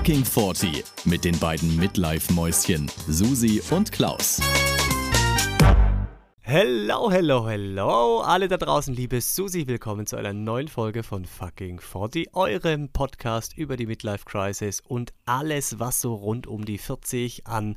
Fucking 0.00 0.24
40 0.24 0.82
mit 1.04 1.26
den 1.26 1.38
beiden 1.38 1.76
Midlife-Mäuschen 1.76 2.90
Susi 3.06 3.60
und 3.70 3.92
Klaus. 3.92 4.40
Hello, 6.40 7.10
hello, 7.10 7.46
hello, 7.46 8.20
alle 8.20 8.48
da 8.48 8.56
draußen, 8.56 8.94
liebe 8.94 9.20
Susi, 9.20 9.66
willkommen 9.66 10.06
zu 10.06 10.16
einer 10.16 10.32
neuen 10.32 10.68
Folge 10.68 11.02
von 11.02 11.26
Fucking 11.26 11.80
40, 11.80 12.34
eurem 12.34 12.88
Podcast 12.88 13.58
über 13.58 13.76
die 13.76 13.84
Midlife 13.84 14.24
Crisis 14.24 14.80
und 14.80 15.12
alles, 15.26 15.78
was 15.78 16.00
so 16.00 16.14
rund 16.14 16.46
um 16.46 16.64
die 16.64 16.78
40 16.78 17.46
an 17.46 17.76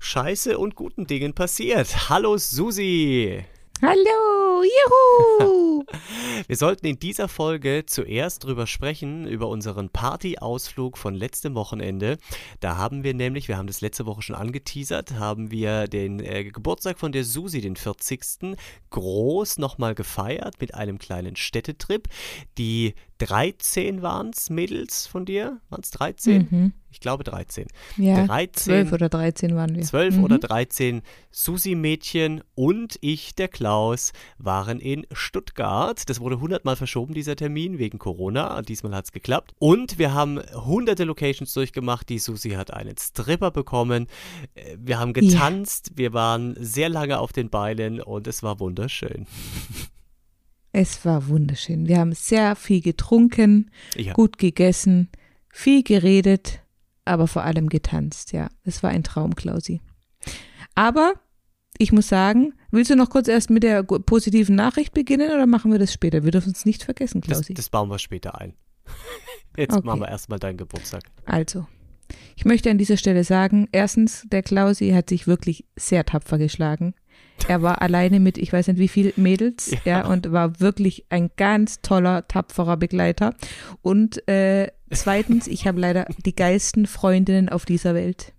Scheiße 0.00 0.58
und 0.58 0.74
guten 0.74 1.06
Dingen 1.06 1.32
passiert. 1.32 2.10
Hallo 2.10 2.36
Susi! 2.36 3.42
Hallo, 3.82 4.62
juhu! 4.62 5.84
Wir 6.46 6.56
sollten 6.56 6.86
in 6.86 6.98
dieser 6.98 7.26
Folge 7.28 7.84
zuerst 7.86 8.44
drüber 8.44 8.66
sprechen, 8.66 9.26
über 9.26 9.48
unseren 9.48 9.88
Partyausflug 9.88 10.96
von 10.96 11.14
letztem 11.14 11.54
Wochenende. 11.54 12.18
Da 12.60 12.76
haben 12.76 13.02
wir 13.02 13.14
nämlich, 13.14 13.48
wir 13.48 13.56
haben 13.56 13.66
das 13.66 13.80
letzte 13.80 14.06
Woche 14.06 14.22
schon 14.22 14.36
angeteasert, 14.36 15.14
haben 15.14 15.50
wir 15.50 15.88
den 15.88 16.20
äh, 16.20 16.44
Geburtstag 16.44 16.98
von 16.98 17.12
der 17.12 17.24
Susi, 17.24 17.60
den 17.60 17.76
40. 17.76 18.56
groß 18.90 19.58
nochmal 19.58 19.94
gefeiert 19.94 20.60
mit 20.60 20.74
einem 20.74 20.98
kleinen 20.98 21.36
Städtetrip. 21.36 22.08
Die 22.58 22.94
13 23.26 24.02
waren 24.02 24.30
es, 24.34 24.50
Mädels 24.50 25.06
von 25.06 25.24
dir? 25.24 25.60
Waren 25.70 25.80
es 25.82 25.90
13? 25.90 26.48
Mhm. 26.50 26.72
Ich 26.90 27.00
glaube 27.00 27.24
13. 27.24 27.66
Ja, 27.96 28.24
13, 28.26 28.54
12 28.86 28.92
oder 28.92 29.08
13 29.08 29.56
waren 29.56 29.74
wir. 29.74 29.82
12 29.82 30.16
Mhm. 30.18 30.24
oder 30.24 30.38
13 30.38 31.02
Susi-Mädchen 31.32 32.42
und 32.54 32.98
ich, 33.00 33.34
der 33.34 33.48
Klaus, 33.48 34.12
waren 34.38 34.78
in 34.78 35.04
Stuttgart. 35.10 36.08
Das 36.08 36.20
wurde 36.20 36.38
hundertmal 36.40 36.76
verschoben, 36.76 37.12
dieser 37.14 37.34
Termin, 37.34 37.78
wegen 37.78 37.98
Corona. 37.98 38.62
Diesmal 38.62 38.94
hat 38.94 39.06
es 39.06 39.12
geklappt. 39.12 39.52
Und 39.58 39.98
wir 39.98 40.14
haben 40.14 40.40
hunderte 40.54 41.02
Locations 41.04 41.52
durchgemacht. 41.52 42.08
Die 42.08 42.18
Susi 42.20 42.50
hat 42.50 42.72
einen 42.72 42.96
Stripper 42.96 43.50
bekommen. 43.50 44.06
Äh, 44.54 44.76
Wir 44.78 44.98
haben 45.00 45.12
getanzt. 45.14 45.92
Wir 45.96 46.12
waren 46.12 46.54
sehr 46.60 46.88
lange 46.88 47.18
auf 47.18 47.32
den 47.32 47.50
Beinen 47.50 48.00
und 48.00 48.26
es 48.28 48.42
war 48.42 48.60
wunderschön. 48.60 49.26
Es 50.76 51.04
war 51.04 51.28
wunderschön. 51.28 51.86
Wir 51.86 51.98
haben 52.00 52.12
sehr 52.14 52.56
viel 52.56 52.80
getrunken, 52.80 53.70
Ja. 53.96 54.12
gut 54.12 54.38
gegessen, 54.38 55.08
viel 55.48 55.84
geredet, 55.84 56.60
aber 57.04 57.28
vor 57.28 57.44
allem 57.44 57.68
getanzt. 57.68 58.32
Ja, 58.32 58.48
es 58.64 58.82
war 58.82 58.90
ein 58.90 59.04
Traum, 59.04 59.36
Klausi. 59.36 59.80
Aber 60.74 61.14
ich 61.78 61.92
muss 61.92 62.08
sagen, 62.08 62.54
willst 62.72 62.90
du 62.90 62.96
noch 62.96 63.08
kurz 63.08 63.28
erst 63.28 63.50
mit 63.50 63.62
der 63.62 63.84
positiven 63.84 64.56
Nachricht 64.56 64.92
beginnen 64.94 65.30
oder 65.30 65.46
machen 65.46 65.70
wir 65.70 65.78
das 65.78 65.92
später? 65.92 66.24
Wir 66.24 66.32
dürfen 66.32 66.52
es 66.52 66.66
nicht 66.66 66.82
vergessen, 66.82 67.20
Das, 67.20 67.28
Klausi. 67.28 67.54
das 67.54 67.68
bauen 67.70 67.88
wir 67.88 68.00
später 68.00 68.40
ein. 68.40 68.54
Jetzt 69.56 69.74
Okay. 69.76 69.86
machen 69.86 70.00
wir 70.00 70.08
erstmal 70.08 70.40
deinen 70.40 70.56
Geburtstag. 70.56 71.04
Also, 71.24 71.68
ich 72.34 72.44
möchte 72.44 72.68
an 72.68 72.78
dieser 72.78 72.96
Stelle 72.96 73.22
sagen, 73.22 73.68
erstens, 73.70 74.24
der 74.26 74.42
Klausi 74.42 74.90
hat 74.90 75.08
sich 75.08 75.28
wirklich 75.28 75.66
sehr 75.76 76.04
tapfer 76.04 76.38
geschlagen. 76.38 76.94
Er 77.48 77.62
war 77.62 77.82
alleine 77.82 78.20
mit, 78.20 78.38
ich 78.38 78.52
weiß 78.52 78.68
nicht 78.68 78.78
wie 78.78 78.88
viel 78.88 79.12
Mädels, 79.16 79.70
Ja. 79.70 79.78
ja, 79.84 80.06
und 80.06 80.32
war 80.32 80.60
wirklich 80.60 81.04
ein 81.10 81.30
ganz 81.36 81.80
toller, 81.82 82.26
tapferer 82.26 82.76
Begleiter. 82.76 83.34
Und 83.82 84.26
äh, 84.28 84.68
zweitens, 84.90 85.46
ich 85.46 85.66
habe 85.66 85.80
leider 85.80 86.06
die 86.24 86.34
geilsten 86.34 86.86
Freundinnen 86.86 87.48
auf 87.48 87.64
dieser 87.64 87.94
Welt. 87.94 88.32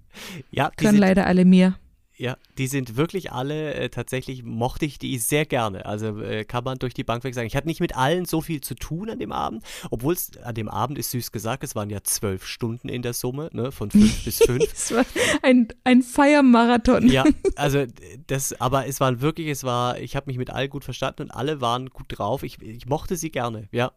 Ja, 0.49 0.71
die 0.79 0.85
Können 0.85 0.97
leider 0.97 1.27
alle 1.27 1.45
mir. 1.45 1.75
Ja, 2.17 2.37
die 2.57 2.67
sind 2.67 2.95
wirklich 2.95 3.33
alle, 3.33 3.73
äh, 3.73 3.89
tatsächlich 3.89 4.43
mochte 4.43 4.85
ich 4.85 4.97
die 4.97 5.17
sehr 5.17 5.45
gerne. 5.45 5.85
Also 5.85 6.21
äh, 6.21 6.45
kann 6.45 6.63
man 6.63 6.79
durch 6.79 6.93
die 6.93 7.03
Bank 7.03 7.25
weg 7.25 7.35
sagen. 7.35 7.47
Ich 7.47 7.57
hatte 7.57 7.67
nicht 7.67 7.81
mit 7.81 7.97
allen 7.97 8.23
so 8.23 8.39
viel 8.39 8.61
zu 8.61 8.73
tun 8.73 9.09
an 9.09 9.19
dem 9.19 9.33
Abend, 9.33 9.63
obwohl 9.91 10.13
es 10.13 10.37
an 10.37 10.55
dem 10.55 10.69
Abend 10.69 10.97
ist 10.97 11.11
süß 11.11 11.33
gesagt, 11.33 11.63
es 11.65 11.75
waren 11.75 11.89
ja 11.89 12.03
zwölf 12.03 12.45
Stunden 12.45 12.87
in 12.87 13.01
der 13.01 13.13
Summe, 13.13 13.49
ne, 13.51 13.71
von 13.73 13.91
fünf 13.91 14.23
bis 14.23 14.37
fünf. 14.37 14.63
Es 14.71 14.93
war 14.93 15.05
ein, 15.41 15.67
ein 15.83 16.01
Feiermarathon. 16.03 17.09
Ja, 17.09 17.25
also 17.57 17.85
das, 18.27 18.59
aber 18.61 18.87
es 18.87 19.01
waren 19.01 19.19
wirklich, 19.19 19.49
es 19.49 19.65
war, 19.65 19.99
ich 19.99 20.15
habe 20.15 20.27
mich 20.27 20.37
mit 20.37 20.49
allen 20.49 20.69
gut 20.69 20.85
verstanden 20.85 21.23
und 21.23 21.31
alle 21.31 21.59
waren 21.59 21.89
gut 21.89 22.05
drauf. 22.07 22.43
Ich, 22.43 22.61
ich 22.61 22.85
mochte 22.85 23.17
sie 23.17 23.29
gerne, 23.29 23.67
ja. 23.71 23.91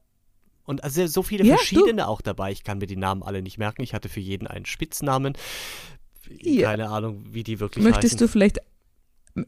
Und 0.65 0.85
also 0.85 1.07
so 1.07 1.23
viele 1.23 1.45
Ja, 1.45 1.53
du. 1.55 1.59
verschiedene 1.59 2.09
auch 2.09 2.21
dabei. 2.21 2.53
Ich 2.53 2.63
kann 2.63 2.77
mir 2.77 2.87
die 2.87 2.97
Namen 2.97 3.23
alle 3.23 3.41
nicht 3.41 3.57
merken. 3.57 3.81
Ich 3.83 3.95
hatte 3.95 4.11
für 4.11 4.21
jeden 4.21 4.47
einen 4.47 4.67
Spitznamen. 4.67 5.35
Ja. 6.41 6.69
Keine 6.71 6.89
Ahnung, 6.91 7.25
wie 7.31 7.43
die 7.45 7.61
wirklich 7.61 7.85
Möchtest 7.85 8.15
heißen. 8.15 8.19
du 8.19 8.29
vielleicht 8.29 8.59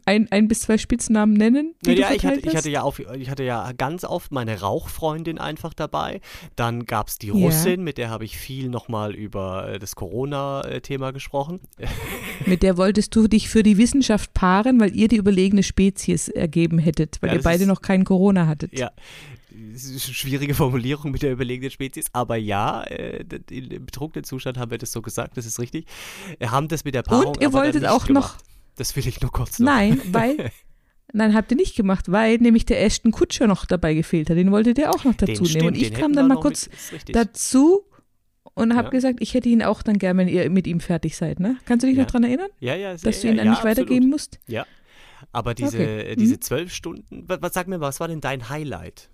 ein, 0.05 0.31
ein 0.31 0.47
bis 0.47 0.61
zwei 0.61 0.79
Spitznamen 0.79 1.35
nennen? 1.35 1.75
Die 1.85 1.93
Ja, 1.95 2.11
du 2.11 2.15
ich 2.15 2.25
hatte, 2.25 2.39
ich, 2.49 2.55
hatte 2.55 2.71
ja 2.71 2.83
auf, 2.83 3.01
ich 3.01 3.29
hatte 3.29 3.43
ja 3.43 3.73
ganz 3.73 4.05
oft 4.05 4.31
meine 4.31 4.61
Rauchfreundin 4.61 5.39
einfach 5.39 5.75
dabei. 5.75 6.21
Dann 6.55 6.87
gab 6.87 7.09
es 7.09 7.19
die 7.19 7.27
Ja. 7.29 7.33
Russin, 7.33 7.83
mit 7.83 7.99
der 7.99 8.09
habe 8.09 8.25
ich 8.25 8.39
viel 8.39 8.69
nochmal 8.69 9.17
über 9.17 9.69
äh, 9.69 9.79
das 9.81 9.97
Corona-Thema 9.97 11.11
gesprochen. 11.13 11.61
Mit 12.47 12.63
der 12.63 12.77
wolltest 12.79 13.15
du 13.17 13.27
dich 13.29 13.49
für 13.49 13.63
die 13.63 13.77
Wissenschaft 13.79 14.33
paaren, 14.33 14.81
weil 14.81 14.95
ihr 14.97 15.09
die 15.09 15.17
überlegene 15.17 15.63
Spezies 15.63 16.29
ergeben 16.29 16.79
hättet, 16.79 17.19
weil 17.21 17.31
Ja, 17.31 17.37
ihr 17.37 17.43
beide 17.43 17.63
ist- 17.65 17.69
noch 17.69 17.83
kein 17.83 18.05
Corona 18.05 18.47
hattet. 18.47 18.79
Ja, 18.79 18.93
es 19.85 19.91
ist 19.97 20.07
eine 20.07 20.15
schwierige 20.15 20.55
Formulierung 20.55 21.11
mit 21.11 21.23
der 21.23 21.33
überlegenen 21.33 21.71
Spezies, 21.71 22.07
aber 22.13 22.37
ja, 22.37 22.83
äh, 22.85 23.25
im 23.51 23.87
betrunkenen 23.87 24.25
Zustand 24.25 24.59
haben 24.59 24.71
wir 24.71 24.79
das 24.79 24.93
so 24.93 25.03
gesagt, 25.03 25.37
das 25.37 25.47
ist 25.47 25.59
richtig. 25.61 25.87
Wir 26.39 26.51
haben 26.51 26.69
das 26.69 26.85
mit 26.85 26.95
der 26.95 27.03
Paarung 27.03 27.29
Und 27.29 27.37
ihr 27.43 27.51
dann 27.51 27.53
wolltet 27.53 27.85
auch 27.87 28.01
noch, 28.09 28.37
gemacht. 28.37 28.45
Das 28.77 28.95
will 28.97 29.07
ich 29.07 29.21
nur 29.21 29.31
kurz 29.33 29.59
noch. 29.59 29.67
nein, 29.67 30.01
weil, 30.13 30.51
nein, 31.13 31.35
habt 31.35 31.51
ihr 31.51 31.57
nicht 31.57 31.77
gemacht, 31.77 32.11
weil 32.11 32.37
nämlich 32.39 32.65
der 32.67 32.83
Ashton 32.85 33.13
Kutscher 33.13 33.47
noch 33.47 33.67
dabei 33.67 33.95
gefehlt 33.95 34.31
hat. 34.31 34.37
Den 34.37 34.51
wolltet 34.53 34.79
ihr 34.79 34.91
auch 34.91 35.05
noch 35.05 35.15
Den 35.15 35.27
dazu 35.29 35.43
nehmen. 35.43 35.47
stimmt, 35.47 35.67
Und 35.67 35.77
ich 35.77 35.91
den 35.91 36.01
kam 36.01 36.13
dann 36.15 36.29
mal 36.29 36.35
noch 36.35 36.43
kurz 36.43 36.69
mit, 36.93 37.15
dazu 37.15 37.85
und 38.55 38.75
habe 38.75 38.87
Ja. 38.87 38.91
gesagt, 38.91 39.19
ich 39.21 39.35
hätte 39.35 39.49
ihn 39.49 39.63
auch 39.63 39.83
dann 39.83 39.99
gern, 39.99 40.17
wenn 40.19 40.29
ihr 40.29 40.49
mit 40.51 40.67
ihm 40.67 40.81
fertig 40.81 41.17
seid. 41.17 41.41
Ne? 41.41 41.57
Kannst 41.67 41.83
du 41.83 41.87
dich 41.89 41.97
Ja. 41.97 42.03
noch 42.05 42.11
dran 42.11 42.25
erinnern, 42.25 42.49
ja, 42.61 42.75
ja, 42.75 42.93
dass 42.97 43.21
du 43.21 43.27
ja, 43.27 43.33
ihn 43.33 43.37
dann 43.37 43.47
ja, 43.47 43.51
nicht 43.53 43.59
absolut. 43.61 43.79
weitergeben 43.79 44.09
musst? 44.11 44.39
Ja, 44.47 44.67
aber 45.33 45.55
diese, 45.55 45.77
Okay. 45.79 46.01
äh, 46.13 46.17
diese 46.17 46.35
Mhm. 46.35 46.41
zwölf 46.41 46.73
Stunden, 46.75 47.25
was, 47.29 47.43
was 47.43 47.53
sag 47.55 47.69
mir, 47.69 47.81
was 47.81 48.01
war 48.01 48.09
denn 48.09 48.21
dein 48.21 48.49
Highlight? 48.49 49.11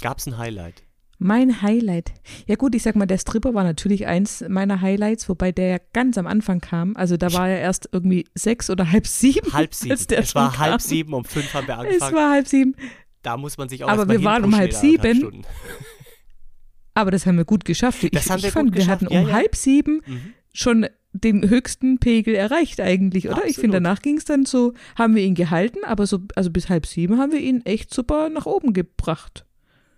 Gab 0.00 0.18
es 0.18 0.26
ein 0.26 0.38
Highlight? 0.38 0.82
Mein 1.20 1.62
Highlight. 1.62 2.12
Ja 2.46 2.54
gut, 2.54 2.76
ich 2.76 2.84
sag 2.84 2.94
mal, 2.94 3.06
der 3.06 3.18
Stripper 3.18 3.52
war 3.52 3.64
natürlich 3.64 4.06
eins 4.06 4.44
meiner 4.48 4.80
Highlights, 4.80 5.28
wobei 5.28 5.50
der 5.50 5.66
ja 5.68 5.78
ganz 5.92 6.16
am 6.16 6.28
Anfang 6.28 6.60
kam. 6.60 6.96
Also 6.96 7.16
da 7.16 7.32
war 7.32 7.48
er 7.48 7.58
erst 7.58 7.88
irgendwie 7.90 8.24
sechs 8.34 8.70
oder 8.70 8.92
halb 8.92 9.06
sieben. 9.08 9.52
Halb 9.52 9.74
sieben. 9.74 9.98
Es 10.10 10.34
war 10.36 10.56
halb 10.58 10.70
kam. 10.72 10.78
sieben, 10.78 11.14
um 11.14 11.24
fünf 11.24 11.52
haben 11.54 11.66
wir 11.66 11.74
Es 11.74 11.80
angefangen. 11.80 12.14
war 12.16 12.30
halb 12.30 12.46
sieben. 12.46 12.76
da 13.22 13.36
muss 13.36 13.58
man 13.58 13.68
sich 13.68 13.82
auch 13.82 13.88
Aber 13.88 14.08
wir 14.08 14.22
waren 14.22 14.44
um 14.44 14.56
halb 14.56 14.72
sieben. 14.72 15.44
Aber 16.94 17.10
das 17.10 17.26
haben 17.26 17.36
wir 17.36 17.44
gut 17.44 17.64
geschafft. 17.64 18.02
Ich, 18.04 18.10
Das 18.10 18.30
haben 18.30 18.38
ich 18.38 18.44
wir 18.44 18.52
fand, 18.52 18.68
gut 18.68 18.74
wir 18.76 18.80
geschafft, 18.84 19.02
hatten 19.02 19.16
um 19.16 19.28
ja. 19.28 19.32
halb 19.34 19.56
sieben 19.56 20.02
Mhm. 20.06 20.32
schon 20.52 20.86
den 21.12 21.48
höchsten 21.48 21.98
Pegel 21.98 22.34
erreicht 22.34 22.80
eigentlich, 22.80 23.26
oder? 23.26 23.38
Ich 23.38 23.56
Absolut. 23.56 23.60
finde, 23.60 23.76
danach 23.78 24.02
ging 24.02 24.18
es 24.18 24.24
dann 24.24 24.44
so, 24.44 24.74
haben 24.96 25.16
wir 25.16 25.22
ihn 25.24 25.34
gehalten, 25.34 25.78
aber 25.84 26.06
so, 26.06 26.20
also 26.36 26.50
bis 26.50 26.68
halb 26.68 26.86
sieben 26.86 27.18
haben 27.18 27.32
wir 27.32 27.40
ihn 27.40 27.64
echt 27.64 27.92
super 27.92 28.28
nach 28.28 28.46
oben 28.46 28.72
gebracht. 28.72 29.44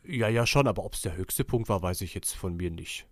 Ja, 0.06 0.28
ja, 0.28 0.47
schon, 0.47 0.66
aber 0.66 0.84
ob 0.84 0.94
es 0.94 1.03
der 1.03 1.16
höchste 1.16 1.44
Punkt 1.44 1.69
war, 1.69 1.83
weiß 1.83 2.00
ich 2.00 2.15
jetzt 2.15 2.33
von 2.33 2.56
mir 2.56 2.71
nicht. 2.71 3.06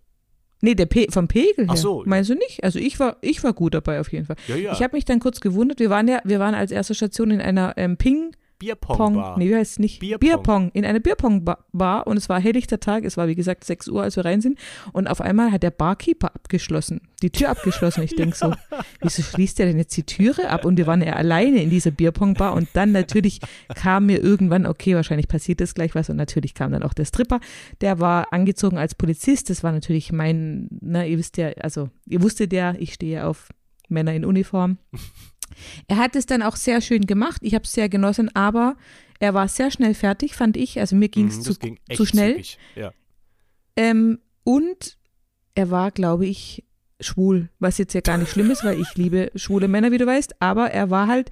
Nee, 0.61 0.75
der 0.75 0.87
Pe 0.87 1.07
vom 1.09 1.27
Pegel 1.27 1.65
her. 1.65 1.67
Ach 1.69 1.77
so. 1.77 2.03
Meinst 2.05 2.29
du 2.29 2.35
nicht? 2.35 2.63
Also 2.63 2.79
ich 2.79 2.99
war, 2.99 3.17
ich 3.21 3.43
war 3.43 3.53
gut 3.53 3.73
dabei 3.73 3.99
auf 3.99 4.11
jeden 4.11 4.25
Fall. 4.25 4.35
Ja, 4.47 4.55
ja. 4.55 4.73
Ich 4.73 4.83
habe 4.83 4.95
mich 4.95 5.05
dann 5.05 5.19
kurz 5.19 5.39
gewundert, 5.39 5.79
wir 5.79 5.89
waren 5.89 6.07
ja, 6.07 6.21
wir 6.25 6.39
waren 6.39 6.53
als 6.53 6.71
erste 6.71 6.95
Station 6.95 7.31
in 7.31 7.41
einer 7.41 7.73
ähm, 7.77 7.95
Ping 7.95 8.35
Bierpong-Bar. 8.59 9.37
nee, 9.37 9.49
wie 9.49 9.55
heißt 9.55 9.71
es 9.71 9.79
nicht? 9.79 9.99
Bierpong. 9.99 10.19
Bierpong, 10.19 10.71
in 10.73 10.85
einer 10.85 10.99
Bierpong-Bar 10.99 12.05
und 12.05 12.17
es 12.17 12.27
war 12.27 12.39
helllichter 12.41 12.79
Tag, 12.79 13.05
es 13.05 13.15
war 13.15 13.27
wie 13.29 13.35
gesagt 13.35 13.63
6 13.63 13.87
Uhr, 13.87 14.03
als 14.03 14.17
wir 14.17 14.25
rein 14.25 14.41
sind 14.41 14.59
und 14.91 15.07
auf 15.07 15.21
einmal 15.21 15.51
hat 15.51 15.63
der 15.63 15.71
Barkeeper 15.71 16.35
abgeschlossen, 16.35 17.01
die 17.21 17.29
Tür 17.29 17.49
abgeschlossen. 17.49 18.03
Ich 18.03 18.15
denk 18.17 18.35
so, 18.35 18.53
wieso 19.01 19.21
schließt 19.21 19.59
der 19.59 19.67
denn 19.67 19.77
jetzt 19.77 19.95
die 19.95 20.03
Türe 20.03 20.49
ab? 20.49 20.65
Und 20.65 20.77
wir 20.77 20.87
waren 20.87 21.01
ja 21.01 21.13
alleine 21.13 21.63
in 21.63 21.69
dieser 21.69 21.91
Bierpong-Bar 21.91 22.53
und 22.53 22.67
dann 22.73 22.91
natürlich 22.91 23.39
kam 23.75 24.07
mir 24.07 24.21
irgendwann, 24.21 24.65
okay, 24.65 24.93
wahrscheinlich 24.95 25.29
passiert 25.29 25.61
das 25.61 25.73
gleich 25.73 25.95
was 25.95 26.09
und 26.09 26.17
natürlich 26.17 26.53
kam 26.53 26.73
dann 26.73 26.83
auch 26.83 26.93
der 26.93 27.05
Stripper, 27.05 27.39
der 27.79 27.99
war 27.99 28.33
angezogen 28.33 28.77
als 28.77 28.93
Polizist, 28.93 29.49
das 29.49 29.63
war 29.63 29.71
natürlich 29.71 30.11
mein, 30.11 30.67
na, 30.81 31.05
ihr 31.05 31.17
wisst 31.17 31.37
ja, 31.37 31.49
also 31.61 31.89
ihr 32.05 32.21
wusstet 32.21 32.51
ja, 32.51 32.75
ich 32.77 32.93
stehe 32.93 33.25
auf 33.25 33.47
Männer 33.87 34.13
in 34.13 34.25
Uniform. 34.25 34.77
Er 35.87 35.97
hat 35.97 36.15
es 36.15 36.25
dann 36.25 36.41
auch 36.41 36.55
sehr 36.55 36.81
schön 36.81 37.05
gemacht. 37.07 37.41
Ich 37.43 37.53
habe 37.53 37.63
es 37.65 37.71
sehr 37.73 37.89
genossen, 37.89 38.33
aber 38.35 38.75
er 39.19 39.33
war 39.33 39.47
sehr 39.47 39.69
schnell 39.71 39.93
fertig, 39.93 40.35
fand 40.35 40.57
ich. 40.57 40.79
Also 40.79 40.95
mir 40.95 41.09
ging 41.09 41.27
es 41.27 41.37
Mhm, 41.37 41.41
zu, 41.41 41.53
ging 41.55 41.79
echt 41.87 41.97
zu 41.97 42.05
schnell. 42.05 42.41
Ja. 42.75 42.91
Ähm, 43.75 44.19
und 44.43 44.97
er 45.55 45.69
war, 45.71 45.91
glaube 45.91 46.25
ich, 46.25 46.63
schwul, 47.01 47.49
was 47.59 47.77
jetzt 47.77 47.93
ja 47.93 48.01
gar 48.01 48.17
nicht 48.17 48.29
schlimm 48.31 48.51
ist, 48.51 48.65
weil 48.65 48.79
ich 48.79 48.93
liebe 48.95 49.31
schwule 49.35 49.69
Männer, 49.69 49.91
wie 49.91 49.97
du 49.97 50.05
weißt, 50.05 50.41
aber 50.41 50.71
er 50.71 50.89
war 50.89 51.07
halt, 51.07 51.29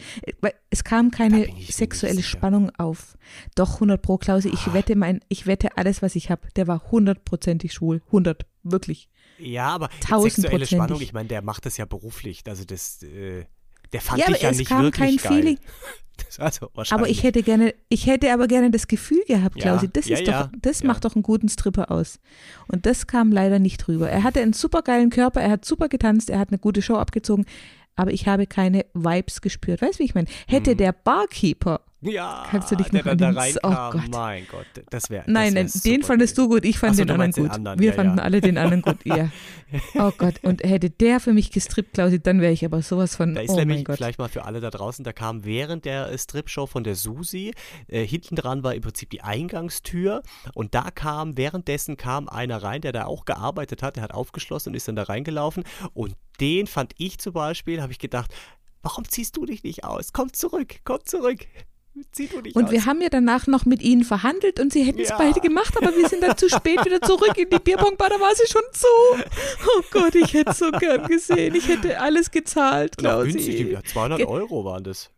es 0.69 0.85
kam 0.85 1.11
keine 1.11 1.45
sexuelle. 1.69 2.23
Spannung 2.23 2.71
auf. 2.77 3.17
Doch 3.55 3.75
100 3.75 4.01
pro 4.01 4.17
Klause, 4.17 4.49
Ah. 4.49 4.53
ich 4.53 4.73
wette 4.73 4.95
mein, 4.95 5.19
ich 5.27 5.45
wette 5.45 5.77
alles, 5.77 6.01
was 6.01 6.15
ich 6.15 6.29
habe, 6.31 6.47
der 6.55 6.67
war 6.67 6.89
hundertprozentig 6.89 7.73
schwul, 7.73 8.01
100, 8.07 8.45
wirklich. 8.63 9.09
Ja, 9.39 9.67
aber 9.67 9.89
sexuelle. 10.21 10.65
Spannung, 10.65 11.01
ich 11.01 11.11
meine, 11.11 11.27
der 11.27 11.41
macht 11.41 11.65
das 11.65 11.75
ja 11.75 11.83
beruflich. 11.85 12.43
Also 12.47 12.63
das, 12.63 13.03
äh, 13.03 13.43
der 13.93 14.01
fand 14.01 14.19
ja, 14.19 14.27
dich 14.27 14.35
aber 14.35 14.43
ja 14.43 14.49
es 14.51 14.57
nicht 14.57 14.67
kam 14.69 14.83
wirklich 14.83 15.17
kein 15.21 15.31
geil. 15.31 15.41
Feeling. 15.41 15.59
Also. 16.39 16.69
Aber 16.89 17.07
ich 17.07 17.21
hätte 17.23 17.43
gerne, 17.43 17.75
ich 17.89 18.07
hätte 18.07 18.33
aber 18.33 18.47
gerne 18.47 18.71
das 18.71 18.87
Gefühl 18.87 19.23
gehabt, 19.27 19.55
Ja, 19.57 19.61
Klausi. 19.61 19.87
Das 19.91 20.07
ja, 20.07 20.17
ist 20.17 20.27
ja, 20.27 20.43
doch, 20.43 20.51
das 20.61 20.81
ja. 20.81 20.87
macht 20.87 21.05
doch 21.05 21.15
einen 21.15 21.21
guten 21.21 21.47
Stripper 21.47 21.91
aus. 21.91 22.19
Und 22.67 22.87
das 22.87 23.05
kam 23.05 23.31
leider 23.31 23.59
nicht 23.59 23.87
rüber. 23.87 24.09
Er 24.09 24.23
hatte 24.23 24.41
einen 24.41 24.53
supergeilen 24.53 25.11
Körper, 25.11 25.41
er 25.41 25.51
hat 25.51 25.65
super 25.65 25.89
getanzt, 25.89 26.29
er 26.31 26.39
hat 26.39 26.49
eine 26.49 26.57
gute 26.57 26.81
Show 26.81 26.95
abgezogen, 26.95 27.45
aber 27.95 28.11
ich 28.11 28.27
habe 28.27 28.47
keine 28.47 28.85
Vibes 28.95 29.41
gespürt. 29.41 29.81
Weißt 29.83 29.95
du, 29.95 29.99
wie 29.99 30.05
ich 30.05 30.15
meine? 30.15 30.27
Hätte 30.47 30.71
Mhm. 30.73 30.77
der 30.77 30.91
Barkeeper, 30.91 31.81
ja, 32.01 32.45
Kannst 32.51 32.71
du 32.71 32.75
dich 32.75 32.89
der 32.89 33.03
noch 33.03 33.11
an 33.11 33.17
dann 33.17 33.33
da 33.35 33.41
oh 33.41 33.67
reinkam. 33.67 33.91
Gott. 33.91 34.09
mein 34.11 34.47
Gott, 34.47 34.67
das 34.91 35.09
wäre 35.09 35.23
nein, 35.25 35.53
nein, 35.53 35.69
den 35.83 36.03
fandest 36.03 36.37
du 36.37 36.47
gut, 36.47 36.63
ich 36.63 36.77
fand 36.77 36.95
so, 36.95 37.03
den 37.03 37.09
anderen 37.09 37.19
meinst 37.19 37.37
den 37.37 37.45
gut. 37.45 37.53
anderen, 37.53 37.79
Wir 37.79 37.89
ja, 37.89 37.93
fanden 37.93 38.17
ja. 38.17 38.23
alle 38.23 38.39
den 38.39 38.57
anderen 38.57 38.81
gut, 38.83 38.97
ja. 39.03 39.29
Oh 39.95 40.11
Gott, 40.17 40.35
und 40.43 40.63
hätte 40.63 40.89
der 40.89 41.19
für 41.19 41.33
mich 41.33 41.51
gestrippt, 41.51 41.95
Klausi, 41.95 42.21
dann 42.21 42.39
wäre 42.39 42.53
ich 42.53 42.63
aber 42.63 42.81
sowas 42.81 43.15
von, 43.15 43.33
Da 43.33 43.41
ist 43.41 43.49
oh 43.49 43.55
mein 43.55 43.67
nämlich 43.67 43.85
Gott. 43.85 43.97
vielleicht 43.97 44.19
mal 44.19 44.29
für 44.29 44.45
alle 44.45 44.59
da 44.59 44.69
draußen, 44.69 45.03
da 45.03 45.11
kam 45.11 45.43
während 45.43 45.85
der 45.85 46.15
Strip-Show 46.17 46.67
von 46.67 46.83
der 46.83 46.95
Susi, 46.95 47.53
äh, 47.87 48.05
hinten 48.05 48.35
dran 48.35 48.63
war 48.63 48.75
im 48.75 48.81
Prinzip 48.81 49.09
die 49.09 49.21
Eingangstür 49.21 50.21
und 50.53 50.75
da 50.75 50.91
kam, 50.91 51.35
währenddessen 51.35 51.97
kam 51.97 52.29
einer 52.29 52.61
rein, 52.61 52.81
der 52.81 52.91
da 52.91 53.05
auch 53.05 53.25
gearbeitet 53.25 53.81
hat, 53.81 53.95
der 53.95 54.03
hat 54.03 54.13
aufgeschlossen 54.13 54.69
und 54.71 54.75
ist 54.75 54.87
dann 54.87 54.95
da 54.95 55.03
reingelaufen 55.03 55.63
und 55.93 56.15
den 56.39 56.67
fand 56.67 56.93
ich 56.97 57.17
zum 57.17 57.33
Beispiel, 57.33 57.81
habe 57.81 57.91
ich 57.91 57.99
gedacht, 57.99 58.33
warum 58.83 59.05
ziehst 59.09 59.35
du 59.35 59.45
dich 59.45 59.63
nicht 59.63 59.83
aus? 59.83 60.13
Komm 60.13 60.31
zurück, 60.31 60.75
komm 60.83 60.99
zurück. 61.03 61.39
Zieh 62.11 62.27
du 62.27 62.41
dich 62.41 62.55
Und 62.55 62.65
aus. 62.65 62.71
wir 62.71 62.85
haben 62.85 63.01
ja 63.01 63.09
danach 63.09 63.47
noch 63.47 63.65
mit 63.65 63.81
ihnen 63.81 64.03
verhandelt 64.03 64.59
und 64.59 64.71
sie 64.73 64.83
hätten 64.83 64.99
es 64.99 65.09
Ja. 65.09 65.17
beide 65.17 65.39
gemacht, 65.39 65.75
aber 65.77 65.95
wir 65.95 66.07
sind 66.09 66.23
dann 66.23 66.37
zu 66.37 66.49
spät 66.49 66.83
wieder 66.85 67.01
zurück 67.01 67.37
in 67.37 67.49
die 67.49 67.59
Bierpongbar, 67.59 68.09
da 68.09 68.19
war 68.19 68.33
sie 68.35 68.47
schon 68.47 68.61
zu. 68.73 68.87
Oh 69.77 69.81
Gott, 69.91 70.15
ich 70.15 70.33
hätte 70.33 70.51
es 70.51 70.57
so 70.59 70.71
gern 70.71 71.05
gesehen. 71.07 71.55
Ich 71.55 71.67
hätte 71.67 71.99
alles 71.99 72.31
gezahlt, 72.31 72.97
günstig, 72.97 73.45
Klausi. 73.57 73.71
ja, 73.73 73.83
200 73.83 74.17
Ge- 74.19 74.27
Euro 74.27 74.65
waren 74.65 74.83
das. 74.83 75.09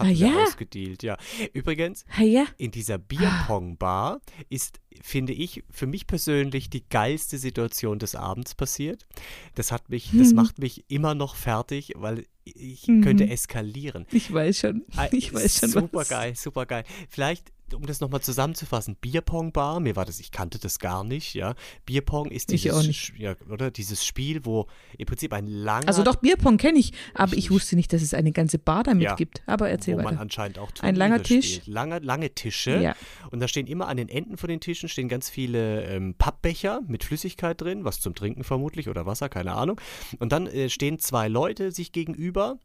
Ah, 0.00 0.04
Hatten 0.06 0.18
wir 0.18 0.26
ja? 0.28 0.42
ausgedealt, 0.44 1.02
ja. 1.02 1.16
Übrigens, 1.52 2.04
Ha, 2.16 2.22
ja, 2.22 2.46
in 2.58 2.70
dieser 2.70 2.98
Bierpong-Bar 2.98 4.20
ist, 4.48 4.80
finde 5.02 5.32
ich, 5.32 5.62
für 5.70 5.86
mich 5.86 6.06
persönlich 6.06 6.70
die 6.70 6.84
geilste 6.88 7.38
Situation 7.38 7.98
des 7.98 8.14
Abends 8.14 8.54
passiert. 8.54 9.06
Das 9.54 9.72
hat 9.72 9.88
mich, 9.90 10.10
das 10.16 10.30
Mhm. 10.30 10.36
macht 10.36 10.58
mich 10.58 10.84
immer 10.88 11.14
noch 11.14 11.34
fertig, 11.36 11.92
weil 11.96 12.24
ich 12.44 12.86
Mhm. 12.88 13.02
könnte 13.02 13.28
eskalieren. 13.28 14.06
ich 14.12 14.32
weiß 14.32 14.58
schon. 14.60 14.84
Ich 15.12 15.32
weiß 15.32 15.60
schon, 15.60 15.70
super 15.70 15.88
was. 15.92 16.08
geil, 16.08 16.34
super 16.36 16.66
geil. 16.66 16.84
Vielleicht, 17.08 17.52
um 17.74 17.86
das 17.86 18.00
nochmal 18.00 18.20
zusammenzufassen, 18.20 18.96
Bierpong-Bar, 19.00 19.80
mir 19.80 19.96
war 19.96 20.04
das, 20.04 20.20
ich 20.20 20.30
kannte 20.30 20.58
das 20.58 20.78
gar 20.78 21.04
nicht, 21.04 21.34
ja. 21.34 21.54
Bierpong 21.86 22.30
ist 22.30 22.50
dieses, 22.50 23.12
Ja, 23.16 23.34
oder 23.50 23.70
dieses 23.70 24.04
Spiel, 24.04 24.44
wo 24.44 24.66
im 24.98 25.06
Prinzip 25.06 25.32
ein 25.32 25.46
langer 25.46 25.88
Also 25.88 26.02
doch, 26.02 26.16
Bierpong 26.16 26.56
kenne 26.56 26.78
ich, 26.78 26.92
aber 27.14 27.32
Ich 27.32 27.40
ich 27.46 27.50
wusste 27.50 27.76
nicht, 27.76 27.92
dass 27.92 28.02
es 28.02 28.14
eine 28.14 28.32
ganze 28.32 28.58
Bar 28.58 28.82
damit 28.84 29.04
Ja. 29.04 29.14
gibt. 29.14 29.42
Aber 29.46 29.68
erzähl 29.70 29.94
wo 29.94 29.98
man 30.02 30.12
weiter. 30.12 30.20
anscheinend 30.20 30.58
auch 30.58 30.70
Ein 30.80 30.94
langer 30.94 31.22
Tisch. 31.22 31.54
Spielt. 31.54 31.66
Lange, 31.66 31.98
lange 32.00 32.30
Tische. 32.34 32.80
Ja. 32.80 32.94
Und 33.30 33.40
da 33.40 33.48
stehen 33.48 33.66
immer 33.66 33.88
an 33.88 33.96
den 33.96 34.08
Enden 34.08 34.36
von 34.36 34.48
den 34.48 34.60
Tischen 34.60 34.88
stehen 34.88 35.08
ganz 35.08 35.28
viele 35.30 35.84
ähm, 35.84 36.14
Pappbecher 36.16 36.80
mit 36.86 37.04
Flüssigkeit 37.04 37.60
drin, 37.60 37.84
was 37.84 38.00
zum 38.00 38.14
Trinken 38.14 38.44
vermutlich 38.44 38.88
oder 38.88 39.06
Wasser, 39.06 39.28
keine 39.28 39.54
Ahnung. 39.54 39.80
Und 40.18 40.32
dann 40.32 40.46
äh, 40.46 40.68
stehen 40.68 40.98
zwei 40.98 41.28
Leute 41.28 41.72
sich 41.72 41.92
gegenüber. 41.92 42.58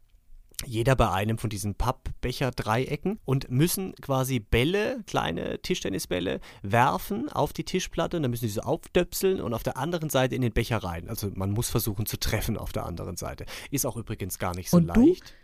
Jeder 0.64 0.96
bei 0.96 1.10
einem 1.10 1.38
von 1.38 1.50
diesen 1.50 1.74
Pappbecher-Dreiecken 1.74 3.18
und 3.24 3.50
müssen 3.50 3.94
quasi 3.96 4.40
Bälle, 4.40 5.02
kleine 5.06 5.60
Tischtennisbälle, 5.60 6.40
werfen 6.62 7.28
auf 7.28 7.52
die 7.52 7.64
Tischplatte 7.64 8.16
und 8.16 8.22
dann 8.22 8.30
müssen 8.30 8.48
sie 8.48 8.54
so 8.54 8.62
aufdöpseln 8.62 9.40
und 9.40 9.52
auf 9.52 9.62
der 9.62 9.76
anderen 9.76 10.08
Seite 10.08 10.34
in 10.34 10.42
den 10.42 10.52
Becher 10.52 10.78
rein. 10.78 11.08
Also 11.08 11.30
man 11.34 11.50
muss 11.50 11.68
versuchen 11.68 12.06
zu 12.06 12.18
treffen 12.18 12.56
auf 12.56 12.72
der 12.72 12.86
anderen 12.86 13.16
Seite. 13.16 13.44
Ist 13.70 13.84
auch 13.86 13.96
übrigens 13.96 14.38
gar 14.38 14.54
nicht 14.54 14.70
so 14.70 14.78
Und 14.78 14.96
du? 14.96 15.06
leicht. 15.08 15.34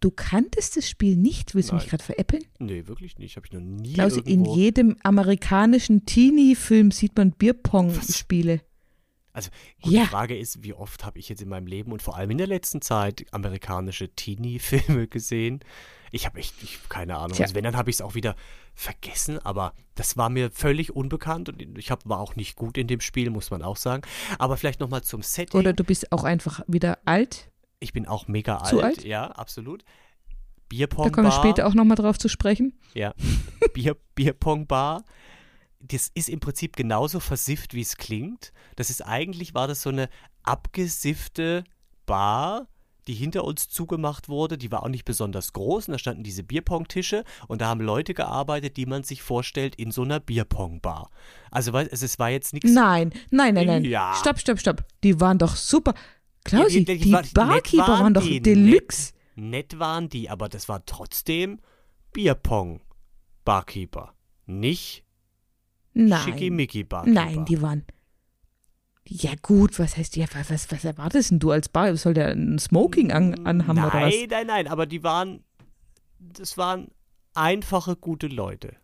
Du 0.00 0.10
kanntest 0.10 0.76
das 0.76 0.86
Spiel 0.86 1.16
nicht? 1.16 1.54
Willst 1.54 1.70
du 1.70 1.76
mich 1.76 1.84
Nein. 1.84 1.90
gerade 1.90 2.02
veräppeln? 2.04 2.44
Nee, 2.58 2.86
wirklich 2.88 3.16
nicht. 3.18 3.36
Habe 3.36 3.46
ich 3.46 3.52
noch 3.52 3.60
nie 3.60 3.94
Klausi, 3.94 4.20
in 4.20 4.44
jedem 4.44 4.96
amerikanischen 5.02 6.04
Teenie-Film 6.04 6.90
sieht 6.90 7.16
man 7.16 7.30
Bierpong-Spiele. 7.32 8.60
Also 9.34 9.50
gut, 9.82 9.92
Ja. 9.92 10.02
die 10.04 10.08
Frage 10.08 10.38
ist, 10.38 10.62
wie 10.62 10.72
oft 10.72 11.04
habe 11.04 11.18
ich 11.18 11.28
jetzt 11.28 11.42
in 11.42 11.48
meinem 11.50 11.66
Leben 11.66 11.92
und 11.92 12.00
vor 12.00 12.16
allem 12.16 12.30
in 12.30 12.38
der 12.38 12.46
letzten 12.46 12.80
Zeit 12.80 13.26
amerikanische 13.32 14.08
Teenie-Filme 14.08 15.06
gesehen? 15.08 15.60
Ich 16.12 16.24
habe 16.24 16.38
echt 16.38 16.54
ich, 16.62 16.78
keine 16.88 17.16
Ahnung. 17.16 17.32
Tja. 17.32 17.44
Also 17.44 17.56
wenn, 17.56 17.64
dann 17.64 17.76
habe 17.76 17.90
ich 17.90 17.96
es 17.96 18.00
auch 18.00 18.14
wieder 18.14 18.36
vergessen, 18.74 19.38
aber 19.40 19.74
das 19.96 20.16
war 20.16 20.30
mir 20.30 20.50
völlig 20.52 20.94
unbekannt 20.94 21.48
und 21.48 21.60
ich 21.78 21.90
hab, 21.90 22.08
war 22.08 22.20
auch 22.20 22.36
nicht 22.36 22.54
gut 22.56 22.78
in 22.78 22.86
dem 22.86 23.00
Spiel, 23.00 23.30
muss 23.30 23.50
man 23.50 23.62
auch 23.62 23.76
sagen. 23.76 24.02
Aber 24.38 24.56
vielleicht 24.56 24.78
nochmal 24.78 25.02
zum 25.02 25.22
Setting. 25.22 25.58
Oder 25.58 25.72
du 25.72 25.82
bist 25.84 26.12
auch 26.12 26.22
einfach 26.24 26.60
wieder 26.68 26.98
alt. 27.04 27.50
ich 27.80 27.92
bin 27.92 28.06
auch 28.06 28.28
mega 28.28 28.58
alt. 28.58 28.68
Zu 28.70 28.80
alt? 28.80 29.04
Ja, 29.04 29.26
absolut. 29.32 29.82
Da 29.82 29.88
Bierpong 30.68 31.12
kommen 31.12 31.26
wir 31.26 31.32
später 31.32 31.66
auch 31.66 31.74
nochmal 31.74 31.96
drauf 31.96 32.18
zu 32.18 32.28
sprechen. 32.28 32.72
Ja, 32.94 33.12
Bier, 33.74 33.96
Bierpong-Bar. 34.14 35.04
Das 35.86 36.10
ist 36.14 36.30
im 36.30 36.40
Prinzip 36.40 36.76
genauso 36.76 37.20
versifft, 37.20 37.74
wie 37.74 37.82
es 37.82 37.98
klingt. 37.98 38.52
Das 38.76 38.88
ist 38.88 39.02
eigentlich, 39.02 39.52
war 39.54 39.68
das 39.68 39.82
so 39.82 39.90
eine 39.90 40.08
abgesiffte 40.42 41.64
Bar, 42.06 42.68
die 43.06 43.12
hinter 43.14 43.44
uns 43.44 43.68
zugemacht 43.68 44.30
wurde. 44.30 44.56
Die 44.56 44.72
war 44.72 44.82
auch 44.82 44.88
nicht 44.88 45.04
besonders 45.04 45.52
groß. 45.52 45.88
Und 45.88 45.92
da 45.92 45.98
standen 45.98 46.22
diese 46.22 46.42
Bierpong-Tische 46.42 47.24
und 47.48 47.60
da 47.60 47.66
haben 47.66 47.80
Leute 47.82 48.14
gearbeitet, 48.14 48.78
die 48.78 48.86
man 48.86 49.02
sich 49.02 49.20
vorstellt 49.22 49.74
in 49.74 49.90
so 49.90 50.02
einer 50.02 50.20
Bierpong-Bar. 50.20 51.10
Also, 51.50 51.72
weißt, 51.74 51.92
es, 51.92 52.18
war 52.18 52.30
jetzt 52.30 52.54
nichts. 52.54 52.70
Nein, 52.72 53.12
nein, 53.30 53.52
nein, 53.54 53.66
nein. 53.66 53.84
Ja. 53.84 54.14
Stopp, 54.18 54.38
stopp, 54.38 54.58
stopp. 54.58 54.84
Die 55.02 55.20
waren 55.20 55.36
doch 55.38 55.54
super. 55.56 55.92
Klausi, 56.44 56.78
Ja, 56.78 56.84
die- 56.84 56.98
die 56.98 57.04
die, 57.04 57.10
nett 57.12 57.34
Barkeeper 57.34 57.88
waren 57.88 58.00
waren 58.04 58.14
doch 58.14 58.22
die, 58.22 58.40
Deluxe. 58.40 59.12
Nett 59.36 59.78
waren 59.78 60.08
die, 60.08 60.30
aber 60.30 60.48
das 60.48 60.66
war 60.68 60.84
trotzdem 60.86 61.58
Bierpong-Barkeeper. 62.12 64.14
Nicht 64.46 65.04
Nein. 65.94 66.20
Schickimicki-Barkeeper. 66.20 67.12
Nein, 67.12 67.44
die 67.44 67.62
waren. 67.62 67.84
Ja, 69.06 69.32
gut, 69.42 69.78
was 69.78 69.96
heißt, 69.96 70.16
ja, 70.16 70.26
was, 70.32 70.50
was, 70.50 70.70
was 70.70 70.84
erwartest 70.84 71.30
denn 71.30 71.38
du 71.38 71.50
als 71.50 71.68
Bar? 71.68 71.94
Soll 71.96 72.14
der 72.14 72.28
ein 72.28 72.58
Smoking 72.58 73.12
an, 73.12 73.46
anhaben 73.46 73.76
nein, 73.76 73.86
oder 73.86 74.00
was? 74.06 74.14
Nein, 74.30 74.46
nein, 74.46 74.66
aber 74.66 74.86
die 74.86 75.02
waren, 75.02 75.44
das 76.18 76.56
waren 76.56 76.88
einfache, 77.34 77.96
gute 77.96 78.28
Leute. 78.28 78.76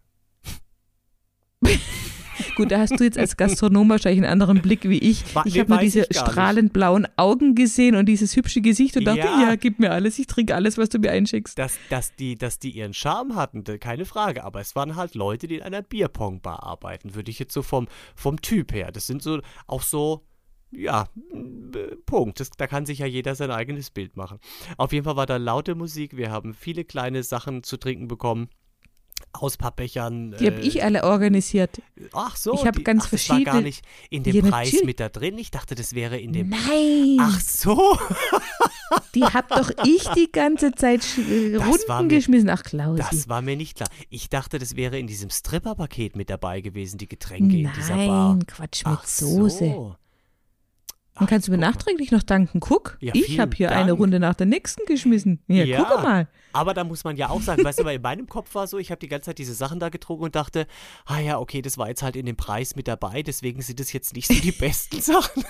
Gut, 2.54 2.70
da 2.70 2.78
hast 2.78 2.98
du 2.98 3.04
jetzt 3.04 3.18
als 3.18 3.36
Gastronom 3.36 3.88
wahrscheinlich 3.88 4.22
einen 4.22 4.32
anderen 4.32 4.60
Blick 4.62 4.88
wie 4.88 4.98
ich. 4.98 5.24
Ich 5.44 5.58
habe 5.58 5.70
nur 5.70 5.78
diese 5.78 6.06
strahlend 6.10 6.72
blauen 6.72 7.06
Augen 7.16 7.54
gesehen 7.54 7.96
und 7.96 8.06
dieses 8.06 8.36
hübsche 8.36 8.60
Gesicht 8.60 8.96
und 8.96 9.04
dachte, 9.04 9.20
Ja. 9.20 9.42
ja, 9.42 9.56
gib 9.56 9.78
mir 9.78 9.92
alles, 9.92 10.18
ich 10.18 10.26
trinke 10.26 10.54
alles, 10.54 10.78
was 10.78 10.88
du 10.88 10.98
mir 10.98 11.10
einschickst. 11.10 11.58
Dass, 11.58 11.78
dass, 11.88 12.14
die, 12.16 12.36
dass 12.36 12.58
die 12.58 12.70
ihren 12.70 12.94
Charme 12.94 13.36
hatten, 13.36 13.64
keine 13.80 14.04
Frage, 14.04 14.44
aber 14.44 14.60
es 14.60 14.76
waren 14.76 14.96
halt 14.96 15.14
Leute, 15.14 15.48
die 15.48 15.56
in 15.56 15.62
einer 15.62 15.82
Bierpongbar 15.82 16.62
arbeiten, 16.62 17.14
würde 17.14 17.30
ich 17.30 17.38
jetzt 17.38 17.52
so 17.52 17.62
vom, 17.62 17.88
vom 18.14 18.40
Typ 18.40 18.72
her. 18.72 18.92
Das 18.92 19.06
sind 19.06 19.22
so 19.22 19.40
auch 19.66 19.82
so, 19.82 20.24
ja, 20.70 21.08
Punkt. 22.06 22.40
Das, 22.40 22.50
da 22.50 22.66
kann 22.66 22.86
sich 22.86 23.00
ja 23.00 23.06
jeder 23.06 23.34
sein 23.34 23.50
eigenes 23.50 23.90
Bild 23.90 24.16
machen. 24.16 24.38
Auf 24.76 24.92
jeden 24.92 25.04
Fall 25.04 25.16
war 25.16 25.26
da 25.26 25.36
laute 25.36 25.74
Musik, 25.74 26.16
wir 26.16 26.30
haben 26.30 26.54
viele 26.54 26.84
kleine 26.84 27.22
Sachen 27.22 27.62
zu 27.62 27.76
trinken 27.76 28.08
bekommen. 28.08 28.48
Aus 29.32 29.56
Pappbechern. 29.56 30.34
Die 30.40 30.46
habe 30.46 30.60
äh, 30.60 30.66
ich 30.66 30.82
alle 30.82 31.04
organisiert. 31.04 31.80
Ach 32.12 32.36
so, 32.36 32.54
Ich 32.54 32.64
hab 32.66 32.76
die- 32.76 32.84
ganz 32.84 33.04
ach, 33.06 33.10
das 33.10 33.28
war 33.28 33.36
gar 33.36 33.44
verschiedene- 33.54 33.62
nicht 33.68 33.84
in 34.10 34.22
dem 34.22 34.34
Ja, 34.36 34.42
Preis 34.42 34.66
natürlich. 34.68 34.86
mit 34.86 35.00
da 35.00 35.08
drin. 35.08 35.38
Ich 35.38 35.50
dachte, 35.50 35.74
das 35.74 35.94
wäre 35.94 36.18
in 36.18 36.32
dem. 36.32 36.48
Nein, 36.50 37.18
Ach 37.20 37.40
so. 37.40 37.98
die 39.14 39.24
hab 39.24 39.48
doch 39.48 39.70
ich 39.84 40.04
die 40.16 40.30
ganze 40.30 40.72
Zeit 40.72 41.02
äh, 41.18 41.52
Das 41.52 41.66
Runden 41.66 42.06
mir- 42.06 42.16
geschmissen. 42.16 42.50
Ach, 42.50 42.62
Klausi. 42.62 43.02
Das 43.10 43.28
war 43.28 43.42
mir 43.42 43.56
nicht 43.56 43.76
klar. 43.76 43.88
Ich 44.08 44.28
dachte, 44.28 44.58
das 44.58 44.76
wäre 44.76 44.98
in 44.98 45.06
diesem 45.06 45.30
Stripper-Paket 45.30 46.16
mit 46.16 46.30
dabei 46.30 46.60
gewesen, 46.60 46.98
die 46.98 47.08
Getränke 47.08 47.56
in 47.56 47.70
dieser 47.76 47.94
Bar. 47.96 48.34
Nein, 48.34 48.46
Quatsch 48.46 48.84
mit 48.84 48.94
Ach 48.98 49.06
Soße. 49.06 49.58
so. 49.58 49.96
Dann 51.20 51.28
kannst 51.28 51.46
du 51.46 51.52
mir 51.52 51.58
nachträglich 51.58 52.10
noch 52.10 52.22
danken. 52.24 52.58
Guck, 52.58 52.96
Ja, 53.00 53.12
ich 53.14 53.38
habe 53.38 53.54
hier 53.56 53.68
Dank. 53.68 53.80
eine 53.80 53.92
Runde 53.92 54.18
nach 54.18 54.34
der 54.34 54.46
nächsten 54.46 54.84
geschmissen. 54.86 55.40
Hier, 55.46 55.66
Ja. 55.66 55.84
guck 55.84 56.02
mal. 56.02 56.26
Aber 56.52 56.74
da 56.74 56.82
muss 56.82 57.04
man 57.04 57.16
ja 57.16 57.28
auch 57.30 57.40
sagen, 57.42 57.62
weißt 57.62 57.78
du, 57.78 57.84
weil 57.84 57.96
in 57.96 58.02
meinem 58.02 58.26
Kopf 58.26 58.54
war 58.56 58.66
so, 58.66 58.78
ich 58.78 58.90
habe 58.90 58.98
die 58.98 59.06
ganze 59.06 59.26
Zeit 59.26 59.38
diese 59.38 59.54
Sachen 59.54 59.78
da 59.78 59.88
getrunken 59.90 60.24
und 60.24 60.34
dachte, 60.34 60.66
ah 61.06 61.20
ja, 61.20 61.38
okay, 61.38 61.62
das 61.62 61.78
war 61.78 61.88
jetzt 61.88 62.02
halt 62.02 62.16
in 62.16 62.26
dem 62.26 62.34
Preis 62.36 62.74
mit 62.74 62.88
dabei, 62.88 63.22
deswegen 63.22 63.62
sind 63.62 63.78
das 63.78 63.92
jetzt 63.92 64.16
nicht 64.16 64.26
so 64.26 64.34
die 64.34 64.50
besten 64.58 65.00
Sachen. 65.00 65.44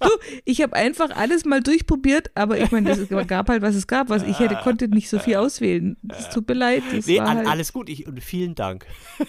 Du, 0.00 0.08
ich 0.44 0.60
habe 0.62 0.74
einfach 0.74 1.10
alles 1.14 1.44
mal 1.44 1.60
durchprobiert, 1.62 2.30
aber 2.34 2.58
ich 2.58 2.70
meine, 2.72 2.90
es 2.90 3.08
gab 3.28 3.48
halt, 3.48 3.62
was 3.62 3.74
es 3.74 3.86
gab. 3.86 4.08
Was 4.08 4.22
ich 4.22 4.38
hätte, 4.38 4.56
konnte 4.56 4.88
nicht 4.88 5.08
so 5.08 5.18
viel 5.18 5.36
auswählen. 5.36 5.96
Es 6.08 6.30
tut 6.30 6.48
mir 6.48 6.54
leid. 6.54 6.82
Das 6.92 7.06
Nee, 7.06 7.18
war 7.18 7.28
halt, 7.34 7.46
alles 7.46 7.72
gut, 7.72 7.88
ich, 7.88 8.06
und 8.06 8.20
vielen 8.22 8.54
Dank. 8.54 8.86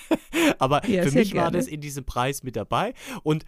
Aber 0.60 0.86
Ja, 0.88 1.04
für 1.04 1.12
mich 1.12 1.34
war 1.36 1.44
gerne. 1.44 1.58
das 1.58 1.68
in 1.68 1.82
diesem 1.82 2.06
Preis 2.06 2.44
mit 2.44 2.56
dabei 2.56 2.94
und 3.24 3.46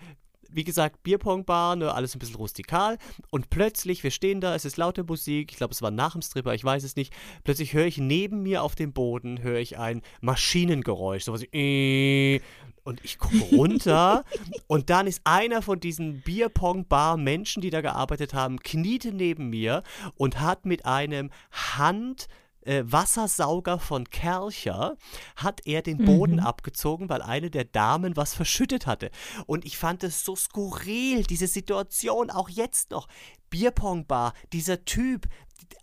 wie 0.51 0.63
gesagt, 0.63 1.03
Bierpongbar, 1.03 1.75
ne, 1.75 1.93
alles 1.93 2.15
ein 2.15 2.19
bisschen 2.19 2.35
rustikal. 2.35 2.97
Und 3.29 3.49
plötzlich, 3.49 4.03
wir 4.03 4.11
stehen 4.11 4.41
da, 4.41 4.55
es 4.55 4.65
ist 4.65 4.77
laute 4.77 5.03
Musik, 5.03 5.51
ich 5.51 5.57
glaube, 5.57 5.73
es 5.73 5.81
war 5.81 5.91
nach 5.91 6.13
dem 6.13 6.21
Stripper, 6.21 6.53
ich 6.53 6.63
weiß 6.63 6.83
es 6.83 6.95
nicht. 6.95 7.13
Plötzlich 7.43 7.73
höre 7.73 7.85
ich 7.85 7.97
neben 7.97 8.43
mir 8.43 8.63
auf 8.63 8.75
dem 8.75 8.93
Boden, 8.93 9.41
höre 9.41 9.59
ich 9.59 9.77
ein 9.77 10.01
Maschinengeräusch, 10.21 11.23
sowas 11.23 11.41
wie 11.41 12.35
äh, 12.35 12.41
und 12.83 13.03
ich 13.03 13.17
gucke 13.17 13.55
runter 13.55 14.23
und 14.67 14.89
dann 14.89 15.07
ist 15.07 15.21
einer 15.25 15.61
von 15.61 15.79
diesen 15.79 16.21
Bierpong-Bar-Menschen, 16.21 17.61
die 17.61 17.69
da 17.69 17.81
gearbeitet 17.81 18.33
haben, 18.33 18.59
kniete 18.59 19.11
neben 19.11 19.49
mir 19.49 19.83
und 20.15 20.39
hat 20.39 20.65
mit 20.65 20.85
einem 20.85 21.29
Hand 21.51 22.27
äh, 22.67 22.83
Wassersauger 22.85 23.79
von 23.79 24.09
Kercher 24.09 24.97
hat 25.35 25.61
er 25.65 25.81
den 25.81 25.97
Boden 26.05 26.35
Mhm. 26.35 26.39
abgezogen, 26.41 27.09
weil 27.09 27.21
eine 27.21 27.49
der 27.49 27.65
Damen 27.65 28.15
was 28.15 28.33
verschüttet 28.33 28.85
hatte. 28.87 29.09
Und 29.45 29.65
ich 29.65 29.77
fand 29.77 30.03
es 30.03 30.23
so 30.25 30.35
skurril, 30.35 31.23
diese 31.23 31.47
Situation, 31.47 32.29
auch 32.29 32.49
jetzt 32.49 32.91
noch. 32.91 33.07
Bierpongbar, 33.49 34.33
dieser 34.53 34.83
Typ, 34.85 35.27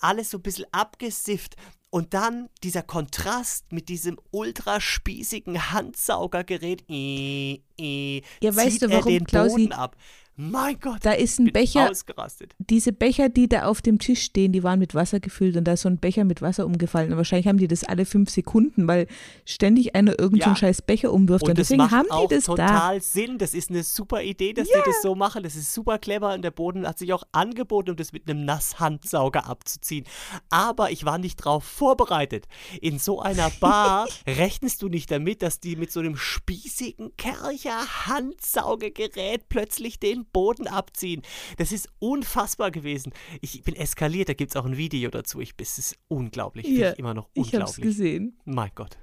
alles 0.00 0.30
so 0.30 0.38
ein 0.38 0.42
bisschen 0.42 0.66
abgesifft. 0.72 1.56
Und 1.90 2.12
dann 2.12 2.48
dieser 2.64 2.82
Kontrast 2.82 3.72
mit 3.72 3.88
diesem 3.88 4.18
ultraspießigen 4.32 5.70
Handsaugergerät. 5.72 6.84
Äh, 6.90 7.60
äh, 7.78 8.22
Ja, 8.42 8.54
weißt 8.54 8.82
du, 8.82 8.86
er 8.86 8.98
warum, 8.98 9.12
den 9.12 9.24
Klausi? 9.24 9.50
Boden 9.68 9.72
ab. 9.72 9.96
Mein 10.36 10.80
Gott, 10.80 10.98
Da 11.02 11.12
ist 11.12 11.38
ein 11.38 11.52
Becher, 11.52 11.90
ausgerastet. 11.90 12.54
diese 12.58 12.92
Becher, 12.92 13.28
die 13.28 13.48
da 13.48 13.66
auf 13.66 13.82
dem 13.82 13.98
Tisch 14.00 14.22
stehen, 14.22 14.50
die 14.52 14.62
waren 14.64 14.78
mit 14.80 14.94
Wasser 14.94 15.20
gefüllt 15.20 15.56
und 15.56 15.64
da 15.64 15.74
ist 15.74 15.82
so 15.82 15.88
ein 15.88 15.98
Becher 15.98 16.24
mit 16.24 16.42
Wasser 16.42 16.66
umgefallen. 16.66 17.12
Und 17.12 17.18
wahrscheinlich 17.18 17.46
haben 17.46 17.58
die 17.58 17.68
das 17.68 17.84
alle 17.84 18.04
fünf 18.04 18.30
Sekunden, 18.30 18.88
weil 18.88 19.06
ständig 19.44 19.94
einer 19.94 20.10
irgendeinen 20.18 20.34
so 20.34 20.40
Ja. 20.40 20.46
einen 20.46 20.56
scheiß 20.56 20.82
Becher 20.82 21.12
umwirft. 21.12 21.44
Und, 21.44 21.50
Und 21.50 21.58
deswegen 21.58 21.88
haben 21.90 22.08
die 22.22 22.34
das 22.34 22.44
da. 22.46 22.54
total 22.54 23.00
Sinn. 23.00 23.38
Das 23.38 23.54
ist 23.54 23.70
eine 23.70 23.84
super 23.84 24.22
Idee, 24.22 24.52
dass 24.54 24.66
die 24.66 24.74
das 24.84 25.02
so 25.02 25.14
machen. 25.14 25.42
Das 25.44 25.54
ist 25.54 25.72
super 25.72 25.98
clever 25.98 26.34
und 26.34 26.42
der 26.42 26.50
Boden 26.50 26.86
hat 26.86 26.98
sich 26.98 27.12
auch 27.12 27.22
angeboten, 27.32 27.90
um 27.90 27.96
das 27.96 28.12
mit 28.12 28.28
einem 28.28 28.44
Nasshandsauger 28.44 29.46
abzuziehen. 29.48 30.04
Aber 30.50 30.90
ich 30.90 31.04
war 31.04 31.18
nicht 31.18 31.40
darauf 31.40 31.62
vorbereitet. 31.64 32.46
In 32.80 32.98
so 32.98 33.20
einer 33.20 33.50
Bar 33.60 34.08
rechnest 34.26 34.82
du 34.82 34.88
nicht 34.88 35.10
damit, 35.10 35.42
dass 35.42 35.60
die 35.60 35.76
mit 35.76 35.92
so 35.92 36.00
einem 36.00 36.16
spießigen 36.16 37.16
Kercher 37.16 38.06
Handsaugegerät 38.06 39.48
plötzlich 39.48 40.00
den 40.00 40.23
Boden 40.32 40.66
abziehen. 40.66 41.22
Das 41.58 41.72
ist 41.72 41.88
unfassbar 41.98 42.70
gewesen. 42.70 43.12
Ich 43.40 43.62
bin 43.62 43.76
eskaliert, 43.76 44.28
da 44.28 44.34
gibt 44.34 44.50
es 44.52 44.56
auch 44.56 44.64
ein 44.64 44.76
Video 44.76 45.10
dazu. 45.10 45.40
Ich, 45.40 45.54
es 45.60 45.78
ist 45.78 45.96
unglaublich. 46.08 46.66
Ja, 46.66 46.92
ich 46.92 46.98
immer 46.98 47.14
noch 47.14 47.28
Ich 47.34 47.44
hab's 47.46 47.52
unglaublich. 47.54 47.84
gesehen. 47.84 48.38
Mein 48.44 48.70
Gott. 48.74 48.98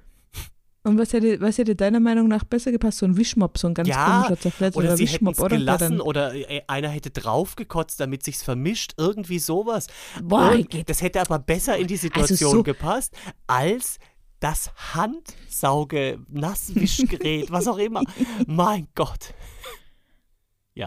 Und 0.84 0.98
was 0.98 1.12
hätte, 1.12 1.40
was 1.40 1.58
hätte 1.58 1.76
deiner 1.76 2.00
Meinung 2.00 2.26
nach 2.26 2.42
besser 2.42 2.72
gepasst? 2.72 2.98
So 2.98 3.06
ein 3.06 3.16
Wischmopp, 3.16 3.56
so 3.56 3.68
ein 3.68 3.74
ganz 3.74 3.88
Ja, 3.88 4.22
komischer 4.24 4.40
zerfletzter 4.40 4.78
Oder 4.80 4.96
sie 4.96 5.04
hätten 5.06 5.12
Wischmopp, 5.26 5.38
oder? 5.38 5.48
Der 5.50 5.58
gelassen 5.58 5.90
dann- 5.98 6.00
oder 6.00 6.34
äh, 6.34 6.62
einer 6.66 6.88
hätte 6.88 7.10
draufgekotzt, 7.10 8.00
damit 8.00 8.24
sich's 8.24 8.42
vermischt. 8.42 8.94
Irgendwie 8.96 9.38
sowas. 9.38 9.86
Boah, 10.20 10.58
das 10.86 11.00
hätte 11.00 11.20
aber 11.20 11.38
besser 11.38 11.76
in 11.76 11.86
die 11.86 11.96
Situation 11.96 12.50
so- 12.50 12.62
gepasst, 12.64 13.14
als 13.46 13.98
das 14.40 14.72
Handsauge, 14.92 16.18
Nasswischgerät, 16.28 17.52
was 17.52 17.68
auch 17.68 17.78
immer. 17.78 18.02
Mein 18.48 18.88
Gott. 18.96 19.34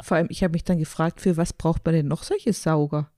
Vor 0.03 0.17
allem, 0.17 0.27
ich 0.29 0.43
habe 0.43 0.53
mich 0.53 0.63
dann 0.63 0.77
gefragt, 0.77 1.21
für 1.21 1.37
was 1.37 1.53
braucht 1.53 1.85
man 1.85 1.93
denn 1.93 2.07
noch 2.07 2.23
solche 2.23 2.53
Sauger? 2.53 3.11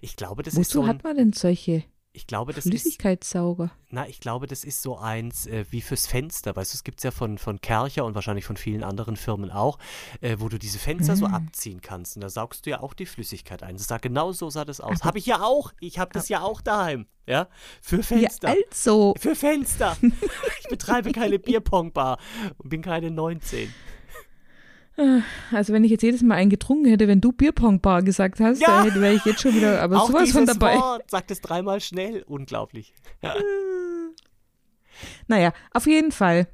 Ich 0.00 0.16
glaube, 0.16 0.42
das 0.42 0.54
ist 0.54 0.60
Wozu 0.60 0.78
so 0.78 0.82
ein, 0.82 0.88
hat 0.88 1.04
man 1.04 1.16
denn 1.16 1.32
solche 1.32 1.84
ich 2.12 2.26
glaube, 2.26 2.52
das 2.52 2.66
ist, 2.66 2.70
Flüssigkeitssauger? 2.70 3.70
na, 3.90 4.08
ich 4.08 4.18
glaube, 4.18 4.48
das 4.48 4.64
ist 4.64 4.82
so 4.82 4.98
eins 4.98 5.46
äh, 5.46 5.64
wie 5.70 5.80
fürs 5.80 6.08
Fenster. 6.08 6.56
Weißt 6.56 6.72
du, 6.72 6.76
es 6.76 6.82
gibt's 6.82 7.04
ja 7.04 7.12
von, 7.12 7.38
von 7.38 7.60
Kercher 7.60 8.04
und 8.04 8.16
wahrscheinlich 8.16 8.44
von 8.44 8.56
vielen 8.56 8.82
anderen 8.82 9.14
Firmen 9.14 9.52
auch, 9.52 9.78
äh, 10.20 10.36
wo 10.40 10.48
du 10.48 10.58
diese 10.58 10.80
Fenster 10.80 11.14
so 11.14 11.28
Mm. 11.28 11.34
abziehen 11.34 11.80
kannst. 11.80 12.16
Und 12.16 12.22
da 12.22 12.28
saugst 12.28 12.66
du 12.66 12.70
ja 12.70 12.80
auch 12.80 12.94
die 12.94 13.06
Flüssigkeit 13.06 13.62
ein. 13.62 13.76
Das 13.76 13.86
sah 13.86 13.98
genau 13.98 14.32
so 14.32 14.50
sah 14.50 14.64
das 14.64 14.80
aus. 14.80 15.04
Habe 15.04 15.18
ich 15.18 15.26
ja 15.26 15.40
auch. 15.42 15.72
Ich 15.78 16.00
habe 16.00 16.10
das 16.12 16.28
ja 16.28 16.40
auch 16.40 16.60
daheim. 16.60 17.06
Ja, 17.26 17.48
für 17.80 18.02
Fenster. 18.02 18.48
Ja, 18.48 18.56
also, 18.68 19.14
Für 19.16 19.36
Fenster. 19.36 19.96
ich 20.62 20.68
betreibe 20.68 21.12
keine 21.12 21.38
Bierpongbar 21.38 22.18
und 22.58 22.70
bin 22.70 22.82
keine 22.82 23.12
19. 23.12 23.72
also 25.52 25.72
wenn 25.72 25.82
ich 25.84 25.90
jetzt 25.90 26.02
jedes 26.02 26.22
Mal 26.22 26.34
einen 26.34 26.50
getrunken 26.50 26.86
hätte, 26.86 27.08
wenn 27.08 27.20
du 27.20 27.32
Bierpongbar 27.32 28.02
gesagt 28.02 28.38
hast, 28.40 28.60
Ja. 28.60 28.84
dann 28.84 29.00
wäre 29.00 29.14
ich 29.14 29.24
jetzt 29.24 29.40
schon 29.40 29.54
wieder, 29.54 29.80
aber 29.80 30.02
Auch 30.02 30.08
sowas 30.08 30.30
von 30.32 30.44
dabei. 30.46 30.76
Wort, 30.76 31.10
sagt 31.10 31.30
es 31.30 31.40
dreimal 31.40 31.80
schnell. 31.80 32.22
Unglaublich. 32.26 32.92
Ja. 33.22 33.34
Naja, 35.28 35.52
auf 35.72 35.86
jeden 35.86 36.12
Fall. 36.12 36.48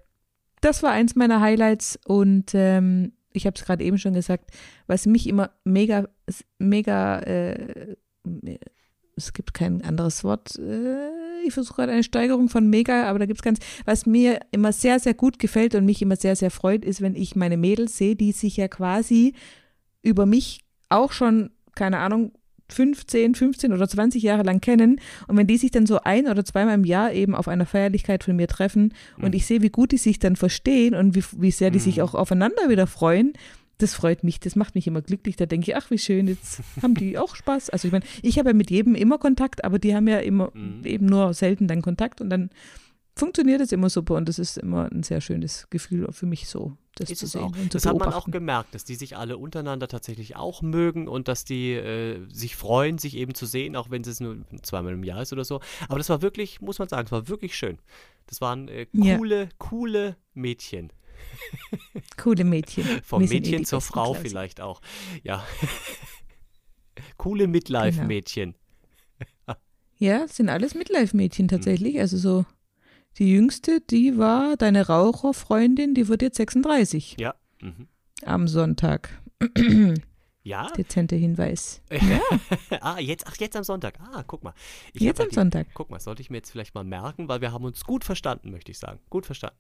Das 0.60 0.82
war 0.82 0.92
eins 0.92 1.16
meiner 1.16 1.40
Highlights 1.40 1.98
und 2.06 2.52
ähm, 2.54 3.12
ich 3.32 3.46
habe 3.46 3.54
es 3.56 3.64
gerade 3.64 3.84
eben 3.84 3.98
schon 3.98 4.14
gesagt, 4.14 4.50
was 4.86 5.06
mich 5.06 5.28
immer 5.28 5.50
mega, 5.64 6.08
mega, 6.58 7.18
äh, 7.20 7.96
es 9.16 9.32
gibt 9.32 9.54
kein 9.54 9.82
anderes 9.82 10.24
Wort, 10.24 10.56
äh, 10.58 11.08
ich 11.46 11.54
versuche 11.54 11.76
gerade 11.76 11.92
eine 11.92 12.02
Steigerung 12.02 12.48
von 12.48 12.68
mega, 12.68 13.04
aber 13.04 13.18
da 13.18 13.26
gibt 13.26 13.38
es 13.40 13.42
ganz, 13.44 13.58
was 13.84 14.06
mir 14.06 14.40
immer 14.50 14.72
sehr, 14.72 14.98
sehr 15.00 15.14
gut 15.14 15.38
gefällt 15.38 15.74
und 15.74 15.84
mich 15.84 16.02
immer 16.02 16.16
sehr, 16.16 16.36
sehr 16.36 16.50
freut, 16.50 16.84
ist, 16.84 17.00
wenn 17.00 17.14
ich 17.14 17.36
meine 17.36 17.56
Mädels 17.56 17.96
sehe, 17.96 18.16
die 18.16 18.32
sich 18.32 18.56
ja 18.56 18.68
quasi 18.68 19.34
über 20.02 20.26
mich 20.26 20.60
auch 20.88 21.12
schon, 21.12 21.50
keine 21.74 21.98
Ahnung, 21.98 22.32
15, 22.68 23.36
15 23.36 23.72
oder 23.72 23.86
20 23.88 24.20
Jahre 24.24 24.42
lang 24.42 24.60
kennen 24.60 25.00
und 25.28 25.36
wenn 25.36 25.46
die 25.46 25.56
sich 25.56 25.70
dann 25.70 25.86
so 25.86 26.00
ein 26.02 26.26
oder 26.26 26.44
zweimal 26.44 26.74
im 26.74 26.84
Jahr 26.84 27.12
eben 27.12 27.36
auf 27.36 27.46
einer 27.46 27.64
Feierlichkeit 27.64 28.24
von 28.24 28.34
mir 28.34 28.48
treffen 28.48 28.92
und 29.18 29.28
Mhm. 29.28 29.34
ich 29.34 29.46
sehe, 29.46 29.62
wie 29.62 29.68
gut 29.70 29.92
die 29.92 29.98
sich 29.98 30.18
dann 30.18 30.34
verstehen 30.34 30.94
und 30.96 31.14
wie, 31.14 31.22
wie 31.38 31.52
sehr 31.52 31.70
die 31.70 31.78
sich 31.78 31.98
Mhm. 31.98 32.02
auch 32.02 32.14
aufeinander 32.14 32.68
wieder 32.68 32.88
freuen, 32.88 33.34
das 33.78 33.94
freut 33.94 34.24
mich, 34.24 34.40
das 34.40 34.56
macht 34.56 34.74
mich 34.74 34.86
immer 34.86 35.02
glücklich. 35.02 35.36
Da 35.36 35.46
denke 35.46 35.70
ich, 35.70 35.76
ach, 35.76 35.90
wie 35.90 35.98
schön, 35.98 36.28
jetzt 36.28 36.60
haben 36.82 36.94
die 36.94 37.18
auch 37.18 37.34
Spaß. 37.36 37.70
Also 37.70 37.88
ich 37.88 37.92
meine, 37.92 38.04
ich 38.22 38.38
habe 38.38 38.50
ja 38.50 38.54
mit 38.54 38.70
jedem 38.70 38.94
immer 38.94 39.18
Kontakt, 39.18 39.64
aber 39.64 39.78
die 39.78 39.94
haben 39.94 40.08
ja 40.08 40.18
immer 40.18 40.50
Mhm. 40.54 40.84
eben 40.84 41.06
nur 41.06 41.34
selten 41.34 41.68
dann 41.68 41.82
Kontakt 41.82 42.20
und 42.20 42.30
dann 42.30 42.50
funktioniert 43.14 43.60
es 43.62 43.72
immer 43.72 43.88
super 43.88 44.14
und 44.16 44.28
das 44.28 44.38
ist 44.38 44.58
immer 44.58 44.90
ein 44.92 45.02
sehr 45.02 45.20
schönes 45.22 45.66
Gefühl 45.70 46.06
für 46.12 46.26
mich 46.26 46.48
so, 46.48 46.76
das 46.96 47.10
Ist 47.10 47.20
zu 47.20 47.24
es 47.26 47.32
sehen 47.32 47.42
auch. 47.44 47.46
und 47.56 47.72
zu 47.72 47.78
Das 47.78 47.86
hat 47.86 47.98
man 47.98 48.12
auch 48.12 48.30
gemerkt, 48.30 48.74
dass 48.74 48.84
die 48.84 48.94
sich 48.94 49.16
alle 49.16 49.38
untereinander 49.38 49.88
tatsächlich 49.88 50.36
auch 50.36 50.60
mögen 50.60 51.08
und 51.08 51.26
dass 51.28 51.44
die 51.46 51.72
äh, 51.72 52.18
sich 52.30 52.56
freuen, 52.56 52.98
sich 52.98 53.16
eben 53.16 53.34
zu 53.34 53.46
sehen, 53.46 53.74
auch 53.74 53.90
wenn 53.90 54.02
es 54.02 54.20
nur 54.20 54.36
zweimal 54.62 54.92
im 54.92 55.02
Jahr 55.02 55.22
ist 55.22 55.32
oder 55.32 55.44
so. 55.44 55.60
Aber 55.88 55.96
das 55.98 56.10
war 56.10 56.20
wirklich, 56.20 56.60
muss 56.60 56.78
man 56.78 56.88
sagen, 56.88 57.06
es 57.06 57.12
war 57.12 57.26
wirklich 57.28 57.56
schön. 57.56 57.78
Das 58.26 58.42
waren 58.42 58.68
äh, 58.68 58.86
Ja. 58.92 59.16
coole, 59.16 59.48
coole 59.56 60.16
Mädchen. 60.34 60.90
Coole 62.16 62.44
Mädchen. 62.44 62.84
Vom 63.02 63.22
Wir 63.22 63.30
eh 63.30 63.34
Mädchen 63.40 63.64
zur 63.64 63.80
Frau 63.80 64.12
Klausi. 64.12 64.28
vielleicht 64.28 64.60
auch. 64.60 64.80
Ja. 65.22 65.44
coole 67.16 67.46
Midlife-Mädchen. 67.46 68.54
Ja, 69.98 70.28
sind 70.28 70.48
alles 70.50 70.74
Midlife-Mädchen 70.74 71.46
Mhm. 71.46 71.50
tatsächlich. 71.50 71.98
Also 71.98 72.16
so 72.18 72.44
die 73.18 73.30
jüngste, 73.32 73.80
die 73.80 74.18
war 74.18 74.56
deine 74.56 74.86
Raucherfreundin, 74.86 75.94
die 75.94 76.08
wird 76.08 76.20
jetzt 76.22 76.36
36 76.36 77.16
Ja. 77.18 77.34
Mhm. 77.60 77.88
am 78.24 78.48
Sonntag. 78.48 79.10
Ja? 80.42 80.68
Dezenter 80.76 81.16
Hinweis. 81.16 81.82
ah, 82.80 83.00
jetzt, 83.00 83.26
ach, 83.26 83.34
jetzt 83.40 83.56
am 83.56 83.64
Sonntag. 83.64 83.98
Ah, 83.98 84.22
guck 84.24 84.44
mal. 84.44 84.54
Ich 84.92 85.00
Jetzt 85.02 85.20
am 85.20 85.28
die- 85.28 85.34
Sonntag. 85.34 85.66
Guck 85.74 85.90
mal, 85.90 85.98
sollte 85.98 86.22
ich 86.22 86.30
mir 86.30 86.36
jetzt 86.36 86.52
vielleicht 86.52 86.72
mal 86.72 86.84
merken, 86.84 87.28
weil 87.28 87.40
wir 87.40 87.50
haben 87.50 87.64
uns 87.64 87.82
gut 87.82 88.04
verstanden, 88.04 88.52
möchte 88.52 88.70
ich 88.70 88.78
sagen. 88.78 89.00
Gut 89.10 89.26
verstanden. 89.26 89.56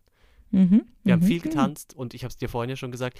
Mhm, 0.50 0.86
Wir 1.02 1.14
haben 1.14 1.22
mhm, 1.22 1.26
viel 1.26 1.38
mhm. 1.38 1.42
getanzt 1.42 1.94
und 1.94 2.14
ich 2.14 2.22
habe 2.22 2.30
es 2.30 2.36
dir 2.36 2.48
vorhin 2.48 2.70
ja 2.70 2.76
schon 2.76 2.92
gesagt. 2.92 3.18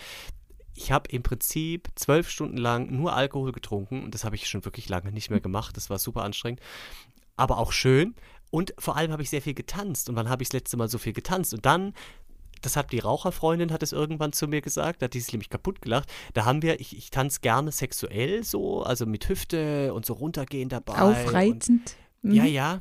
Ich 0.74 0.92
habe 0.92 1.10
im 1.10 1.22
Prinzip 1.22 1.88
zwölf 1.94 2.28
Stunden 2.28 2.58
lang 2.58 2.90
nur 2.90 3.14
Alkohol 3.14 3.52
getrunken 3.52 4.04
und 4.04 4.14
das 4.14 4.24
habe 4.24 4.36
ich 4.36 4.46
schon 4.48 4.64
wirklich 4.64 4.88
lange 4.88 5.10
nicht 5.10 5.30
mehr 5.30 5.40
gemacht. 5.40 5.76
Das 5.76 5.88
war 5.88 5.98
super 5.98 6.22
anstrengend, 6.22 6.60
aber 7.36 7.58
auch 7.58 7.72
schön. 7.72 8.14
Und 8.50 8.74
vor 8.78 8.96
allem 8.96 9.12
habe 9.12 9.22
ich 9.22 9.30
sehr 9.30 9.42
viel 9.42 9.54
getanzt. 9.54 10.08
Und 10.08 10.16
wann 10.16 10.28
habe 10.28 10.42
ich 10.42 10.48
das 10.48 10.54
letzte 10.54 10.76
Mal 10.76 10.88
so 10.88 10.98
viel 10.98 11.12
getanzt? 11.12 11.52
Und 11.52 11.66
dann, 11.66 11.94
das 12.62 12.76
hat 12.76 12.92
die 12.92 12.98
Raucherfreundin, 12.98 13.72
hat 13.72 13.82
es 13.82 13.92
irgendwann 13.92 14.32
zu 14.32 14.46
mir 14.48 14.60
gesagt, 14.60 15.02
da 15.02 15.04
hat 15.04 15.14
die 15.14 15.20
sich 15.20 15.32
nämlich 15.32 15.50
kaputt 15.50 15.82
gelacht. 15.82 16.10
Da 16.34 16.44
haben 16.44 16.62
wir, 16.62 16.80
ich, 16.80 16.96
ich 16.96 17.10
tanze 17.10 17.40
gerne 17.40 17.72
sexuell 17.72 18.44
so, 18.44 18.82
also 18.82 19.06
mit 19.06 19.28
Hüfte 19.28 19.92
und 19.94 20.06
so 20.06 20.14
runtergehen 20.14 20.68
dabei. 20.68 21.02
Und, 21.02 21.16
Aufreizend. 21.16 21.96
Mhm. 22.22 22.32
ja, 22.32 22.44
ja. 22.44 22.80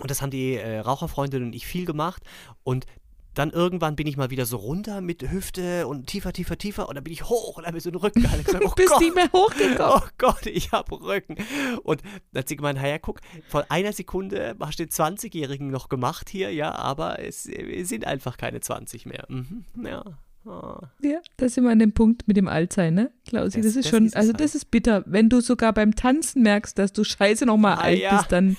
Und 0.00 0.10
das 0.10 0.22
haben 0.22 0.30
die 0.30 0.54
äh, 0.54 0.78
Raucherfreundin 0.78 1.42
und 1.42 1.54
ich 1.54 1.66
viel 1.66 1.84
gemacht. 1.84 2.22
Und 2.62 2.86
dann 3.34 3.50
irgendwann 3.50 3.94
bin 3.94 4.06
ich 4.08 4.16
mal 4.16 4.30
wieder 4.30 4.46
so 4.46 4.56
runter 4.56 5.00
mit 5.00 5.22
Hüfte 5.30 5.86
und 5.86 6.06
tiefer, 6.08 6.32
tiefer, 6.32 6.58
tiefer. 6.58 6.88
Und 6.88 6.96
dann 6.96 7.04
bin 7.04 7.12
ich 7.12 7.24
hoch 7.28 7.56
und 7.56 7.64
habe 7.66 7.74
mir 7.76 7.80
so 7.80 7.90
den 7.90 8.00
Rücken 8.00 8.22
gehalten. 8.22 8.40
Ich 8.40 8.46
gesagt, 8.46 8.64
Du 8.64 8.68
oh 8.70 8.74
bist 8.74 8.88
Gott, 8.88 9.00
nicht 9.00 9.14
mehr 9.14 9.30
hochgekommen. 9.32 10.02
oh 10.04 10.08
Gott, 10.18 10.46
ich 10.46 10.72
habe 10.72 11.00
Rücken. 11.00 11.36
Und 11.84 12.02
dann 12.32 12.40
hat 12.40 12.48
sie 12.48 12.56
gemeint, 12.56 12.80
ja, 12.82 12.98
guck, 12.98 13.20
von 13.48 13.62
einer 13.68 13.92
Sekunde 13.92 14.56
hast 14.60 14.78
du 14.80 14.84
den 14.86 14.90
20-Jährigen 14.90 15.70
noch 15.70 15.88
gemacht 15.88 16.28
hier, 16.30 16.52
ja, 16.52 16.74
aber 16.74 17.20
es 17.20 17.46
äh, 17.46 17.84
sind 17.84 18.06
einfach 18.06 18.36
keine 18.38 18.60
20 18.60 19.06
mehr. 19.06 19.24
Mhm, 19.28 19.64
ja. 19.84 20.02
Oh. 20.46 20.78
Ja, 21.02 21.18
da 21.36 21.48
sind 21.48 21.64
wir 21.64 21.70
an 21.70 21.78
dem 21.78 21.92
Punkt 21.92 22.26
mit 22.26 22.36
dem 22.38 22.48
Altsein, 22.48 22.94
ne, 22.94 23.10
Klausi? 23.28 23.58
Das- 23.60 23.66
Das, 23.66 23.76
ist 23.76 23.84
das 23.84 23.90
schon, 23.90 24.06
ist 24.06 24.12
es 24.12 24.16
also 24.16 24.32
halt. 24.32 24.40
das 24.40 24.54
ist 24.54 24.70
bitter. 24.70 25.02
Wenn 25.06 25.28
du 25.28 25.40
sogar 25.40 25.72
beim 25.74 25.94
Tanzen 25.94 26.42
merkst, 26.42 26.78
dass 26.78 26.92
du 26.92 27.04
scheiße 27.04 27.44
nochmal 27.44 27.74
Ah, 27.74 27.80
alt 27.82 27.98
ja. 28.00 28.16
bist, 28.16 28.32
dann, 28.32 28.56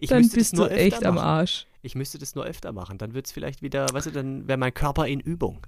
Ich 0.00 0.08
dann 0.08 0.28
bist 0.28 0.58
du 0.58 0.64
echt 0.66 1.04
am 1.04 1.14
machen. 1.14 1.24
Arsch. 1.26 1.66
Ich 1.82 1.94
müsste 1.94 2.18
das 2.18 2.34
nur 2.34 2.44
öfter 2.44 2.72
machen. 2.72 2.98
Dann 2.98 3.12
wird 3.14 3.26
es 3.26 3.32
vielleicht 3.32 3.60
wieder, 3.62 3.86
weißt 3.92 4.06
du, 4.06 4.10
dann 4.12 4.46
wäre 4.48 4.58
mein 4.58 4.72
Körper 4.72 5.06
in 5.06 5.20
Übung. 5.20 5.66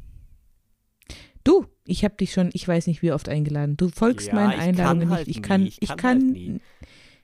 Du, 1.42 1.66
ich 1.84 2.04
habe 2.04 2.14
dich 2.16 2.32
schon, 2.32 2.50
ich 2.54 2.66
weiß 2.66 2.86
nicht 2.86 3.02
wie 3.02 3.12
oft 3.12 3.28
eingeladen. 3.28 3.76
Du 3.76 3.88
folgst 3.90 4.28
Ja, 4.28 4.34
meinen 4.34 4.52
ich 4.52 4.58
Einladungen 4.60 5.08
kann 5.08 5.16
halt 5.16 5.26
nicht. 5.26 5.36
Ich 5.36 5.42
nie, 5.42 5.48
kann, 5.48 5.66
ich 5.66 5.82
ich 5.82 5.96
kann 5.96 6.22
halt 6.22 6.32
nie. 6.32 6.60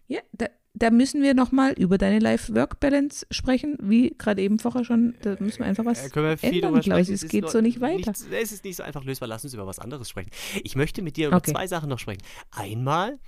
ja, 0.08 0.20
da, 0.32 0.46
da 0.74 0.90
müssen 0.90 1.22
wir 1.22 1.32
nochmal 1.34 1.72
über 1.72 1.96
deine 1.96 2.18
Life-Work-Balance 2.18 3.26
sprechen, 3.30 3.78
wie 3.80 4.14
gerade 4.18 4.42
eben 4.42 4.58
vorher 4.58 4.84
schon. 4.84 5.14
Da 5.22 5.36
müssen 5.40 5.60
wir 5.60 5.66
einfach 5.66 5.86
was 5.86 6.04
Äh, 6.06 6.14
wir 6.14 6.44
ändern, 6.44 6.80
Klausi. 6.80 6.90
sprechen. 6.90 7.14
Es 7.14 7.28
geht 7.28 7.42
nur 7.42 7.50
so 7.50 7.60
nicht 7.62 7.80
weiter. 7.80 8.10
es 8.12 8.52
ist 8.52 8.64
nicht 8.64 8.76
so 8.76 8.82
einfach 8.82 9.04
lösbar. 9.04 9.28
Lass 9.28 9.42
uns 9.42 9.54
über 9.54 9.66
was 9.66 9.78
anderes 9.78 10.10
sprechen. 10.10 10.30
Ich 10.62 10.76
möchte 10.76 11.00
mit 11.00 11.16
dir 11.16 11.28
über 11.28 11.38
Okay. 11.38 11.52
zwei 11.52 11.66
Sachen 11.66 11.88
noch 11.88 11.98
sprechen. 11.98 12.22
Einmal, 12.50 13.18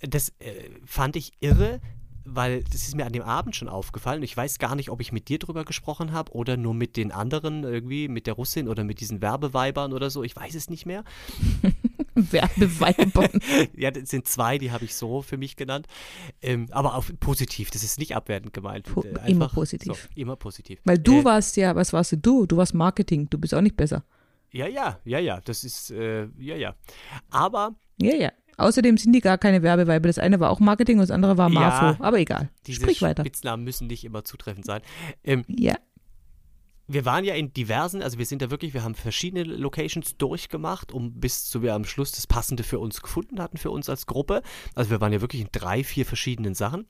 das 0.00 0.30
äh, 0.40 0.52
fand 0.84 1.14
ich 1.14 1.32
irre, 1.38 1.80
weil 2.24 2.62
das 2.64 2.82
ist 2.82 2.94
mir 2.96 3.06
an 3.06 3.12
dem 3.12 3.22
Abend 3.22 3.54
schon 3.56 3.68
aufgefallen. 3.68 4.22
Ich 4.22 4.36
weiß 4.36 4.58
gar 4.58 4.74
nicht, 4.74 4.90
ob 4.90 5.00
ich 5.00 5.12
mit 5.12 5.28
dir 5.28 5.38
drüber 5.38 5.64
gesprochen 5.64 6.12
habe 6.12 6.32
oder 6.32 6.56
nur 6.56 6.74
mit 6.74 6.96
den 6.96 7.12
anderen, 7.12 7.64
irgendwie 7.64 8.08
mit 8.08 8.26
der 8.26 8.34
Russin 8.34 8.68
oder 8.68 8.84
mit 8.84 9.00
diesen 9.00 9.20
Werbeweibern 9.22 9.92
oder 9.92 10.10
so. 10.10 10.22
Ich 10.22 10.34
weiß 10.34 10.54
es 10.54 10.70
nicht 10.70 10.86
mehr. 10.86 11.04
Werbeweibern. 12.14 13.40
ja, 13.76 13.90
das 13.90 14.08
sind 14.10 14.26
zwei, 14.28 14.58
die 14.58 14.70
habe 14.70 14.84
ich 14.84 14.94
so 14.94 15.22
für 15.22 15.36
mich 15.36 15.56
genannt. 15.56 15.86
Ähm, 16.40 16.66
aber 16.70 16.94
auch 16.94 17.04
positiv, 17.20 17.70
das 17.70 17.82
ist 17.82 17.98
nicht 17.98 18.14
abwertend 18.14 18.52
gemeint. 18.52 18.86
Po 18.86 19.02
Äh, 19.02 19.30
immer 19.30 19.48
positiv. 19.48 19.94
So, 19.94 19.98
immer 20.14 20.36
positiv. 20.36 20.80
Weil 20.84 20.98
du 20.98 21.20
Äh, 21.20 21.24
warst 21.24 21.56
ja, 21.56 21.74
was 21.74 21.92
warst 21.92 22.12
du? 22.12 22.16
Du, 22.16 22.46
du 22.46 22.56
warst 22.56 22.74
Marketing, 22.74 23.28
du 23.30 23.38
bist 23.38 23.54
auch 23.54 23.60
nicht 23.60 23.76
besser. 23.76 24.04
Ja, 24.52 24.68
ja, 24.68 25.00
ja, 25.04 25.18
ja, 25.18 25.40
das 25.40 25.64
ist, 25.64 25.90
äh, 25.90 26.28
ja, 26.38 26.54
ja. 26.54 26.74
Aber 27.30 27.74
Ja, 28.00 28.14
ja. 28.14 28.32
Außerdem 28.56 28.96
sind 28.96 29.12
die 29.12 29.20
gar 29.20 29.38
keine 29.38 29.62
Werbeweiber. 29.62 30.06
Das 30.08 30.18
eine 30.18 30.40
war 30.40 30.50
auch 30.50 30.60
Marketing 30.60 30.96
und 30.98 31.02
das 31.02 31.10
andere 31.10 31.36
war 31.38 31.48
Ja. 31.50 31.60
Marfo. 31.60 32.02
Aber 32.02 32.18
egal. 32.18 32.50
diese 32.66 32.80
Sprich 32.80 33.02
weiter. 33.02 33.22
Spitznamen 33.22 33.64
müssen 33.64 33.86
nicht 33.86 34.04
immer 34.04 34.24
zutreffend 34.24 34.64
sein. 34.66 34.82
Ähm, 35.22 35.44
Ja. 35.48 35.74
wir 36.86 37.04
waren 37.06 37.24
ja 37.24 37.34
in 37.34 37.52
diversen, 37.54 38.02
also 38.02 38.18
wir 38.18 38.26
sind 38.26 38.42
da 38.42 38.50
wirklich, 38.50 38.74
wir 38.74 38.82
haben 38.84 38.94
verschiedene 38.94 39.42
Locations 39.44 40.16
durchgemacht, 40.18 40.92
um 40.92 41.18
bis 41.18 41.46
zu 41.48 41.62
wir 41.62 41.74
am 41.74 41.84
Schluss 41.84 42.12
das 42.12 42.26
Passende 42.26 42.62
für 42.62 42.78
uns 42.78 43.00
gefunden 43.00 43.40
hatten, 43.40 43.56
für 43.56 43.70
uns 43.70 43.88
als 43.88 44.06
Gruppe. 44.06 44.42
Also 44.74 44.90
wir 44.90 45.00
waren 45.00 45.12
ja 45.12 45.20
wirklich 45.22 45.40
in 45.42 45.48
drei, 45.50 45.82
vier 45.82 46.04
verschiedenen 46.04 46.54
Sachen. 46.54 46.86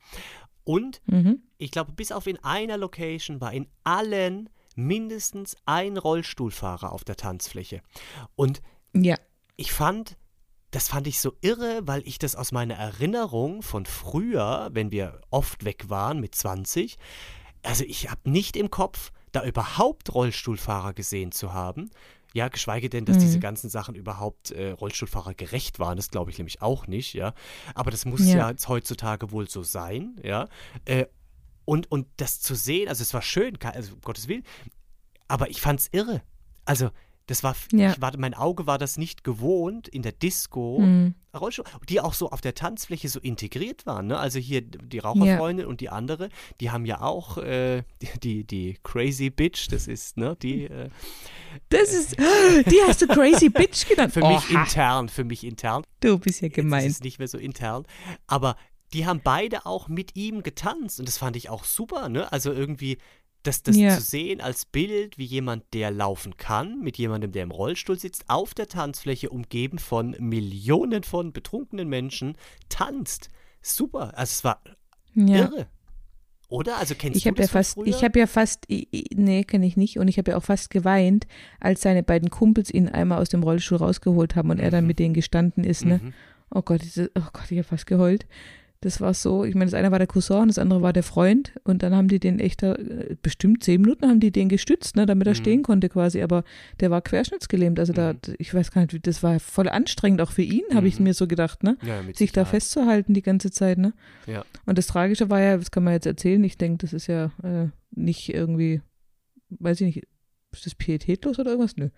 Und 0.64 1.00
Mhm. 1.06 1.42
ich 1.59 1.71
glaube, 1.71 1.92
bis 1.92 2.11
auf 2.11 2.26
in 2.26 2.38
einer 2.42 2.76
Location 2.78 3.40
war 3.40 3.52
in 3.52 3.68
allen 3.85 4.49
mindestens 4.76 5.56
ein 5.66 5.97
Rollstuhlfahrer 5.97 6.90
auf 6.90 7.04
der 7.04 7.16
Tanzfläche. 7.16 7.80
Und 8.35 8.61
Ja. 8.94 9.16
ich 9.56 9.73
fand, 9.73 10.16
das 10.74 10.88
fand 10.88 11.06
ich 11.06 11.20
so 11.20 11.34
irre, 11.40 11.82
weil 11.84 12.02
ich 12.06 12.18
das 12.18 12.34
aus 12.34 12.50
meiner 12.52 12.74
Erinnerung 12.74 13.62
von 13.62 13.86
früher, 13.86 14.70
wenn 14.72 14.90
wir 14.90 15.20
oft 15.30 15.64
weg 15.64 15.88
waren 15.88 16.20
mit 16.20 16.34
20, 16.34 16.96
also 17.62 17.84
ich 17.84 18.10
habe 18.10 18.28
nicht 18.30 18.56
im 18.56 18.70
Kopf, 18.70 19.12
da 19.32 19.44
überhaupt 19.44 20.12
Rollstuhlfahrer 20.14 20.92
gesehen 20.92 21.32
zu 21.32 21.52
haben. 21.52 21.90
Ja, 22.34 22.48
geschweige 22.48 22.88
denn, 22.90 23.04
dass 23.04 23.16
Mhm. 23.16 23.20
diese 23.20 23.38
ganzen 23.38 23.70
Sachen 23.70 23.94
überhaupt 23.94 24.50
äh, 24.50 24.70
Rollstuhlfahrer 24.70 25.34
gerecht 25.34 25.78
waren. 25.78 25.96
Das 25.96 26.10
glaube 26.10 26.32
ich 26.32 26.38
nämlich 26.38 26.60
auch 26.62 26.88
nicht, 26.88 27.14
ja. 27.14 27.32
Aber 27.76 27.92
das 27.92 28.04
muss 28.04 28.26
Ja. 28.26 28.50
ja, 28.50 28.54
heutzutage 28.68 29.30
wohl 29.30 29.48
so 29.48 29.62
sein, 29.62 30.16
ja. 30.24 30.48
Äh, 30.84 31.06
und, 31.64 31.90
und 31.92 32.06
das 32.16 32.40
zu 32.40 32.54
sehen, 32.56 32.88
also 32.88 33.02
es 33.02 33.14
war 33.14 33.22
schön, 33.22 33.56
also 33.62 33.94
um 33.94 34.00
Gottes 34.00 34.26
Willen, 34.28 34.42
aber 35.28 35.48
ich 35.48 35.60
fand's 35.60 35.88
irre. 35.92 36.22
Also, 36.64 36.90
das 37.26 37.42
war, 37.42 37.56
Ja. 37.72 37.92
ich 37.92 38.00
war, 38.00 38.12
mein 38.18 38.34
Auge 38.34 38.66
war 38.66 38.78
das 38.78 38.96
nicht 38.98 39.24
gewohnt 39.24 39.88
in 39.88 40.02
der 40.02 40.12
Disco, 40.12 40.78
Mhm. 40.80 41.14
Die 41.88 42.00
auch 42.00 42.14
so 42.14 42.30
auf 42.30 42.40
der 42.40 42.54
Tanzfläche 42.54 43.08
so 43.08 43.18
integriert 43.18 43.86
waren. 43.86 44.06
Ne? 44.06 44.16
Also 44.16 44.38
hier 44.38 44.60
die 44.60 45.00
Raucherfreundin 45.00 45.66
und 45.66 45.80
die 45.80 45.88
andere, 45.88 46.28
die 46.60 46.70
haben 46.70 46.86
ja 46.86 47.00
auch 47.00 47.38
äh, 47.38 47.82
die, 48.22 48.44
die, 48.44 48.78
Crazy 48.84 49.30
Bitch, 49.30 49.66
das 49.68 49.88
ist, 49.88 50.16
ne, 50.16 50.36
die 50.40 50.66
äh, 50.66 50.90
Das 51.70 51.92
ist, 51.92 52.16
die 52.70 52.78
hast 52.86 53.02
du 53.02 53.08
Crazy 53.08 53.48
Bitch 53.48 53.88
genannt. 53.88 54.12
für 54.12 54.20
mich 54.20 54.28
Oha, 54.54 54.60
intern, 54.62 55.08
für 55.08 55.24
mich 55.24 55.42
intern. 55.42 55.82
du 55.98 56.18
bist 56.18 56.40
ja 56.40 56.46
Jetzt 56.46 56.54
gemein. 56.54 56.86
ist 56.86 56.92
es 56.92 57.00
nicht 57.02 57.18
mehr 57.18 57.26
so 57.26 57.38
intern. 57.38 57.84
Aber 58.28 58.56
die 58.92 59.06
haben 59.06 59.20
beide 59.24 59.66
auch 59.66 59.88
mit 59.88 60.14
ihm 60.14 60.44
getanzt 60.44 61.00
und 61.00 61.08
das 61.08 61.18
fand 61.18 61.34
ich 61.34 61.50
auch 61.50 61.64
super, 61.64 62.08
ne? 62.08 62.30
Also 62.30 62.52
irgendwie 62.52 62.98
das, 63.44 63.62
das 63.62 63.76
Ja. 63.76 63.94
zu 63.94 64.00
sehen 64.02 64.40
als 64.40 64.64
Bild, 64.66 65.16
wie 65.18 65.24
jemand, 65.24 65.62
der 65.72 65.90
laufen 65.90 66.36
kann, 66.36 66.80
mit 66.80 66.98
jemandem, 66.98 67.30
der 67.32 67.44
im 67.44 67.50
Rollstuhl 67.52 67.98
sitzt, 67.98 68.24
auf 68.28 68.54
der 68.54 68.66
Tanzfläche, 68.68 69.30
umgeben 69.30 69.78
von 69.78 70.16
Millionen 70.18 71.02
von 71.04 71.32
betrunkenen 71.32 71.88
Menschen, 71.88 72.36
tanzt. 72.68 73.28
Super. 73.62 74.12
Also 74.18 74.32
es 74.32 74.44
war 74.44 74.60
Ja. 75.14 75.36
irre. 75.44 75.66
Oder? 76.48 76.76
Also 76.76 76.94
kennst 76.94 77.16
Ich 77.16 77.22
du 77.24 77.30
ja 77.30 77.34
das 77.34 77.50
von 77.50 77.58
fast, 77.58 77.74
früher? 77.74 77.86
ich 77.86 78.04
habe 78.04 78.18
ja 78.18 78.26
fast, 78.26 78.70
i- 78.70 78.86
i- 78.92 79.06
nee, 79.14 79.44
kenne 79.44 79.66
ich 79.66 79.76
nicht. 79.76 79.98
Und 79.98 80.08
ich 80.08 80.18
habe 80.18 80.32
ja 80.32 80.36
auch 80.36 80.42
fast 80.44 80.70
geweint, 80.70 81.26
als 81.58 81.80
seine 81.80 82.02
beiden 82.02 82.30
Kumpels 82.30 82.70
ihn 82.72 82.88
einmal 82.88 83.20
aus 83.20 83.30
dem 83.30 83.42
Rollstuhl 83.42 83.78
rausgeholt 83.78 84.36
haben 84.36 84.50
und 84.50 84.58
er 84.60 84.70
dann 84.70 84.84
Mhm. 84.84 84.88
mit 84.88 84.98
denen 84.98 85.14
gestanden 85.14 85.64
ist, 85.64 85.84
ne? 85.84 86.00
Mhm. 86.02 86.12
Oh 86.50 86.62
Gott, 86.62 86.82
diese, 86.82 87.10
oh 87.16 87.22
Gott, 87.32 87.50
ich 87.50 87.58
habe 87.58 87.64
fast 87.66 87.86
geheult. 87.86 88.26
Das 88.84 89.00
war 89.00 89.14
so, 89.14 89.44
ich 89.44 89.54
meine, 89.54 89.66
das 89.70 89.74
eine 89.74 89.90
war 89.90 89.98
der 89.98 90.06
Cousin 90.06 90.42
und 90.42 90.48
das 90.48 90.59
andere 90.59 90.82
war 90.82 90.92
der 90.92 91.02
Freund 91.02 91.52
und 91.64 91.82
dann 91.82 91.94
haben 91.94 92.09
die 92.09 92.18
den 92.20 92.38
echt, 92.38 92.62
da, 92.62 92.74
äh, 92.74 93.16
bestimmt 93.22 93.62
zehn 93.64 93.80
Minuten 93.80 94.06
haben 94.06 94.20
die 94.20 94.30
den 94.30 94.48
gestützt, 94.50 94.94
ne, 94.96 95.06
damit 95.06 95.26
er 95.26 95.32
Mhm. 95.32 95.37
stehen 95.38 95.62
konnte 95.62 95.88
quasi, 95.88 96.20
aber 96.20 96.44
der 96.80 96.90
war 96.90 97.00
querschnittsgelähmt, 97.00 97.78
also 97.80 97.92
da, 97.94 98.12
Mhm. 98.12 98.18
ich 98.38 98.52
weiß 98.52 98.70
gar 98.72 98.82
nicht, 98.82 99.06
das 99.06 99.22
war 99.22 99.40
voll 99.40 99.68
anstrengend 99.70 100.20
auch 100.20 100.32
für 100.32 100.42
ihn, 100.42 100.64
habe 100.74 100.87
ich 100.88 100.98
Mhm. 100.98 101.04
mir 101.04 101.14
so 101.14 101.26
gedacht, 101.26 101.62
ne, 101.62 101.78
Ja, 101.82 102.02
sich 102.14 102.32
da 102.32 102.44
festzuhalten 102.44 103.14
die 103.14 103.22
ganze 103.22 103.50
Zeit, 103.50 103.78
ne. 103.78 103.94
Ja. 104.26 104.44
Und 104.66 104.76
das 104.76 104.87
Tragische 104.87 105.30
war 105.30 105.40
ja, 105.40 105.56
das 105.56 105.70
kann 105.70 105.82
man 105.85 105.94
jetzt 105.94 106.06
erzählen, 106.06 106.44
ich 106.44 106.59
denke, 106.59 106.78
das 106.85 106.92
ist 106.92 107.06
ja 107.06 107.32
äh, 107.42 107.68
nicht 107.90 108.35
irgendwie, 108.35 108.82
weiß 109.48 109.80
ich 109.80 109.87
nicht, 109.94 110.06
ist 110.52 110.66
das 110.66 110.74
pietätlos 110.74 111.38
oder 111.38 111.50
irgendwas? 111.52 111.76
Nö. 111.76 111.88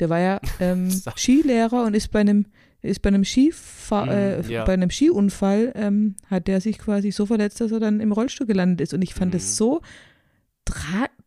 Der 0.00 0.10
war 0.10 0.20
ja 0.20 0.40
ähm, 0.60 0.90
Skilehrer 1.16 1.84
und 1.84 1.94
ist 1.94 2.10
bei 2.10 2.20
einem 2.20 2.46
ist 2.86 3.00
bei 3.02 3.08
einem 3.08 3.24
Skifahr 3.24 4.06
Mhm, 4.06 4.12
äh, 4.12 4.40
ja. 4.52 4.64
bei 4.64 4.72
einem 4.74 4.90
Skiunfall 4.90 5.72
ähm, 5.74 6.14
hat 6.30 6.46
der 6.48 6.60
sich 6.60 6.78
quasi 6.78 7.10
so 7.10 7.26
verletzt, 7.26 7.60
dass 7.60 7.72
er 7.72 7.80
dann 7.80 8.00
im 8.00 8.12
Rollstuhl 8.12 8.46
gelandet 8.46 8.80
ist 8.80 8.94
und 8.94 9.02
ich 9.02 9.14
fand 9.14 9.32
Mhm. 9.32 9.38
das 9.38 9.56
so 9.56 9.80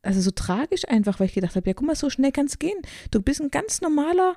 also 0.02 0.22
so 0.22 0.32
tragisch 0.32 0.88
einfach, 0.88 1.20
weil 1.20 1.28
ich 1.28 1.34
gedacht 1.34 1.56
habe, 1.56 1.68
ja 1.70 1.74
guck 1.74 1.88
mal, 1.88 1.96
so 1.96 2.10
schnell 2.10 2.32
kann 2.32 2.46
es 2.48 2.60
gehen. 2.60 2.78
Du 3.12 3.22
bist 3.22 3.42
ein 3.42 3.52
ganz 3.52 3.82
normaler 3.82 4.36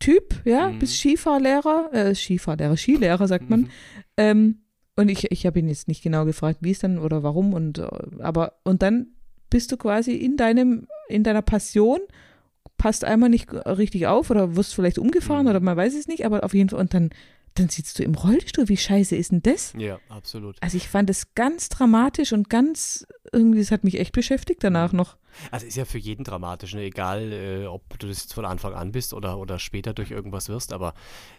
Typ, 0.00 0.40
ja, 0.44 0.68
Mhm. 0.70 0.78
bist 0.80 0.96
Skifahrlehrer, 0.98 1.90
äh, 1.92 2.14
Skifahrlehrer, 2.14 2.76
Skilehrer 2.76 3.28
sagt 3.28 3.48
man. 3.50 3.60
Mhm. 3.60 3.68
Ähm, 4.16 4.58
und 4.96 5.08
ich, 5.08 5.30
ich 5.30 5.46
habe 5.46 5.58
ihn 5.60 5.68
jetzt 5.68 5.88
nicht 5.88 6.02
genau 6.02 6.24
gefragt, 6.24 6.58
wie 6.62 6.72
es 6.72 6.80
dann 6.80 6.98
oder 6.98 7.22
warum 7.22 7.54
und 7.54 7.78
äh, 7.78 7.86
aber 8.20 8.54
und 8.64 8.82
dann 8.82 9.08
bist 9.50 9.70
du 9.72 9.76
quasi 9.76 10.12
in 10.14 10.36
deinem 10.36 10.86
in 11.08 11.22
deiner 11.22 11.42
Passion 11.42 12.00
passt 12.80 13.04
einmal 13.04 13.28
nicht 13.28 13.52
richtig 13.52 14.06
auf 14.06 14.30
oder 14.30 14.56
wirst 14.56 14.74
vielleicht 14.74 14.98
umgefahren 14.98 15.44
Mhm. 15.44 15.50
oder 15.50 15.60
man 15.60 15.76
weiß 15.76 15.94
es 15.94 16.08
nicht, 16.08 16.24
aber 16.24 16.42
auf 16.44 16.54
jeden 16.54 16.70
Fall 16.70 16.80
und 16.80 16.94
dann 16.94 17.10
dann 17.54 17.68
sitzt 17.68 17.98
du 17.98 18.02
im 18.04 18.14
Rollstuhl. 18.14 18.68
Wie 18.68 18.76
scheiße 18.76 19.16
ist 19.16 19.32
denn 19.32 19.42
das? 19.42 19.72
Ja, 19.76 19.98
absolut. 20.08 20.56
Also 20.60 20.76
ich 20.76 20.88
fand 20.88 21.10
es 21.10 21.34
ganz 21.34 21.68
dramatisch 21.68 22.32
und 22.32 22.48
ganz 22.50 23.06
irgendwie, 23.32 23.60
das 23.60 23.70
hat 23.70 23.84
mich 23.84 23.98
echt 23.98 24.12
beschäftigt 24.12 24.62
danach 24.64 24.92
Mhm. 24.92 24.98
noch. 24.98 25.16
Also 25.52 25.64
ist 25.64 25.76
ja 25.76 25.84
für 25.84 25.98
jeden 25.98 26.24
dramatisch, 26.24 26.74
ne? 26.74 26.82
egal 26.82 27.32
äh, 27.32 27.66
ob 27.66 27.96
du 28.00 28.08
das 28.08 28.18
jetzt 28.22 28.34
von 28.34 28.44
Anfang 28.44 28.74
an 28.74 28.90
bist 28.90 29.14
oder, 29.14 29.38
oder 29.38 29.60
später 29.60 29.92
durch 29.94 30.10
irgendwas 30.10 30.48
wirst, 30.48 30.72
aber 30.72 30.92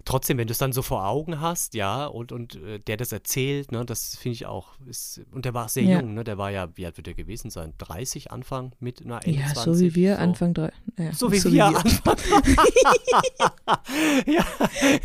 trotzdem, 0.05 0.37
wenn 0.37 0.47
du 0.47 0.53
es 0.53 0.57
dann 0.59 0.71
so 0.71 0.81
vor 0.81 1.05
Augen 1.05 1.41
hast, 1.41 1.73
ja, 1.73 2.05
und, 2.05 2.31
und 2.31 2.55
äh, 2.55 2.79
der 2.79 2.95
das 2.95 3.11
erzählt, 3.11 3.73
ne, 3.73 3.83
das 3.85 4.15
finde 4.15 4.35
ich 4.35 4.45
auch, 4.45 4.69
ist, 4.87 5.19
und 5.31 5.43
der 5.43 5.53
war 5.53 5.67
sehr 5.67 5.83
Ja. 5.83 5.99
jung, 5.99 6.13
ne, 6.13 6.23
der 6.23 6.37
war 6.37 6.51
ja, 6.51 6.69
wie 6.77 6.85
alt 6.85 6.95
wird 6.95 7.07
der 7.07 7.15
gewesen 7.15 7.49
sein? 7.51 7.73
30 7.79 8.31
Anfang 8.31 8.71
mit 8.79 9.01
einer 9.03 9.15
Ja, 9.27 9.47
21? 9.47 9.63
so 9.65 9.79
wie 9.81 9.95
wir 9.95 10.15
so. 10.15 10.21
Anfang 10.21 10.53
drei. 10.53 10.71
Ja, 10.97 11.11
So 11.13 11.29
wie 11.29 11.43
wir 11.43 11.65
Anfang. 11.65 12.15
ja, 14.25 14.45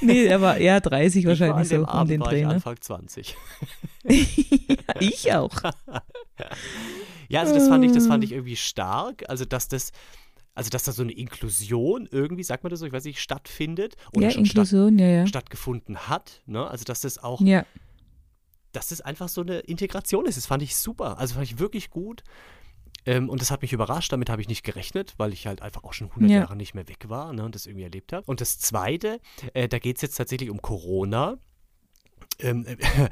Nee, 0.01 0.27
er 0.27 0.41
war 0.41 0.57
eher 0.59 0.81
30 1.01 1.21
ich 1.21 1.27
wahrscheinlich 1.27 1.69
so 1.69 1.87
um 1.87 2.09
den 2.09 2.21
Dreh. 2.21 2.41
ich? 2.41 2.47
Anfang 2.47 2.77
20. 2.81 3.37
ja, 4.05 4.77
ich 5.01 5.33
auch. 5.35 5.55
Ja, 7.29 7.41
also 7.41 7.55
das 7.55 7.67
fand 7.67 7.85
ich, 7.85 7.91
das 7.93 8.07
fand 8.07 8.23
Äh. 8.23 8.27
ich 8.27 8.33
irgendwie 8.33 8.55
stark. 8.57 9.25
Also, 9.29 9.45
dass 9.45 9.67
das, 9.67 9.91
also 10.55 10.71
dass 10.71 10.85
da 10.85 10.93
so 10.93 11.03
eine 11.03 11.11
Inklusion 11.13 12.07
irgendwie, 12.11 12.45
sagt 12.45 12.63
man 12.63 12.71
das 12.71 12.79
so, 12.81 12.87
ich 12.87 12.93
weiß 12.93 13.05
nicht, 13.05 13.21
stattfindet 13.21 13.97
oder 14.15 14.27
Ja, 14.27 14.31
schon 14.31 14.47
statt, 14.47 14.67
Inklusion, 14.71 14.99
ja, 15.01 15.07
ja. 15.09 15.27
stattgefunden 15.27 16.09
hat. 16.09 16.43
Ne? 16.47 16.65
Also, 16.69 16.85
dass 16.85 17.01
das 17.01 17.19
auch, 17.19 17.41
Ja, 17.41 17.65
dass 18.73 18.89
das 18.91 19.01
einfach 19.01 19.29
so 19.29 19.41
eine 19.41 19.59
Integration 19.61 20.27
ist. 20.27 20.37
Das 20.37 20.47
fand 20.47 20.63
ich 20.63 20.77
super. 20.77 21.19
Also 21.19 21.35
fand 21.35 21.47
ich 21.47 21.59
wirklich 21.59 21.91
gut. 21.91 22.23
Ähm, 23.05 23.29
und 23.29 23.41
das 23.41 23.51
hat 23.51 23.63
mich 23.63 23.73
überrascht, 23.73 24.13
damit 24.13 24.31
habe 24.31 24.41
ich 24.43 24.49
nicht 24.49 24.65
gerechnet, 24.65 25.15
weil 25.17 25.33
ich 25.33 25.47
halt 25.47 25.63
einfach 25.63 25.85
auch 25.85 25.93
schon 25.93 26.09
100 26.09 26.31
Ja. 26.31 26.39
Jahre 26.41 26.57
nicht 26.57 26.75
mehr 26.75 26.89
weg 26.89 27.09
war 27.09 27.33
ne, 27.33 27.45
und 27.45 27.55
das 27.55 27.67
irgendwie 27.67 27.85
erlebt 27.85 28.13
habe. 28.13 28.25
Und 28.27 28.41
das 28.41 28.59
Zweite, 28.59 29.21
äh, 29.55 29.69
da 29.69 29.79
geht 29.79 29.97
es 29.97 30.03
jetzt 30.03 30.17
tatsächlich 30.17 30.51
um 30.51 30.61
Corona. 30.61 31.39
Ähm, 32.39 32.67
äh, 32.67 32.77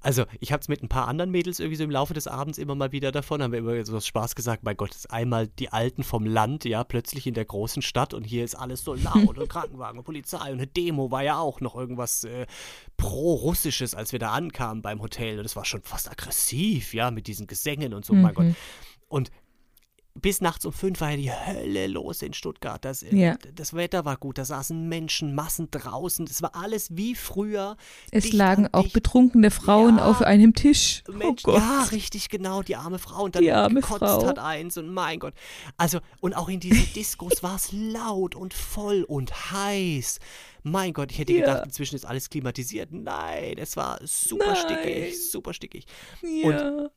also 0.00 0.24
ich 0.40 0.52
habe 0.52 0.60
es 0.60 0.68
mit 0.68 0.82
ein 0.82 0.88
paar 0.88 1.08
anderen 1.08 1.30
Mädels 1.30 1.60
irgendwie 1.60 1.76
so 1.76 1.84
im 1.84 1.90
Laufe 1.90 2.12
des 2.12 2.26
Abends 2.26 2.58
immer 2.58 2.74
mal 2.74 2.92
wieder 2.92 3.12
davon, 3.12 3.42
haben 3.42 3.52
wir 3.52 3.60
immer 3.60 3.84
so 3.84 3.96
aus 3.96 4.06
Spaß 4.06 4.34
gesagt, 4.34 4.64
mein 4.64 4.76
Gott, 4.76 4.94
ist 4.94 5.10
einmal 5.10 5.48
die 5.48 5.72
Alten 5.72 6.02
vom 6.02 6.26
Land, 6.26 6.64
ja, 6.64 6.84
plötzlich 6.84 7.26
in 7.26 7.34
der 7.34 7.44
großen 7.44 7.82
Stadt 7.82 8.14
und 8.14 8.24
hier 8.24 8.44
ist 8.44 8.54
alles 8.54 8.84
so 8.84 8.94
laut 8.94 9.38
und 9.38 9.48
Krankenwagen 9.48 9.98
und 9.98 10.04
Polizei 10.04 10.38
und 10.48 10.58
eine 10.58 10.66
Demo 10.66 11.10
war 11.10 11.22
ja 11.22 11.38
auch 11.38 11.60
noch 11.60 11.74
irgendwas 11.74 12.24
äh, 12.24 12.46
pro-russisches, 12.96 13.94
als 13.94 14.12
wir 14.12 14.18
da 14.18 14.32
ankamen 14.32 14.82
beim 14.82 15.00
Hotel 15.00 15.38
und 15.38 15.44
es 15.44 15.56
war 15.56 15.64
schon 15.64 15.82
fast 15.82 16.10
aggressiv, 16.10 16.92
ja, 16.92 17.10
mit 17.10 17.26
diesen 17.28 17.46
Gesängen 17.46 17.94
und 17.94 18.04
so, 18.04 18.14
mein 18.14 18.34
Gott. 18.34 18.46
Und 19.08 19.30
bis 20.18 20.40
nachts 20.40 20.64
um 20.64 20.72
fünf 20.72 21.02
war 21.02 21.10
ja 21.10 21.16
die 21.18 21.30
Hölle 21.30 21.88
los 21.88 22.22
in 22.22 22.32
Stuttgart. 22.32 22.82
Das, 22.86 23.02
äh, 23.02 23.14
Ja. 23.14 23.36
das 23.54 23.74
Wetter 23.74 24.06
war 24.06 24.16
gut, 24.16 24.38
da 24.38 24.46
saßen 24.46 24.88
Menschenmassen 24.88 25.70
draußen. 25.70 26.24
Das 26.24 26.40
war 26.40 26.54
alles 26.56 26.96
wie 26.96 27.14
früher. 27.14 27.76
es 28.12 28.32
lagen 28.32 28.66
auch 28.72 28.88
betrunkene 28.88 29.50
Frauen 29.50 29.98
Ja. 29.98 30.06
auf 30.06 30.22
einem 30.22 30.54
Tisch. 30.54 31.04
Mensch, 31.12 31.42
oh 31.44 31.52
Gott. 31.52 31.56
ja, 31.60 31.82
richtig, 31.92 32.30
genau, 32.30 32.62
die 32.62 32.76
arme 32.76 32.98
Frau. 32.98 33.24
Und 33.24 33.34
dann 33.34 33.42
Die 33.42 33.52
arme 33.52 33.82
gekotzt 33.82 33.98
Frau. 34.00 34.26
hat 34.26 34.38
eins 34.38 34.78
und 34.78 34.88
mein 34.88 35.18
Gott. 35.18 35.34
Also, 35.76 35.98
und 36.22 36.32
auch 36.34 36.48
in 36.48 36.60
diesen 36.60 36.90
Diskos 36.94 37.42
war 37.42 37.56
es 37.56 37.72
laut 37.72 38.34
und 38.34 38.54
voll 38.54 39.02
und 39.06 39.52
heiß. 39.52 40.18
mein 40.62 40.94
Gott, 40.94 41.12
ich 41.12 41.18
hätte 41.18 41.34
Ja. 41.34 41.40
gedacht, 41.40 41.66
inzwischen 41.66 41.94
ist 41.94 42.06
alles 42.06 42.30
klimatisiert. 42.30 42.90
Nein, 42.90 43.56
es 43.58 43.76
war 43.76 44.00
super 44.02 44.46
Nein. 44.46 44.56
stickig, 44.56 45.30
super 45.30 45.52
stickig. 45.52 45.84
Ja. 46.22 46.88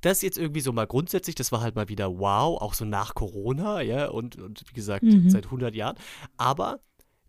Das 0.00 0.22
jetzt 0.22 0.38
irgendwie 0.38 0.60
so 0.60 0.72
mal 0.72 0.86
grundsätzlich, 0.86 1.34
das 1.34 1.52
war 1.52 1.60
halt 1.60 1.74
mal 1.74 1.88
wieder 1.88 2.18
wow, 2.18 2.60
auch 2.60 2.74
so 2.74 2.84
nach 2.84 3.14
Corona, 3.14 3.80
ja, 3.82 4.08
und, 4.08 4.36
und 4.36 4.64
wie 4.68 4.74
gesagt, 4.74 5.04
Mhm. 5.04 5.28
seit 5.28 5.46
100 5.46 5.74
Jahren. 5.74 5.96
Aber 6.36 6.80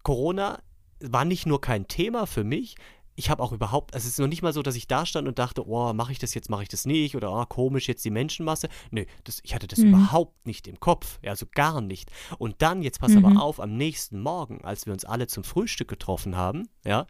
Corona 0.03 0.59
war 0.99 1.25
nicht 1.25 1.45
nur 1.45 1.61
kein 1.61 1.87
Thema 1.87 2.25
für 2.27 2.43
mich, 2.43 2.75
ich 3.15 3.29
habe 3.29 3.43
auch 3.43 3.51
überhaupt, 3.51 3.93
also 3.93 4.05
es 4.07 4.13
ist 4.13 4.19
noch 4.19 4.27
nicht 4.27 4.41
mal 4.41 4.53
so, 4.53 4.63
dass 4.63 4.75
ich 4.75 4.87
da 4.87 5.05
stand 5.05 5.27
und 5.27 5.37
dachte, 5.37 5.67
oh, 5.67 5.93
mache 5.93 6.11
ich 6.13 6.17
das 6.17 6.33
jetzt, 6.33 6.49
mache 6.49 6.63
ich 6.63 6.69
das 6.69 6.85
nicht 6.85 7.15
oder 7.15 7.31
oh, 7.31 7.45
komisch 7.45 7.87
jetzt 7.87 8.03
die 8.05 8.09
Menschenmasse. 8.09 8.69
Nö, 8.89 9.03
das, 9.25 9.41
ich 9.43 9.53
hatte 9.53 9.67
das 9.67 9.79
Mhm. 9.79 9.89
überhaupt 9.89 10.47
nicht 10.47 10.65
im 10.67 10.79
Kopf, 10.79 11.19
ja, 11.21 11.31
also 11.31 11.45
gar 11.53 11.81
nicht. 11.81 12.09
Und 12.39 12.61
dann, 12.61 12.81
jetzt 12.81 12.99
pass 13.01 13.11
Mhm. 13.11 13.25
aber 13.25 13.41
auf, 13.41 13.59
am 13.59 13.75
nächsten 13.75 14.21
Morgen, 14.21 14.63
als 14.63 14.85
wir 14.85 14.93
uns 14.93 15.03
alle 15.05 15.27
zum 15.27 15.43
Frühstück 15.43 15.89
getroffen 15.89 16.35
haben, 16.37 16.69
ja, 16.85 17.05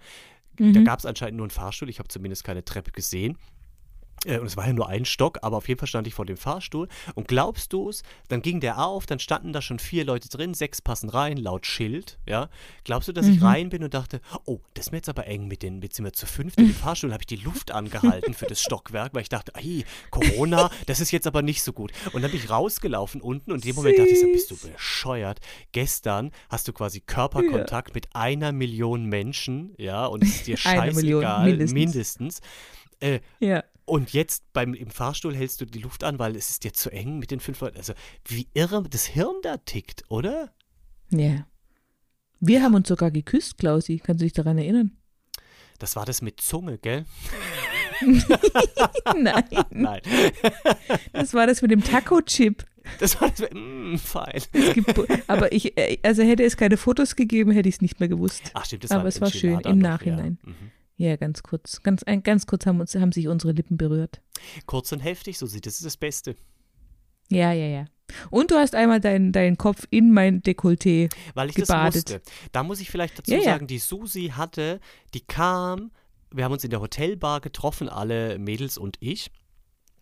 da 0.58 0.66
Mhm. 0.80 0.84
gab 0.84 1.00
es 1.00 1.06
anscheinend 1.06 1.38
nur 1.38 1.46
einen 1.46 1.52
Fahrstuhl, 1.52 1.90
ich 1.90 2.00
habe 2.00 2.10
zumindest 2.10 2.44
keine 2.44 2.66
Treppe 2.66 2.92
gesehen. 2.92 3.38
Äh, 4.26 4.38
Und 4.40 4.46
es 4.46 4.56
war 4.58 4.68
ja 4.68 4.74
nur 4.74 4.88
ein 4.88 5.06
Stock, 5.06 5.40
aber 5.42 5.58
auf 5.58 5.68
jeden 5.68 5.80
Fall 5.80 5.88
stand 5.88 6.06
ich 6.08 6.14
vor 6.14 6.26
dem 6.26 6.38
Fahrstuhl. 6.38 6.88
Und 7.16 7.28
glaubst 7.28 7.74
du 7.74 7.90
es, 7.90 8.04
dann 8.28 8.42
ging 8.42 8.60
der 8.60 8.78
auf, 8.86 9.06
dann 9.06 9.20
standen 9.20 9.52
da 9.54 9.62
schon 9.62 9.80
vier 9.80 10.06
Leute 10.06 10.30
drin, 10.30 10.54
sechs 10.54 10.82
passen 10.82 11.10
rein, 11.10 11.38
laut 11.38 11.66
Schild, 11.66 12.20
ja. 12.28 12.50
Glaubst 12.84 13.08
du, 13.08 13.14
dass 13.14 13.28
ich 13.28 13.40
Mhm. 13.40 13.46
rein 13.46 13.70
bin 13.70 13.84
und 13.84 13.94
dachte, 13.94 14.22
oh, 14.46 14.60
das 14.76 14.88
ist 14.88 14.92
mir 14.92 14.98
jetzt 14.98 15.10
aber 15.10 15.26
eng 15.28 15.48
mit 15.48 15.64
den, 15.64 15.82
jetzt 15.82 15.96
sind 15.96 16.06
wir 16.06 16.14
zu 16.14 16.26
fünft 16.28 16.60
in 16.60 16.68
dem 16.68 16.76
Fahrstuhl, 16.76 17.12
habe 17.14 17.24
ich 17.24 17.28
die 17.28 17.36
Luft 17.44 17.72
angehalten 17.72 18.34
für 18.34 18.46
das 18.46 18.62
Stockwerk, 18.62 19.14
weil 19.14 19.24
ich 19.24 19.30
dachte, 19.30 19.54
ey, 19.56 19.86
Corona, 20.12 20.70
das 20.86 21.00
ist 21.00 21.12
jetzt 21.12 21.26
aber 21.28 21.42
nicht 21.42 21.64
so 21.64 21.74
gut. 21.74 21.92
Und 22.14 22.22
dann 22.22 22.32
bin 22.32 22.40
ich 22.40 22.50
rausgelaufen 22.50 23.22
unten 23.22 23.52
und 23.52 23.66
in 23.66 23.70
dem 23.72 23.76
Moment 23.76 23.98
dachte 23.98 24.10
ich 24.12 24.22
bist 24.22 24.52
du 24.52 24.58
bescheuert. 24.58 25.40
Gestern 25.72 26.32
hast 26.50 26.68
du 26.68 26.74
quasi 26.74 27.02
Körperkontakt 27.02 27.96
mit 27.96 28.08
einer 28.16 28.52
Million 28.52 29.06
Menschen, 29.06 29.74
ja, 29.78 30.06
und 30.06 30.24
es 30.24 30.30
ist 30.36 30.48
dir 30.48 30.58
Eine 30.66 30.94
Million, 30.94 31.22
scheißegal, 31.24 31.46
mindestens. 31.50 31.74
mindestens. 31.74 32.42
Äh, 33.00 33.20
ja. 33.40 33.64
Und 33.86 34.14
jetzt 34.14 34.44
beim, 34.54 34.74
im 34.74 34.90
Fahrstuhl 34.90 35.36
hältst 35.36 35.62
du 35.62 35.66
die 35.66 35.80
Luft 35.80 36.04
an, 36.04 36.20
weil 36.20 36.36
es 36.36 36.50
ist 36.50 36.64
dir 36.64 36.74
zu 36.74 36.92
eng 36.92 37.20
mit 37.20 37.32
den 37.32 37.40
fünf 37.40 37.60
Leuten. 37.62 37.78
Also, 37.78 37.94
wie 38.26 38.48
irre 38.54 38.84
das 38.90 39.06
Hirn 39.06 39.36
da 39.44 39.58
tickt, 39.58 40.04
oder? 40.10 40.54
Ja. 41.10 41.46
Wir 42.40 42.64
haben 42.64 42.74
uns 42.74 42.88
sogar 42.88 43.12
geküsst, 43.12 43.58
Klausi. 43.58 44.02
Kannst 44.04 44.22
du 44.22 44.26
dich 44.26 44.34
daran 44.34 44.58
erinnern? 44.58 44.98
Das 45.80 45.96
war 45.96 46.06
das 46.06 46.22
mit 46.22 46.42
Zunge, 46.42 46.78
gell? 46.78 47.06
Nein, 49.16 49.44
Nein. 49.70 50.02
das 51.14 51.34
war 51.34 51.48
das 51.48 51.62
mit 51.62 51.72
dem 51.72 51.84
Taco-Chip. 51.84 52.66
Das 53.00 53.20
war 53.22 53.30
das 53.30 53.40
mit, 53.42 53.54
mm, 53.54 53.96
fein. 53.98 54.42
Es 54.54 54.74
gibt, 54.74 54.94
aber 55.28 55.52
ich, 55.52 55.78
äh, 55.78 56.00
also 56.04 56.24
hätte 56.24 56.44
es 56.44 56.58
keine 56.58 56.78
Fotos 56.78 57.16
gegeben, 57.16 57.52
hätte 57.52 57.70
ich 57.70 57.76
es 57.76 57.82
nicht 57.82 58.00
mehr 58.00 58.10
gewusst. 58.10 58.52
Ach, 58.54 58.66
stimmt, 58.66 58.84
das 58.86 58.92
Aber 58.92 59.04
war 59.04 59.08
es 59.08 59.22
war 59.22 59.30
schön, 59.30 59.60
im 59.60 59.80
Nachhinein. 59.80 60.40
Ja. 60.44 60.50
Mhm. 60.50 60.72
Ja, 61.02 61.16
ganz 61.16 61.42
kurz. 61.42 61.82
Ganz, 61.82 62.04
ganz 62.24 62.46
kurz 62.46 62.68
haben, 62.68 62.80
uns, 62.80 62.94
haben 62.94 63.12
sich 63.12 63.28
unsere 63.28 63.54
Lippen 63.54 63.76
berührt. 63.76 64.22
Kurz 64.68 64.92
und 64.92 65.00
heftig, 65.00 65.40
so 65.40 65.48
sieht 65.48 65.66
das 65.66 65.74
ist 65.76 65.86
das 65.86 65.98
Beste. 65.98 66.36
Ja, 67.32 67.52
ja, 67.54 67.66
ja. 67.66 67.86
Und 68.30 68.52
du 68.52 68.56
hast 68.56 68.76
einmal 68.76 69.00
deinen 69.00 69.32
deinen 69.32 69.58
Kopf 69.58 69.88
in 69.90 70.14
mein 70.14 70.44
Dekolleté. 70.44 71.10
Weil 71.34 71.50
ich 71.50 71.56
Gebadet. 71.56 71.96
das 72.10 72.14
musste. 72.22 72.22
Da 72.52 72.62
muss 72.64 72.82
ich 72.82 72.92
vielleicht 72.92 73.18
dazu 73.18 73.32
Ja, 73.32 73.38
ja. 73.38 73.44
sagen, 73.46 73.66
die 73.66 73.80
Susi 73.80 74.34
hatte, 74.36 74.80
die 75.16 75.22
kam, 75.22 75.92
wir 76.30 76.44
haben 76.44 76.52
uns 76.52 76.64
in 76.64 76.70
der 76.70 76.82
Hotelbar 76.82 77.42
getroffen, 77.42 77.90
alle 77.90 78.38
Mädels 78.38 78.78
und 78.78 78.98
ich. 79.00 79.32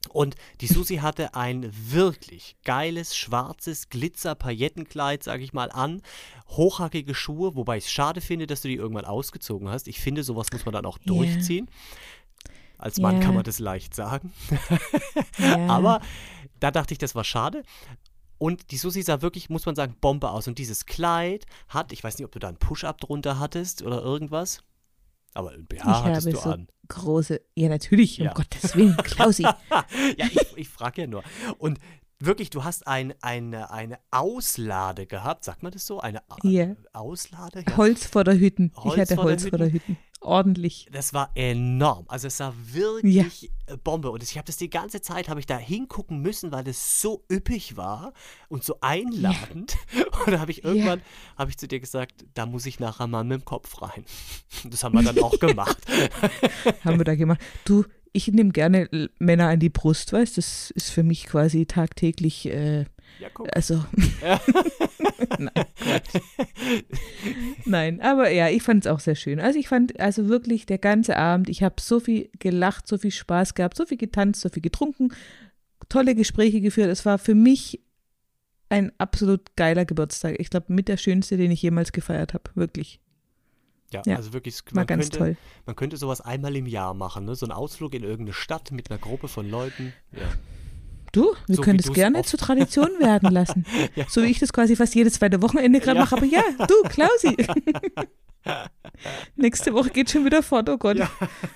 Und 0.07 0.35
die 0.61 0.67
Susi 0.67 0.97
hatte 0.97 1.35
ein 1.35 1.69
wirklich 1.73 2.55
geiles, 2.63 3.15
schwarzes 3.17 3.89
Glitzer-Paillettenkleid, 3.89 5.23
sag 5.23 5.41
ich 5.41 5.51
mal, 5.53 5.71
an. 5.71 6.01
Hochhackige 6.47 7.13
Schuhe, 7.13 7.55
wobei 7.55 7.77
ich 7.77 7.85
es 7.85 7.91
schade 7.91 8.21
finde, 8.21 8.47
dass 8.47 8.61
du 8.61 8.69
die 8.69 8.75
irgendwann 8.75 9.05
ausgezogen 9.05 9.69
hast. 9.69 9.87
Ich 9.87 9.99
finde, 9.99 10.23
sowas 10.23 10.47
muss 10.51 10.65
man 10.65 10.73
dann 10.73 10.85
auch 10.85 10.97
Ja. 10.99 11.05
durchziehen. 11.05 11.69
Als 12.77 12.97
Mann 12.99 13.15
Ja. 13.15 13.21
kann 13.21 13.35
man 13.35 13.43
das 13.43 13.59
leicht 13.59 13.93
sagen. 13.93 14.31
Ja. 15.37 15.67
Aber 15.67 16.01
da 16.59 16.71
dachte 16.71 16.93
ich, 16.93 16.97
das 16.97 17.13
war 17.15 17.23
schade. 17.25 17.63
Und 18.37 18.71
die 18.71 18.77
Susi 18.77 19.01
sah 19.01 19.21
wirklich, 19.21 19.49
muss 19.49 19.65
man 19.65 19.75
sagen, 19.75 19.95
Bombe 19.99 20.29
aus. 20.31 20.47
Und 20.47 20.57
dieses 20.59 20.85
Kleid 20.85 21.45
hat, 21.67 21.91
ich 21.91 22.03
weiß 22.03 22.17
nicht, 22.17 22.25
ob 22.25 22.31
du 22.31 22.39
da 22.39 22.47
einen 22.47 22.57
Push-Up 22.57 22.99
drunter 23.01 23.37
hattest 23.37 23.81
oder 23.81 24.01
irgendwas. 24.01 24.63
Aber 25.33 25.51
ein 25.51 25.65
BH 25.65 25.75
ich 25.77 25.83
hattest 25.83 26.27
habe 26.27 26.35
du 26.35 26.41
so 26.41 26.49
an. 26.51 26.67
große. 26.87 27.41
Ja, 27.55 27.69
natürlich, 27.69 28.17
Ja. 28.17 28.29
um 28.29 28.33
Gottes 28.35 28.75
Willen, 28.75 28.97
Klausi. 29.03 29.43
ja, 29.43 29.53
ich, 30.17 30.57
ich 30.57 30.69
frage 30.69 31.01
ja 31.01 31.07
nur. 31.07 31.23
Und 31.59 31.79
wirklich, 32.19 32.49
du 32.49 32.63
hast 32.63 32.87
ein, 32.87 33.13
eine, 33.21 33.71
eine 33.71 33.99
Auslade 34.11 35.05
gehabt, 35.05 35.43
sagt 35.45 35.63
man 35.63 35.71
das 35.71 35.85
so? 35.85 35.99
Eine 35.99 36.19
A- 36.29 36.37
Ja. 36.43 36.75
Auslade? 36.93 37.63
Ja. 37.67 37.77
Holz 37.77 38.05
vor 38.07 38.23
der 38.23 38.37
Hütten. 38.39 38.71
Holz 38.75 38.95
ich 38.95 39.01
hatte 39.01 39.17
Holz 39.23 39.47
vor 39.47 39.57
der 39.59 39.71
Hütten. 39.71 39.97
Ordentlich. 40.21 40.87
Das 40.91 41.13
war 41.13 41.31
enorm. 41.35 42.05
Also 42.09 42.27
es 42.27 42.39
war 42.41 42.53
wirklich 42.73 43.51
äh, 43.67 43.77
Bombe. 43.77 44.11
Und 44.11 44.21
ich 44.21 44.37
habe 44.37 44.45
das 44.45 44.57
die 44.57 44.69
ganze 44.69 45.01
Zeit, 45.01 45.29
habe 45.29 45.39
ich 45.39 45.45
da 45.45 45.57
hingucken 45.57 46.21
müssen, 46.21 46.51
weil 46.51 46.63
das 46.65 47.01
so 47.01 47.23
üppig 47.31 47.77
war 47.77 48.13
und 48.49 48.63
so 48.63 48.77
einladend. 48.81 49.77
Und 50.25 50.33
da 50.33 50.41
habe 50.41 50.51
ich 50.51 50.65
irgendwann, 50.65 51.01
habe 51.37 51.49
ich 51.49 51.57
zu 51.57 51.67
dir 51.67 51.79
gesagt, 51.79 52.25
da 52.33 52.45
muss 52.45 52.65
ich 52.65 52.81
nachher 52.81 53.07
mal 53.07 53.23
mit 53.23 53.41
dem 53.41 53.45
Kopf 53.45 53.81
rein. 53.81 54.03
Das 54.65 54.83
haben 54.83 54.93
wir 54.93 55.03
dann 55.03 55.19
auch 55.19 55.39
gemacht. 55.39 55.77
Haben 56.83 56.97
wir 56.97 57.05
da 57.05 57.15
gemacht. 57.15 57.39
Du, 57.63 57.85
ich 58.13 58.27
nehme 58.29 58.51
gerne 58.51 58.89
Männer 59.19 59.47
an 59.49 59.59
die 59.59 59.69
Brust, 59.69 60.13
weißt 60.13 60.37
du? 60.37 60.41
Das 60.41 60.71
ist 60.71 60.89
für 60.89 61.03
mich 61.03 61.25
quasi 61.25 61.65
tagtäglich, 61.65 62.47
äh, 62.47 62.85
Ja, 63.19 63.29
guck. 63.33 63.47
also. 63.55 63.83
Nein, 65.37 65.65
Quatsch. 65.75 66.21
Nein, 67.65 68.01
aber 68.01 68.29
ja, 68.31 68.49
ich 68.49 68.63
fand 68.63 68.85
es 68.85 68.91
auch 68.91 68.99
sehr 68.99 69.15
schön. 69.15 69.39
Also 69.39 69.59
ich 69.59 69.67
fand, 69.67 69.99
also 69.99 70.27
wirklich 70.27 70.65
der 70.65 70.77
ganze 70.77 71.17
Abend, 71.17 71.49
ich 71.49 71.63
habe 71.63 71.75
so 71.79 71.99
viel 71.99 72.29
gelacht, 72.39 72.87
so 72.87 72.97
viel 72.97 73.11
Spaß 73.11 73.53
gehabt, 73.53 73.77
so 73.77 73.85
viel 73.85 73.97
getanzt, 73.97 74.41
so 74.41 74.49
viel 74.49 74.61
getrunken, 74.61 75.13
tolle 75.87 76.15
Gespräche 76.15 76.61
geführt. 76.61 76.89
Es 76.89 77.05
war 77.05 77.17
für 77.17 77.35
mich 77.35 77.81
ein 78.69 78.91
absolut 78.99 79.55
geiler 79.55 79.85
Geburtstag. 79.85 80.35
Ich 80.39 80.49
glaube, 80.49 80.71
mit 80.73 80.87
der 80.87 80.97
schönste, 80.97 81.37
den 81.37 81.51
ich 81.51 81.61
jemals 81.61 81.91
gefeiert 81.91 82.33
habe. 82.33 82.49
Wirklich. 82.55 82.99
Ja, 83.93 84.01
Ja, 84.05 84.15
also 84.17 84.33
wirklich, 84.33 84.59
man 84.71 84.85
ganz 84.85 85.03
könnte, 85.05 85.17
toll. 85.17 85.37
man 85.65 85.75
könnte 85.75 85.97
sowas 85.97 86.21
einmal 86.21 86.55
im 86.55 86.65
Jahr 86.67 86.93
machen, 86.93 87.25
ne? 87.25 87.35
So 87.35 87.45
ein 87.45 87.51
Ausflug 87.51 87.93
in 87.95 88.03
irgendeine 88.03 88.33
Stadt 88.33 88.71
mit 88.71 88.89
einer 88.91 88.99
Gruppe 88.99 89.27
von 89.27 89.49
Leuten. 89.49 89.93
Ja. 90.11 90.21
Du, 91.11 91.33
wir 91.47 91.55
So 91.55 91.61
können 91.63 91.79
das 91.79 91.91
gerne 91.91 92.19
oft- 92.19 92.29
zur 92.29 92.37
Tradition 92.37 92.89
werden 92.99 93.31
lassen. 93.31 93.65
Ja. 93.95 94.05
So 94.07 94.21
wie 94.21 94.27
ich 94.27 94.37
das 94.37 94.53
quasi 94.53 94.75
fast 94.75 94.93
jedes 94.93 95.13
zweite 95.13 95.41
Wochenende 95.41 95.79
gerade 95.79 95.97
Ja. 95.97 96.03
mache. 96.03 96.15
Aber 96.17 96.25
ja, 96.25 96.43
du, 96.67 96.75
Klausi. 96.89 97.35
Nächste 99.35 99.73
Woche 99.73 99.89
geht 99.89 100.09
schon 100.09 100.25
wieder 100.25 100.43
fort, 100.43 100.69
oh 100.69 100.77
Gott. 100.77 100.97
Ja. 100.97 101.09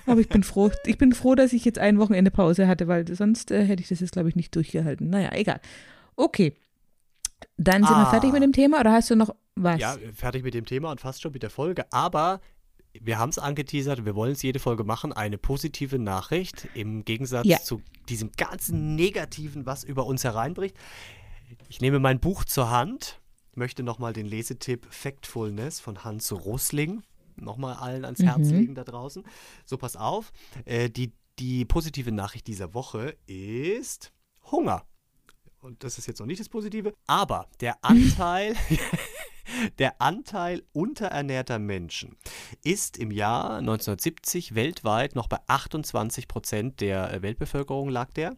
Aber 0.06 0.20
ich 0.20 0.28
bin 0.28 0.42
froh. 0.42 0.70
Ich 0.86 0.98
bin 0.98 1.12
froh, 1.12 1.34
dass 1.34 1.52
ich 1.52 1.64
jetzt 1.64 1.78
ein 1.78 1.98
Wochenende 1.98 2.30
Pause 2.30 2.66
hatte, 2.66 2.88
weil 2.88 3.06
sonst 3.14 3.50
äh, 3.50 3.64
hätte 3.64 3.82
ich 3.82 3.88
das 3.88 4.00
jetzt, 4.00 4.12
glaube 4.12 4.28
ich, 4.28 4.36
nicht 4.36 4.54
durchgehalten. 4.54 5.08
Naja, 5.10 5.30
egal. 5.32 5.60
Okay. 6.16 6.54
Dann 7.56 7.82
sind 7.84 7.90
wir 7.96 8.06
Ah. 8.06 8.10
fertig 8.10 8.32
mit 8.32 8.42
dem 8.42 8.52
Thema 8.52 8.80
oder 8.80 8.92
hast 8.92 9.10
du 9.10 9.16
noch 9.16 9.34
was? 9.54 9.80
Ja, 9.80 9.96
fertig 10.14 10.42
mit 10.44 10.54
dem 10.54 10.64
Thema 10.66 10.90
und 10.90 11.00
fast 11.00 11.22
schon 11.22 11.32
mit 11.32 11.42
der 11.42 11.50
Folge. 11.50 11.84
Aber 11.92 12.40
wir 13.00 13.18
haben 13.18 13.30
es 13.30 13.38
angeteasert, 13.38 14.04
wir 14.04 14.14
wollen 14.14 14.32
es 14.32 14.42
jede 14.42 14.58
Folge 14.58 14.84
machen. 14.84 15.12
Eine 15.12 15.38
positive 15.38 15.98
Nachricht 15.98 16.68
im 16.74 17.04
Gegensatz 17.04 17.46
Ja. 17.46 17.58
zu 17.60 17.82
diesem 18.08 18.30
ganzen 18.32 18.94
Negativen, 18.94 19.66
was 19.66 19.84
über 19.84 20.06
uns 20.06 20.24
hereinbricht. 20.24 20.76
Ich 21.68 21.80
nehme 21.80 21.98
mein 21.98 22.20
Buch 22.20 22.44
zur 22.44 22.70
Hand, 22.70 23.20
möchte 23.54 23.82
nochmal 23.82 24.12
den 24.12 24.26
Lesetipp 24.26 24.86
Factfulness 24.90 25.80
von 25.80 26.04
Hans 26.04 26.32
Russling 26.32 27.02
nochmal 27.36 27.74
allen 27.74 28.04
ans 28.04 28.20
Herz 28.22 28.48
Mhm. 28.50 28.58
legen 28.58 28.74
da 28.76 28.84
draußen. 28.84 29.24
So, 29.64 29.76
pass 29.76 29.96
auf. 29.96 30.32
Äh, 30.64 30.88
die, 30.90 31.12
die 31.40 31.64
positive 31.64 32.12
Nachricht 32.12 32.46
dieser 32.46 32.74
Woche 32.74 33.16
ist 33.26 34.12
Hunger. 34.52 34.84
Und 35.64 35.82
das 35.82 35.96
ist 35.96 36.06
jetzt 36.06 36.20
noch 36.20 36.26
nicht 36.26 36.40
das 36.40 36.50
Positive, 36.50 36.92
aber 37.06 37.48
der 37.60 37.78
Anteil, 37.82 38.54
der 39.78 39.98
Anteil 39.98 40.62
unterernährter 40.74 41.58
Menschen 41.58 42.18
ist 42.62 42.98
im 42.98 43.10
Jahr 43.10 43.56
1970 43.56 44.54
weltweit 44.54 45.14
noch 45.14 45.26
bei 45.26 45.38
28 45.46 46.28
Prozent 46.28 46.82
der 46.82 47.10
äh, 47.14 47.22
Weltbevölkerung 47.22 47.88
lag 47.88 48.12
der. 48.12 48.36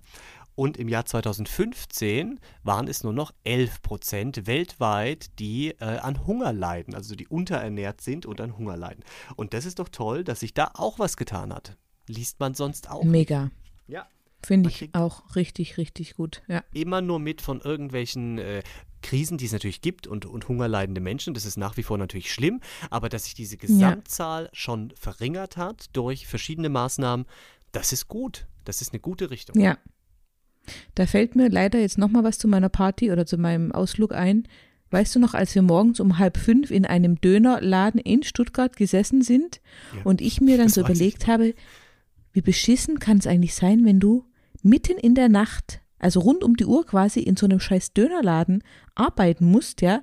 Und 0.55 0.77
im 0.77 0.89
Jahr 0.89 1.05
2015 1.05 2.39
waren 2.63 2.87
es 2.87 3.03
nur 3.03 3.13
noch 3.13 3.33
11 3.43 3.83
Prozent 3.83 4.47
weltweit, 4.47 5.37
die 5.41 5.71
äh, 5.81 5.99
an 5.99 6.29
Hunger 6.29 6.53
leiden, 6.53 6.95
also 6.95 7.17
die 7.17 7.27
unterernährt 7.27 8.03
sind 8.03 8.25
und 8.25 8.41
an 8.41 8.57
Hunger 8.57 8.77
leiden. 8.77 9.03
Und 9.35 9.53
das 9.53 9.67
ist 9.67 9.81
doch 9.81 9.89
toll, 9.89 10.23
dass 10.23 10.41
sich 10.41 10.55
da 10.55 10.71
auch 10.75 11.01
was 11.01 11.17
getan 11.17 11.53
hat. 11.53 11.77
Liest 12.07 12.39
man 12.39 12.55
sonst 12.55 12.89
auch. 12.89 13.03
Mega. 13.03 13.51
Ja. 13.89 14.07
Finde 14.43 14.71
ich 14.71 14.95
auch 14.95 15.35
richtig, 15.35 15.77
richtig 15.77 16.15
gut. 16.15 16.43
Ja. 16.47 16.63
immer 16.73 17.01
nur 17.01 17.19
mit 17.19 17.41
von 17.41 17.61
irgendwelchen 17.61 18.39
äh, 18.39 18.63
Krisen, 19.03 19.39
die 19.39 19.47
es 19.47 19.53
natürlich 19.53 19.81
gibt 19.81 20.07
und, 20.07 20.27
und 20.27 20.49
hungerleidende 20.49 21.01
Menschen. 21.01 21.35
Das 21.35 21.45
ist 21.45 21.57
nach 21.57 21.77
wie 21.77 21.83
vor 21.83 21.99
natürlich 21.99 22.33
schlimm, 22.33 22.61
aber 22.91 23.09
dass 23.09 23.25
sich 23.25 23.35
diese 23.35 23.57
Gesamtzahl 23.57 24.49
schon 24.53 24.93
verringert 24.97 25.57
hat 25.57 25.87
durch 25.93 26.27
verschiedene 26.27 26.69
Maßnahmen, 26.69 27.27
das 27.73 27.93
ist 27.93 28.09
gut. 28.09 28.47
Das 28.65 28.81
ist 28.81 28.93
eine 28.93 29.01
gute 29.01 29.31
Richtung. 29.31 29.61
Ja. 29.61 29.79
Da 30.97 31.07
fällt 31.07 31.37
mir 31.37 31.49
leider 31.49 31.79
jetzt 31.79 31.99
nochmal 31.99 32.25
was 32.25 32.39
zu 32.39 32.49
meiner 32.49 32.69
Party 32.69 33.13
oder 33.13 33.27
zu 33.27 33.39
meinem 33.39 33.71
Ausflug 33.71 34.13
ein. 34.13 34.49
Weißt 34.91 35.15
du 35.15 35.19
noch, 35.19 35.35
als 35.35 35.55
wir 35.55 35.63
morgens 35.63 36.01
um 36.01 36.19
halb 36.19 36.37
fünf 36.37 36.71
in 36.71 36.85
einem 36.87 37.21
Dönerladen 37.21 38.01
in 38.01 38.23
Stuttgart 38.23 38.77
gesessen 38.77 39.23
sind 39.23 39.61
Ja, 39.95 40.03
und 40.05 40.21
ich 40.21 40.41
mir 40.41 40.59
dann 40.59 40.69
so 40.69 40.83
weiß 40.83 40.91
ich 40.91 40.97
überlegt 40.97 41.27
habe, 41.27 41.55
wie 42.37 42.43
beschissen 42.43 42.99
kann 42.99 43.17
es 43.17 43.27
eigentlich 43.27 43.55
sein, 43.55 43.85
wenn 43.87 43.99
du 43.99 44.25
mitten 44.63 44.99
in 44.99 45.15
der 45.15 45.31
Nacht, 45.31 45.81
also 45.99 46.21
rund 46.21 46.45
um 46.45 46.55
die 46.55 46.67
Uhr 46.67 46.85
quasi 46.85 47.21
in 47.21 47.35
so 47.37 47.47
einem 47.47 47.61
scheiß 47.61 47.95
Dönerladen 47.95 48.63
arbeiten 48.95 49.47
musst, 49.51 49.81
ja? 49.81 50.03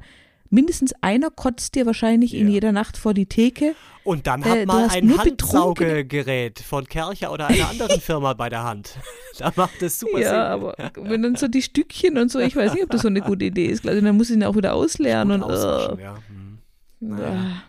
Mindestens 0.50 0.94
einer 1.02 1.30
kotzt 1.32 1.74
dir 1.76 1.86
wahrscheinlich 1.86 2.34
in 2.36 2.48
Ja. 2.48 2.54
jeder 2.54 2.72
Nacht 2.72 2.98
vor 2.98 3.14
die 3.14 3.26
Theke. 3.28 3.76
Und 4.04 4.26
dann 4.28 4.42
Äh, 4.44 4.46
hat 4.46 4.58
du 4.62 4.66
mal 4.66 4.88
ein 4.90 5.18
Handsaugegerät 5.18 6.60
von 6.60 6.86
Kercher 6.88 7.32
oder 7.32 7.48
einer 7.48 7.70
anderen 7.70 8.00
Firma 8.02 8.34
bei 8.34 8.50
der 8.50 8.64
Hand. 8.64 8.98
Da 9.38 9.52
macht 9.56 9.82
es 9.82 10.00
super 10.00 10.18
Sinn. 10.18 10.24
Ja, 10.24 10.48
aber 10.50 10.76
wenn 10.96 11.22
dann 11.24 11.36
so 11.36 11.48
die 11.48 11.62
Stückchen 11.64 12.18
und 12.18 12.32
so, 12.32 12.40
ich 12.40 12.56
weiß 12.56 12.74
nicht, 12.74 12.84
ob 12.84 12.90
das 12.92 13.02
so 13.02 13.08
eine 13.08 13.22
gute 13.22 13.46
Idee 13.46 13.66
ist. 13.68 13.88
Also 13.88 14.02
dann 14.02 14.16
muss 14.18 14.30
ich 14.30 14.36
ihn 14.36 14.44
auch 14.44 14.56
wieder 14.56 14.74
ausleeren 14.76 15.32
und 15.32 15.42
äh, 15.44 16.02
ja. 16.02 16.16
Hm. 16.28 17.14
Ah. 17.20 17.64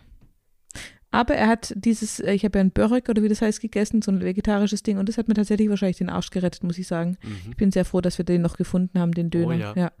Aber 1.15 1.35
er 1.35 1.47
hat 1.47 1.73
dieses, 1.75 2.19
äh, 2.19 2.33
ich 2.33 2.43
habe 2.43 2.57
ja 2.59 2.63
ein 2.63 2.71
Börek 2.71 3.07
oder 3.09 3.23
wie 3.23 3.29
das 3.29 3.41
heißt 3.41 3.61
gegessen, 3.61 4.01
so 4.01 4.11
ein 4.11 4.21
vegetarisches 4.21 4.83
Ding 4.83 4.97
und 4.97 5.07
das 5.07 5.17
hat 5.17 5.27
mir 5.27 5.33
tatsächlich 5.33 5.69
wahrscheinlich 5.69 5.97
den 5.97 6.09
Arsch 6.09 6.29
gerettet, 6.29 6.63
muss 6.63 6.77
ich 6.77 6.87
sagen. 6.87 7.17
Mhm. 7.23 7.37
Ich 7.51 7.57
bin 7.57 7.71
sehr 7.71 7.85
froh, 7.85 8.01
dass 8.01 8.17
wir 8.17 8.25
den 8.25 8.41
noch 8.41 8.57
gefunden 8.57 8.99
haben, 8.99 9.13
den 9.13 9.29
Döner. 9.29 9.55
ja. 9.55 9.73
ja. 9.75 9.91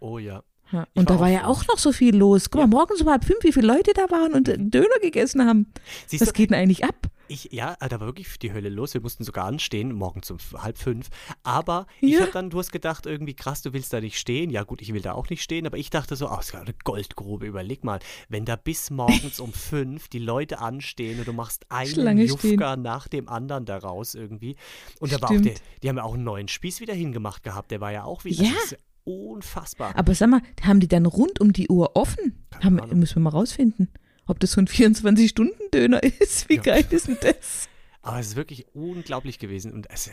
Oh 0.00 0.18
ja. 0.18 0.42
ja. 0.72 0.86
Und 0.94 1.08
war 1.10 1.16
da 1.16 1.20
war 1.20 1.28
ja 1.28 1.46
auch 1.46 1.66
noch 1.66 1.76
so 1.76 1.92
viel 1.92 2.16
los. 2.16 2.50
Guck 2.50 2.62
mal, 2.62 2.66
morgens 2.66 3.02
um 3.02 3.10
halb 3.10 3.24
fünf, 3.24 3.42
wie 3.42 3.52
viele 3.52 3.66
Leute 3.66 3.92
da 3.94 4.10
waren 4.10 4.32
und 4.32 4.46
Döner 4.48 4.98
gegessen 5.02 5.44
haben. 5.44 5.66
Siehst 6.06 6.22
Was 6.22 6.28
du, 6.28 6.34
geht 6.34 6.50
denn 6.50 6.58
eigentlich 6.58 6.84
ab? 6.84 7.08
Ich, 7.30 7.48
ja, 7.52 7.76
da 7.76 8.00
war 8.00 8.06
wirklich 8.08 8.38
die 8.38 8.52
Hölle 8.52 8.68
los. 8.68 8.92
Wir 8.94 9.00
mussten 9.00 9.24
sogar 9.24 9.44
anstehen, 9.46 9.92
morgens 9.92 10.30
um 10.30 10.38
halb 10.56 10.76
fünf. 10.78 11.08
Aber 11.42 11.86
ich 12.00 12.12
Ja. 12.14 12.20
habe 12.22 12.32
dann, 12.32 12.50
du 12.50 12.58
hast 12.58 12.72
gedacht, 12.72 13.06
irgendwie 13.06 13.34
krass, 13.34 13.62
du 13.62 13.72
willst 13.72 13.92
da 13.92 14.00
nicht 14.00 14.18
stehen. 14.18 14.50
Ja 14.50 14.64
gut, 14.64 14.82
ich 14.82 14.92
will 14.92 15.00
da 15.00 15.12
auch 15.12 15.28
nicht 15.30 15.42
stehen, 15.42 15.66
aber 15.66 15.78
ich 15.78 15.90
dachte 15.90 16.16
so, 16.16 16.28
oh, 16.30 16.36
das 16.36 16.48
ist 16.50 16.54
eine 16.54 16.74
Goldgrube. 16.84 17.46
Überleg 17.46 17.84
mal, 17.84 18.00
wenn 18.28 18.44
da 18.44 18.56
bis 18.56 18.90
morgens 18.90 19.40
um 19.40 19.52
fünf 19.52 20.08
die 20.08 20.18
Leute 20.18 20.58
anstehen 20.58 21.18
und 21.20 21.28
du 21.28 21.32
machst 21.32 21.64
einen 21.70 21.90
Schlange 21.90 22.24
Jufka 22.24 22.76
nach 22.76 23.08
dem 23.08 23.28
anderen 23.28 23.64
daraus 23.64 24.14
irgendwie. 24.14 24.56
Und 24.98 25.12
da 25.12 25.20
war 25.22 25.30
auch 25.30 25.40
der, 25.40 25.54
die 25.82 25.88
haben 25.88 25.96
ja 25.96 26.02
auch 26.02 26.14
einen 26.14 26.24
neuen 26.24 26.48
Spieß 26.48 26.80
wieder 26.80 26.94
hingemacht 26.94 27.42
gehabt. 27.42 27.70
Der 27.70 27.80
war 27.80 27.92
ja 27.92 28.04
auch 28.04 28.24
wieder. 28.24 28.42
Ja. 28.44 28.50
Das 28.54 28.72
ist 28.72 28.78
unfassbar. 29.04 29.94
Aber 29.96 30.14
sag 30.14 30.28
mal, 30.30 30.40
haben 30.62 30.80
die 30.80 30.88
dann 30.88 31.06
rund 31.06 31.40
um 31.40 31.52
die 31.52 31.68
Uhr 31.68 31.96
offen? 31.96 32.44
Haben, 32.62 32.76
müssen 32.98 33.16
wir 33.16 33.22
mal 33.22 33.30
rausfinden, 33.30 33.88
ob 34.30 34.40
das 34.40 34.52
so 34.52 34.60
ein 34.60 34.66
24-Stunden-Döner 34.68 36.02
ist. 36.20 36.48
Wie 36.48 36.56
Ja. 36.56 36.62
geil 36.62 36.86
ist 36.90 37.08
denn 37.08 37.18
das? 37.20 37.68
Aber 38.02 38.18
es 38.18 38.28
ist 38.28 38.36
wirklich 38.36 38.66
unglaublich 38.74 39.38
gewesen. 39.38 39.72
Und 39.72 39.90
es, 39.90 40.10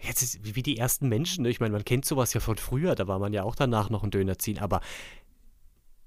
jetzt 0.00 0.22
ist 0.22 0.44
wie 0.44 0.54
wie 0.54 0.62
die 0.62 0.76
ersten 0.78 1.08
Menschen. 1.08 1.42
Ne? 1.42 1.50
Ich 1.50 1.58
meine, 1.60 1.72
man 1.72 1.84
kennt 1.84 2.04
sowas 2.04 2.32
ja 2.34 2.40
von 2.40 2.56
früher. 2.56 2.94
Da 2.94 3.08
war 3.08 3.18
man 3.18 3.32
ja 3.32 3.42
auch 3.42 3.56
danach 3.56 3.90
noch 3.90 4.02
einen 4.02 4.10
Döner 4.12 4.38
ziehen. 4.38 4.58
Aber 4.58 4.80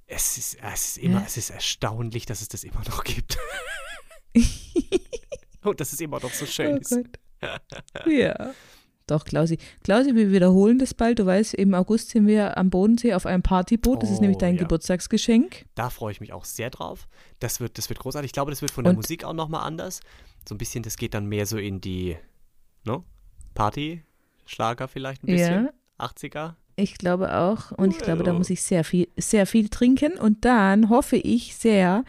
es 0.07 0.37
ist, 0.37 0.57
es 0.61 0.87
ist 0.89 0.97
immer, 0.99 1.19
Ja. 1.19 1.25
es 1.25 1.35
ist 1.37 1.49
erstaunlich, 1.49 2.25
dass 2.25 2.41
es 2.41 2.47
das 2.47 2.63
immer 2.63 2.81
noch 2.87 3.03
gibt. 3.03 3.37
Und 5.63 5.79
dass 5.79 5.93
es 5.93 5.99
immer 5.99 6.19
noch 6.19 6.31
so 6.33 6.45
schön 6.45 6.75
Oh 6.75 6.77
ist. 6.77 6.99
Ja. 8.05 8.53
Doch, 9.07 9.23
Klausi. 9.25 9.57
Klausi, 9.83 10.15
wir 10.15 10.31
wiederholen 10.31 10.79
das 10.79 10.93
bald. 10.95 11.19
Du 11.19 11.25
weißt, 11.25 11.53
im 11.53 11.73
August 11.75 12.09
sind 12.09 12.25
wir 12.25 12.57
am 12.57 12.69
Bodensee 12.71 13.13
auf 13.13 13.25
einem 13.27 13.43
Partyboot. 13.43 14.01
Das 14.01 14.09
ist 14.09 14.17
Oh, 14.17 14.21
nämlich 14.21 14.37
dein 14.39 14.55
ja. 14.55 14.61
Geburtstagsgeschenk. 14.61 15.65
Da 15.75 15.89
freue 15.91 16.11
ich 16.11 16.21
mich 16.21 16.33
auch 16.33 16.45
sehr 16.45 16.71
drauf. 16.71 17.07
Das 17.39 17.59
wird, 17.59 17.77
das 17.77 17.89
wird 17.89 17.99
großartig. 17.99 18.29
Ich 18.29 18.33
glaube, 18.33 18.51
das 18.51 18.61
wird 18.61 18.71
von 18.71 18.83
der 18.83 18.91
Und- 18.91 18.97
Musik 18.97 19.23
auch 19.23 19.33
nochmal 19.33 19.63
anders. 19.65 19.99
So 20.47 20.55
ein 20.55 20.57
bisschen, 20.57 20.81
das 20.83 20.97
geht 20.97 21.13
dann 21.13 21.27
mehr 21.27 21.45
so 21.45 21.57
in 21.57 21.81
die 21.81 22.17
ne? 22.83 23.03
Party, 23.53 24.03
Schlager 24.45 24.87
vielleicht 24.87 25.23
ein 25.23 25.27
bisschen. 25.27 25.65
Ja. 25.65 25.71
80er. 26.05 26.55
Ich 26.75 26.97
glaube 26.97 27.33
auch. 27.35 27.71
Und 27.71 27.91
ich 27.95 27.99
glaube, 27.99 28.23
da 28.23 28.33
muss 28.33 28.49
ich 28.49 28.61
sehr 28.61 28.83
viel, 28.83 29.07
sehr 29.17 29.45
viel 29.45 29.69
trinken. 29.69 30.19
Und 30.19 30.43
dann 30.45 30.89
hoffe 30.89 31.15
ich 31.15 31.55
sehr, 31.55 32.03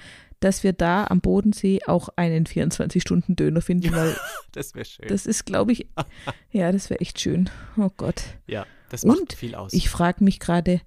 dass 0.47 0.63
wir 0.63 0.73
da 0.73 1.09
am 1.09 1.21
Bodensee 1.21 1.81
auch 1.87 2.09
einen 2.15 2.47
24-Stunden-Döner 2.47 3.61
finden, 3.61 3.93
weil 3.93 4.17
Das 4.53 4.75
wäre 4.77 4.85
schön. 4.85 5.09
das 5.09 5.27
ist, 5.27 5.45
glaube 5.45 5.73
ich, 5.73 5.89
ja, 6.53 6.71
das 6.71 6.89
wäre 6.89 7.01
echt 7.01 7.21
schön. 7.21 7.51
Oh 7.77 7.91
Gott. 7.97 8.23
ja, 8.47 8.65
das 8.89 9.05
macht 9.05 9.19
Und 9.19 9.33
viel 9.33 9.57
aus. 9.57 9.73
Ich 9.73 9.91
frage 9.91 10.23
mich 10.23 10.39
gerade, 10.39 10.81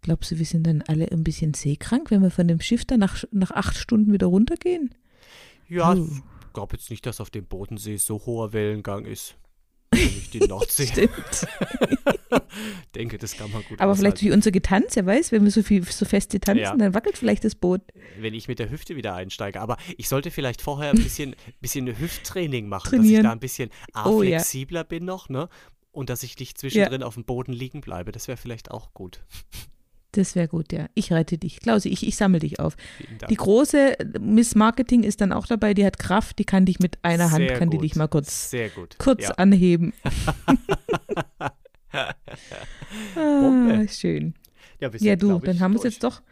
glaubst 0.00 0.30
du, 0.30 0.38
wir 0.38 0.46
sind 0.46 0.66
dann 0.66 0.80
alle 0.80 1.12
ein 1.12 1.24
bisschen 1.24 1.52
seekrank, 1.52 2.10
wenn 2.10 2.22
wir 2.22 2.30
von 2.30 2.48
dem 2.48 2.60
Schiff 2.60 2.86
dann 2.86 3.00
nach, 3.00 3.22
nach 3.32 3.50
acht 3.50 3.76
Stunden 3.76 4.14
wieder 4.14 4.28
runtergehen? 4.28 4.94
Ja, 5.68 5.94
ich 5.94 6.52
glaube 6.54 6.76
jetzt 6.76 6.88
nicht, 6.88 7.04
dass 7.04 7.20
auf 7.20 7.28
dem 7.28 7.44
Bodensee 7.44 7.98
so 7.98 8.24
hoher 8.24 8.54
Wellengang 8.54 9.04
ist. 9.04 9.36
Nicht 9.94 10.34
die 10.34 10.40
Nordsee. 10.40 10.86
Stimmt. 10.86 11.46
denke, 12.94 13.18
das 13.18 13.36
kann 13.36 13.50
man 13.50 13.62
gut 13.64 13.80
Aber 13.80 13.94
vielleicht 13.96 14.16
aushalten. 14.16 14.26
wie 14.30 14.32
unser 14.32 14.50
Getanz, 14.50 14.96
wer 14.96 15.06
weiß, 15.06 15.32
wenn 15.32 15.44
wir 15.44 15.50
so 15.50 15.62
viel 15.62 15.82
so 15.84 16.04
feste 16.04 16.40
tanzen, 16.40 16.62
Ja. 16.62 16.76
dann 16.76 16.94
wackelt 16.94 17.16
vielleicht 17.18 17.44
das 17.44 17.54
Boot. 17.54 17.80
wenn 18.18 18.34
ich 18.34 18.48
mit 18.48 18.58
der 18.58 18.70
Hüfte 18.70 18.96
wieder 18.96 19.14
einsteige. 19.14 19.60
Aber 19.60 19.76
ich 19.96 20.08
sollte 20.08 20.30
vielleicht 20.30 20.62
vorher 20.62 20.90
ein 20.90 21.02
bisschen, 21.02 21.34
bisschen 21.60 21.86
Hüfttraining 21.98 22.68
machen, 22.68 22.84
dass 22.84 22.92
ich 22.92 22.98
Trainieren. 23.00 23.24
da 23.24 23.32
ein 23.32 23.40
bisschen 23.40 23.70
A, 23.92 24.06
Oh, 24.08 24.22
ja. 24.22 24.38
flexibler 24.38 24.84
bin 24.84 25.04
noch, 25.04 25.28
ne? 25.28 25.48
Und 25.92 26.10
dass 26.10 26.22
ich 26.24 26.38
nicht 26.38 26.58
zwischendrin 26.58 27.02
auf 27.04 27.14
dem 27.14 27.24
Boden 27.24 27.52
liegen 27.52 27.80
bleibe. 27.80 28.10
Das 28.12 28.26
wäre 28.26 28.36
vielleicht 28.36 28.70
auch 28.70 28.92
gut. 28.94 29.20
Das 30.16 30.36
wäre 30.36 30.48
gut, 30.48 30.72
ja. 30.72 30.86
Ich 30.94 31.12
rette 31.12 31.38
dich. 31.38 31.60
Klausi, 31.60 31.88
ich, 31.88 32.06
ich 32.06 32.16
sammle 32.16 32.38
dich 32.38 32.60
auf. 32.60 32.76
Die 33.28 33.34
große 33.34 33.96
Miss 34.20 34.54
Marketing 34.54 35.02
ist 35.02 35.20
dann 35.20 35.32
auch 35.32 35.46
dabei, 35.46 35.74
die 35.74 35.84
hat 35.84 35.98
Kraft, 35.98 36.38
die 36.38 36.44
kann 36.44 36.66
dich 36.66 36.78
mit 36.78 36.98
einer 37.02 37.30
Hand, 37.30 37.48
Sehr 37.48 37.58
kann 37.58 37.70
die 37.70 37.78
gut. 37.78 37.84
dich 37.84 37.96
mal 37.96 38.08
kurz, 38.08 38.50
Sehr 38.50 38.68
gut. 38.68 38.96
kurz 38.98 39.24
ja. 39.24 39.30
anheben. 39.32 39.92
ah, 43.16 43.88
schön. 43.88 44.34
Ja, 44.80 44.90
Ja, 44.98 45.16
du, 45.16 45.38
dann 45.38 45.60
haben 45.60 45.72
wir 45.72 45.78
es 45.78 45.84
jetzt 45.84 46.04
doch. 46.04 46.22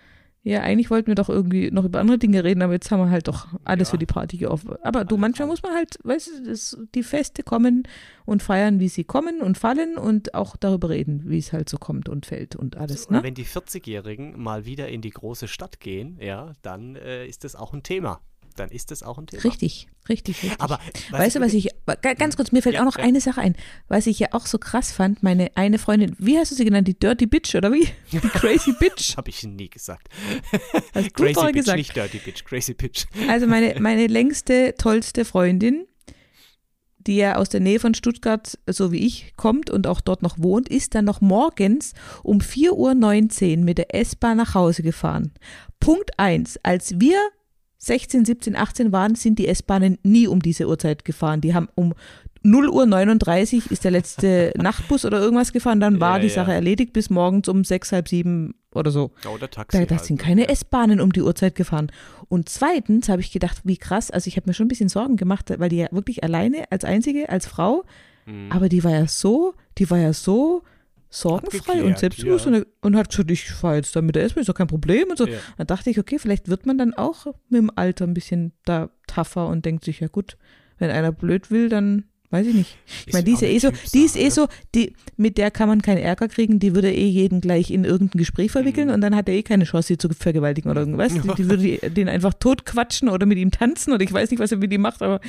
Ja, 0.44 0.62
eigentlich 0.62 0.90
wollten 0.90 1.06
wir 1.06 1.14
doch 1.14 1.28
irgendwie 1.28 1.70
noch 1.70 1.84
über 1.84 2.00
andere 2.00 2.18
Dinge 2.18 2.42
reden, 2.42 2.62
aber 2.62 2.72
jetzt 2.72 2.90
haben 2.90 2.98
wir 2.98 3.10
halt 3.10 3.28
doch 3.28 3.46
alles 3.64 3.88
Ja. 3.88 3.90
für 3.92 3.98
die 3.98 4.06
Party 4.06 4.38
geoffert. 4.38 4.84
Aber 4.84 5.04
du, 5.04 5.16
manchmal 5.16 5.46
muss 5.46 5.62
man 5.62 5.72
halt, 5.72 5.98
weißt 6.02 6.30
du, 6.44 6.86
die 6.96 7.04
Feste 7.04 7.44
kommen 7.44 7.84
und 8.24 8.42
feiern, 8.42 8.80
wie 8.80 8.88
sie 8.88 9.04
kommen 9.04 9.40
und 9.40 9.56
fallen 9.56 9.96
und 9.96 10.34
auch 10.34 10.56
darüber 10.56 10.88
reden, 10.88 11.22
wie 11.26 11.38
es 11.38 11.52
halt 11.52 11.68
so 11.68 11.78
kommt 11.78 12.08
und 12.08 12.26
fällt 12.26 12.56
und 12.56 12.76
alles, 12.76 13.06
Und 13.06 13.16
ne? 13.16 13.22
wenn 13.22 13.34
die 13.34 13.46
40-Jährigen 13.46 14.36
mal 14.42 14.64
wieder 14.66 14.88
in 14.88 15.00
die 15.00 15.10
große 15.10 15.46
Stadt 15.46 15.78
gehen, 15.78 16.18
ja, 16.20 16.52
dann 16.62 16.96
äh, 16.96 17.24
ist 17.26 17.44
das 17.44 17.54
auch 17.54 17.72
ein 17.72 17.84
Thema. 17.84 18.20
Dann 18.54 18.70
ist 18.70 18.90
das 18.90 19.02
auch 19.02 19.18
ein 19.18 19.26
Thema. 19.26 19.44
Richtig, 19.44 19.88
richtig, 20.08 20.42
richtig. 20.42 20.60
Aber 20.60 20.78
Weißt 21.10 21.36
du, 21.36 21.40
was 21.40 21.54
ich, 21.54 21.68
ga- 21.86 22.14
ganz 22.14 22.36
kurz, 22.36 22.52
mir 22.52 22.62
fällt 22.62 22.74
Ja, 22.74 22.80
auch 22.82 22.84
noch 22.86 22.98
ja. 22.98 23.04
eine 23.04 23.20
Sache 23.20 23.40
ein, 23.40 23.56
was 23.88 24.06
ich 24.06 24.18
ja 24.18 24.28
auch 24.32 24.46
so 24.46 24.58
krass 24.58 24.92
fand, 24.92 25.22
meine 25.22 25.50
eine 25.56 25.78
Freundin, 25.78 26.14
wie 26.18 26.38
hast 26.38 26.50
du 26.52 26.54
sie 26.56 26.64
genannt, 26.64 26.88
die 26.88 26.98
Dirty 26.98 27.26
Bitch 27.26 27.54
oder 27.54 27.72
wie? 27.72 27.88
Die 28.12 28.18
Crazy 28.20 28.72
Bitch, 28.78 29.16
habe 29.16 29.30
ich 29.30 29.42
nie 29.44 29.68
gesagt. 29.70 30.08
hast 30.94 31.06
du 31.06 31.10
Crazy 31.12 31.34
Bitch, 31.46 31.52
gesagt. 31.54 31.78
nicht 31.78 31.96
Dirty 31.96 32.18
Bitch. 32.18 32.44
Crazy 32.44 32.74
Bitch. 32.74 33.06
Also 33.28 33.46
meine, 33.46 33.74
meine 33.80 34.06
längste, 34.06 34.74
tollste 34.76 35.24
Freundin, 35.24 35.86
die 36.98 37.16
ja 37.16 37.34
aus 37.36 37.48
der 37.48 37.58
Nähe 37.60 37.80
von 37.80 37.94
Stuttgart, 37.94 38.56
so 38.68 38.92
wie 38.92 39.04
ich, 39.04 39.32
kommt 39.36 39.70
und 39.70 39.88
auch 39.88 40.00
dort 40.00 40.22
noch 40.22 40.38
wohnt, 40.38 40.68
ist 40.68 40.94
dann 40.94 41.04
noch 41.04 41.20
morgens 41.20 41.94
um 42.22 42.38
4.19 42.38 43.58
Uhr 43.58 43.64
mit 43.64 43.78
der 43.78 43.94
S-Bahn 43.94 44.36
nach 44.36 44.54
Hause 44.54 44.82
gefahren. 44.84 45.32
Punkt 45.80 46.16
1. 46.18 46.60
Als 46.62 47.00
wir 47.00 47.18
16, 47.84 48.24
17, 48.24 48.54
18 48.56 48.92
waren, 48.92 49.16
sind 49.16 49.38
die 49.40 49.48
S-Bahnen 49.48 49.98
nie 50.04 50.28
um 50.28 50.40
diese 50.40 50.68
Uhrzeit 50.68 51.04
gefahren. 51.04 51.40
Die 51.40 51.52
haben 51.52 51.68
um 51.74 51.94
0 52.44 52.68
Uhr 52.68 52.86
39 52.86 53.70
ist 53.72 53.82
der 53.84 53.90
letzte 53.90 54.52
Nachtbus 54.56 55.04
oder 55.04 55.20
irgendwas 55.20 55.52
gefahren, 55.52 55.80
dann 55.80 56.00
war 56.00 56.16
Ja, 56.16 56.22
die 56.22 56.28
ja. 56.28 56.34
Sache 56.34 56.52
erledigt 56.52 56.92
bis 56.92 57.10
morgens 57.10 57.48
um 57.48 57.64
6, 57.64 57.90
halb 57.92 58.08
7 58.08 58.54
oder 58.72 58.90
so. 58.92 59.10
Oder 59.34 59.50
Taxi. 59.50 59.78
Da, 59.78 59.84
da 59.84 59.96
halt, 59.96 60.04
sind 60.04 60.20
ne? 60.20 60.24
keine. 60.24 60.48
S-Bahnen 60.48 61.00
um 61.00 61.12
die 61.12 61.22
Uhrzeit 61.22 61.54
gefahren. 61.56 61.90
Und 62.28 62.48
zweitens 62.48 63.08
habe 63.08 63.20
ich 63.20 63.32
gedacht, 63.32 63.60
wie 63.64 63.76
krass, 63.76 64.10
also 64.10 64.28
ich 64.28 64.36
habe 64.36 64.48
mir 64.48 64.54
schon 64.54 64.66
ein 64.66 64.68
bisschen 64.68 64.88
Sorgen 64.88 65.16
gemacht, 65.16 65.52
weil 65.58 65.68
die 65.68 65.76
ja 65.78 65.88
wirklich 65.90 66.22
alleine 66.24 66.64
als 66.70 66.84
einzige, 66.84 67.28
als 67.28 67.46
Frau, 67.46 67.84
Mhm. 68.24 68.52
aber 68.52 68.68
die 68.68 68.84
war 68.84 68.92
ja 68.92 69.08
so, 69.08 69.54
die 69.78 69.90
war 69.90 69.98
ja 69.98 70.12
so 70.12 70.62
sorgenfrei 71.12 71.58
Abgeklärt, 71.58 71.86
und 71.86 71.98
selbstbewusst 71.98 72.46
ja. 72.46 72.52
und, 72.52 72.66
und 72.80 72.96
hat 72.96 73.10
gesagt, 73.10 73.30
ich 73.30 73.50
fahre 73.50 73.76
jetzt 73.76 73.94
da 73.94 74.00
mit 74.00 74.16
der 74.16 74.24
S-Bahn, 74.24 74.40
ist 74.40 74.48
doch 74.48 74.54
kein 74.54 74.66
Problem 74.66 75.10
und 75.10 75.18
so. 75.18 75.26
Ja. 75.26 75.38
Dann 75.58 75.66
dachte 75.66 75.90
ich, 75.90 75.98
okay, 75.98 76.18
vielleicht 76.18 76.48
wird 76.48 76.64
man 76.64 76.78
dann 76.78 76.94
auch 76.94 77.26
mit 77.48 77.60
dem 77.60 77.70
Alter 77.74 78.06
ein 78.06 78.14
bisschen 78.14 78.52
da 78.64 78.90
tougher 79.06 79.46
und 79.48 79.64
denkt 79.66 79.84
sich, 79.84 80.00
ja 80.00 80.08
gut, 80.08 80.38
wenn 80.78 80.90
einer 80.90 81.12
blöd 81.12 81.50
will, 81.50 81.68
dann 81.68 82.04
weiß 82.32 82.46
ich 82.46 82.54
nicht. 82.54 82.76
Ich 83.06 83.12
meine, 83.12 83.24
die 83.24 83.32
ist 83.32 83.42
ja 83.42 83.48
eh 83.48 83.58
so, 83.58 83.70
die 83.94 84.00
ist 84.02 84.16
eh 84.16 84.28
so, 84.30 84.48
die, 84.74 84.94
mit 85.16 85.38
der 85.38 85.50
kann 85.50 85.68
man 85.68 85.82
keinen 85.82 85.98
Ärger 85.98 86.28
kriegen, 86.28 86.58
die 86.58 86.74
würde 86.74 86.92
eh 86.92 87.06
jeden 87.06 87.40
gleich 87.40 87.70
in 87.70 87.84
irgendein 87.84 88.18
Gespräch 88.18 88.50
verwickeln 88.50 88.88
Mhm. 88.88 88.94
und 88.94 89.00
dann 89.02 89.14
hat 89.14 89.28
er 89.28 89.34
eh 89.34 89.42
keine 89.42 89.64
Chance, 89.64 89.88
sie 89.88 89.98
zu 89.98 90.08
vergewaltigen 90.08 90.70
oder 90.70 90.80
irgendwas. 90.80 91.12
Die, 91.22 91.34
die 91.36 91.48
würde 91.48 91.90
den 91.90 92.08
einfach 92.08 92.34
totquatschen 92.34 93.08
oder 93.08 93.26
mit 93.26 93.38
ihm 93.38 93.50
tanzen 93.50 93.92
oder 93.92 94.02
ich 94.02 94.12
weiß 94.12 94.30
nicht, 94.30 94.40
was 94.40 94.50
er 94.50 94.58
mit 94.58 94.72
ihm 94.72 94.80
macht, 94.80 95.02
aber 95.02 95.20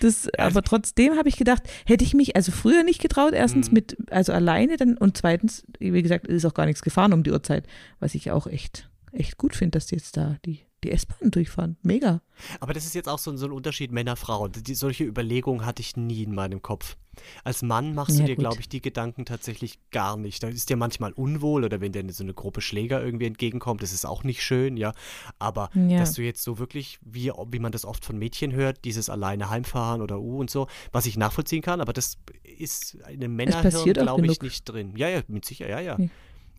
das, 0.00 0.28
also- 0.30 0.58
aber 0.58 0.62
trotzdem 0.62 1.16
habe 1.16 1.28
ich 1.28 1.36
gedacht, 1.36 1.62
hätte 1.86 2.04
ich 2.04 2.14
mich 2.14 2.36
also 2.36 2.52
früher 2.52 2.84
nicht 2.84 3.00
getraut, 3.02 3.32
erstens 3.34 3.68
Mhm. 3.68 3.74
mit, 3.74 3.96
also 4.10 4.32
alleine 4.32 4.76
dann 4.76 4.96
und 4.96 5.16
zweitens, 5.16 5.64
wie 5.78 6.02
gesagt, 6.02 6.26
ist 6.28 6.44
auch 6.46 6.54
gar 6.54 6.66
nichts 6.66 6.82
gefahren 6.82 7.12
um 7.12 7.22
die 7.22 7.32
Uhrzeit, 7.32 7.66
was 8.00 8.14
ich 8.14 8.30
auch 8.30 8.46
echt, 8.46 8.88
echt 9.12 9.36
gut 9.36 9.54
finde, 9.56 9.72
dass 9.72 9.86
die 9.86 9.96
jetzt 9.96 10.16
da 10.16 10.36
die 10.46 10.60
die 10.84 10.90
S-Bahn 10.90 11.30
durchfahren. 11.30 11.76
Mega. 11.82 12.20
Aber 12.60 12.72
das 12.74 12.84
ist 12.86 12.94
jetzt 12.94 13.08
auch 13.08 13.18
so, 13.18 13.36
so 13.36 13.46
ein 13.46 13.52
Unterschied 13.52 13.92
Männer-Frauen. 13.92 14.52
Solche 14.72 15.04
Überlegungen 15.04 15.64
hatte 15.64 15.80
ich 15.80 15.96
nie 15.96 16.22
in 16.24 16.34
meinem 16.34 16.60
Kopf. 16.62 16.96
Als 17.44 17.60
Mann 17.62 17.94
machst 17.94 18.14
Ja, 18.16 18.22
du 18.22 18.26
dir, 18.28 18.36
glaube 18.36 18.60
ich, 18.60 18.68
die 18.70 18.80
Gedanken 18.80 19.26
tatsächlich 19.26 19.78
gar 19.90 20.16
nicht. 20.16 20.42
Da 20.42 20.48
ist 20.48 20.70
dir 20.70 20.76
manchmal 20.76 21.12
unwohl 21.12 21.64
oder 21.64 21.80
wenn 21.82 21.92
dir 21.92 22.02
so 22.12 22.24
eine 22.24 22.32
Gruppe 22.32 22.62
Schläger 22.62 23.04
irgendwie 23.04 23.26
entgegenkommt, 23.26 23.82
das 23.82 23.92
ist 23.92 24.06
auch 24.06 24.24
nicht 24.24 24.42
schön, 24.42 24.76
ja. 24.78 24.92
Aber 25.38 25.68
Ja. 25.74 25.98
dass 25.98 26.14
du 26.14 26.22
jetzt 26.22 26.42
so 26.42 26.58
wirklich, 26.58 26.98
wie, 27.02 27.30
wie 27.50 27.58
man 27.58 27.70
das 27.70 27.84
oft 27.84 28.04
von 28.04 28.18
Mädchen 28.18 28.52
hört, 28.52 28.84
dieses 28.86 29.10
alleine 29.10 29.50
heimfahren 29.50 30.00
oder 30.00 30.20
uh 30.20 30.38
und 30.38 30.50
so, 30.50 30.68
was 30.90 31.04
ich 31.06 31.16
nachvollziehen 31.18 31.60
kann, 31.62 31.80
aber 31.82 31.92
das 31.92 32.16
ist 32.56 32.94
in 32.94 33.22
einem 33.22 33.36
Männerhirn, 33.36 33.92
glaube 33.92 34.22
ich, 34.26 34.38
genug. 34.38 34.42
nicht 34.42 34.64
drin. 34.64 34.94
Ja, 34.96 35.08
ja, 35.08 35.20
mit 35.28 35.44
Sicherheit, 35.44 35.70
ja, 35.70 35.80
ja. 35.80 35.98
Ja. 35.98 36.08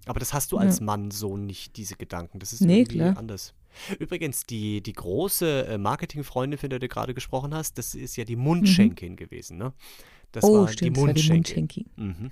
Aber 0.06 0.20
das 0.20 0.34
hast 0.34 0.52
du 0.52 0.58
als 0.58 0.82
Mann 0.82 1.12
so 1.12 1.38
nicht, 1.38 1.78
diese 1.78 1.96
Gedanken. 1.96 2.38
Das 2.40 2.52
ist 2.54 2.60
Nee, 2.62 2.82
irgendwie 2.82 2.98
klar. 2.98 3.18
anders. 3.18 3.54
Übrigens, 4.00 4.46
die, 4.46 4.82
die 4.82 4.94
große 4.94 5.68
äh, 5.68 5.78
Marketingfreundin, 5.78 6.58
von 6.58 6.70
der 6.70 6.80
du 6.80 6.88
gerade 6.88 7.14
gesprochen 7.14 7.54
hast, 7.54 7.78
das 7.78 7.96
ist 7.96 8.16
ja 8.16 8.24
die 8.24 8.36
Mundschenkin 8.36 9.16
gewesen, 9.16 9.58
ne? 9.58 9.74
Das 10.32 10.44
Mhm. 10.44 10.50
oh, 10.50 10.62
war 10.62 10.68
stimmt, 10.68 10.98
die 10.98 11.02
war 11.02 11.14
die 11.14 11.30
Mundschenkin. 11.30 11.86
Mundschenki. 11.96 12.24
Mhm. 12.24 12.32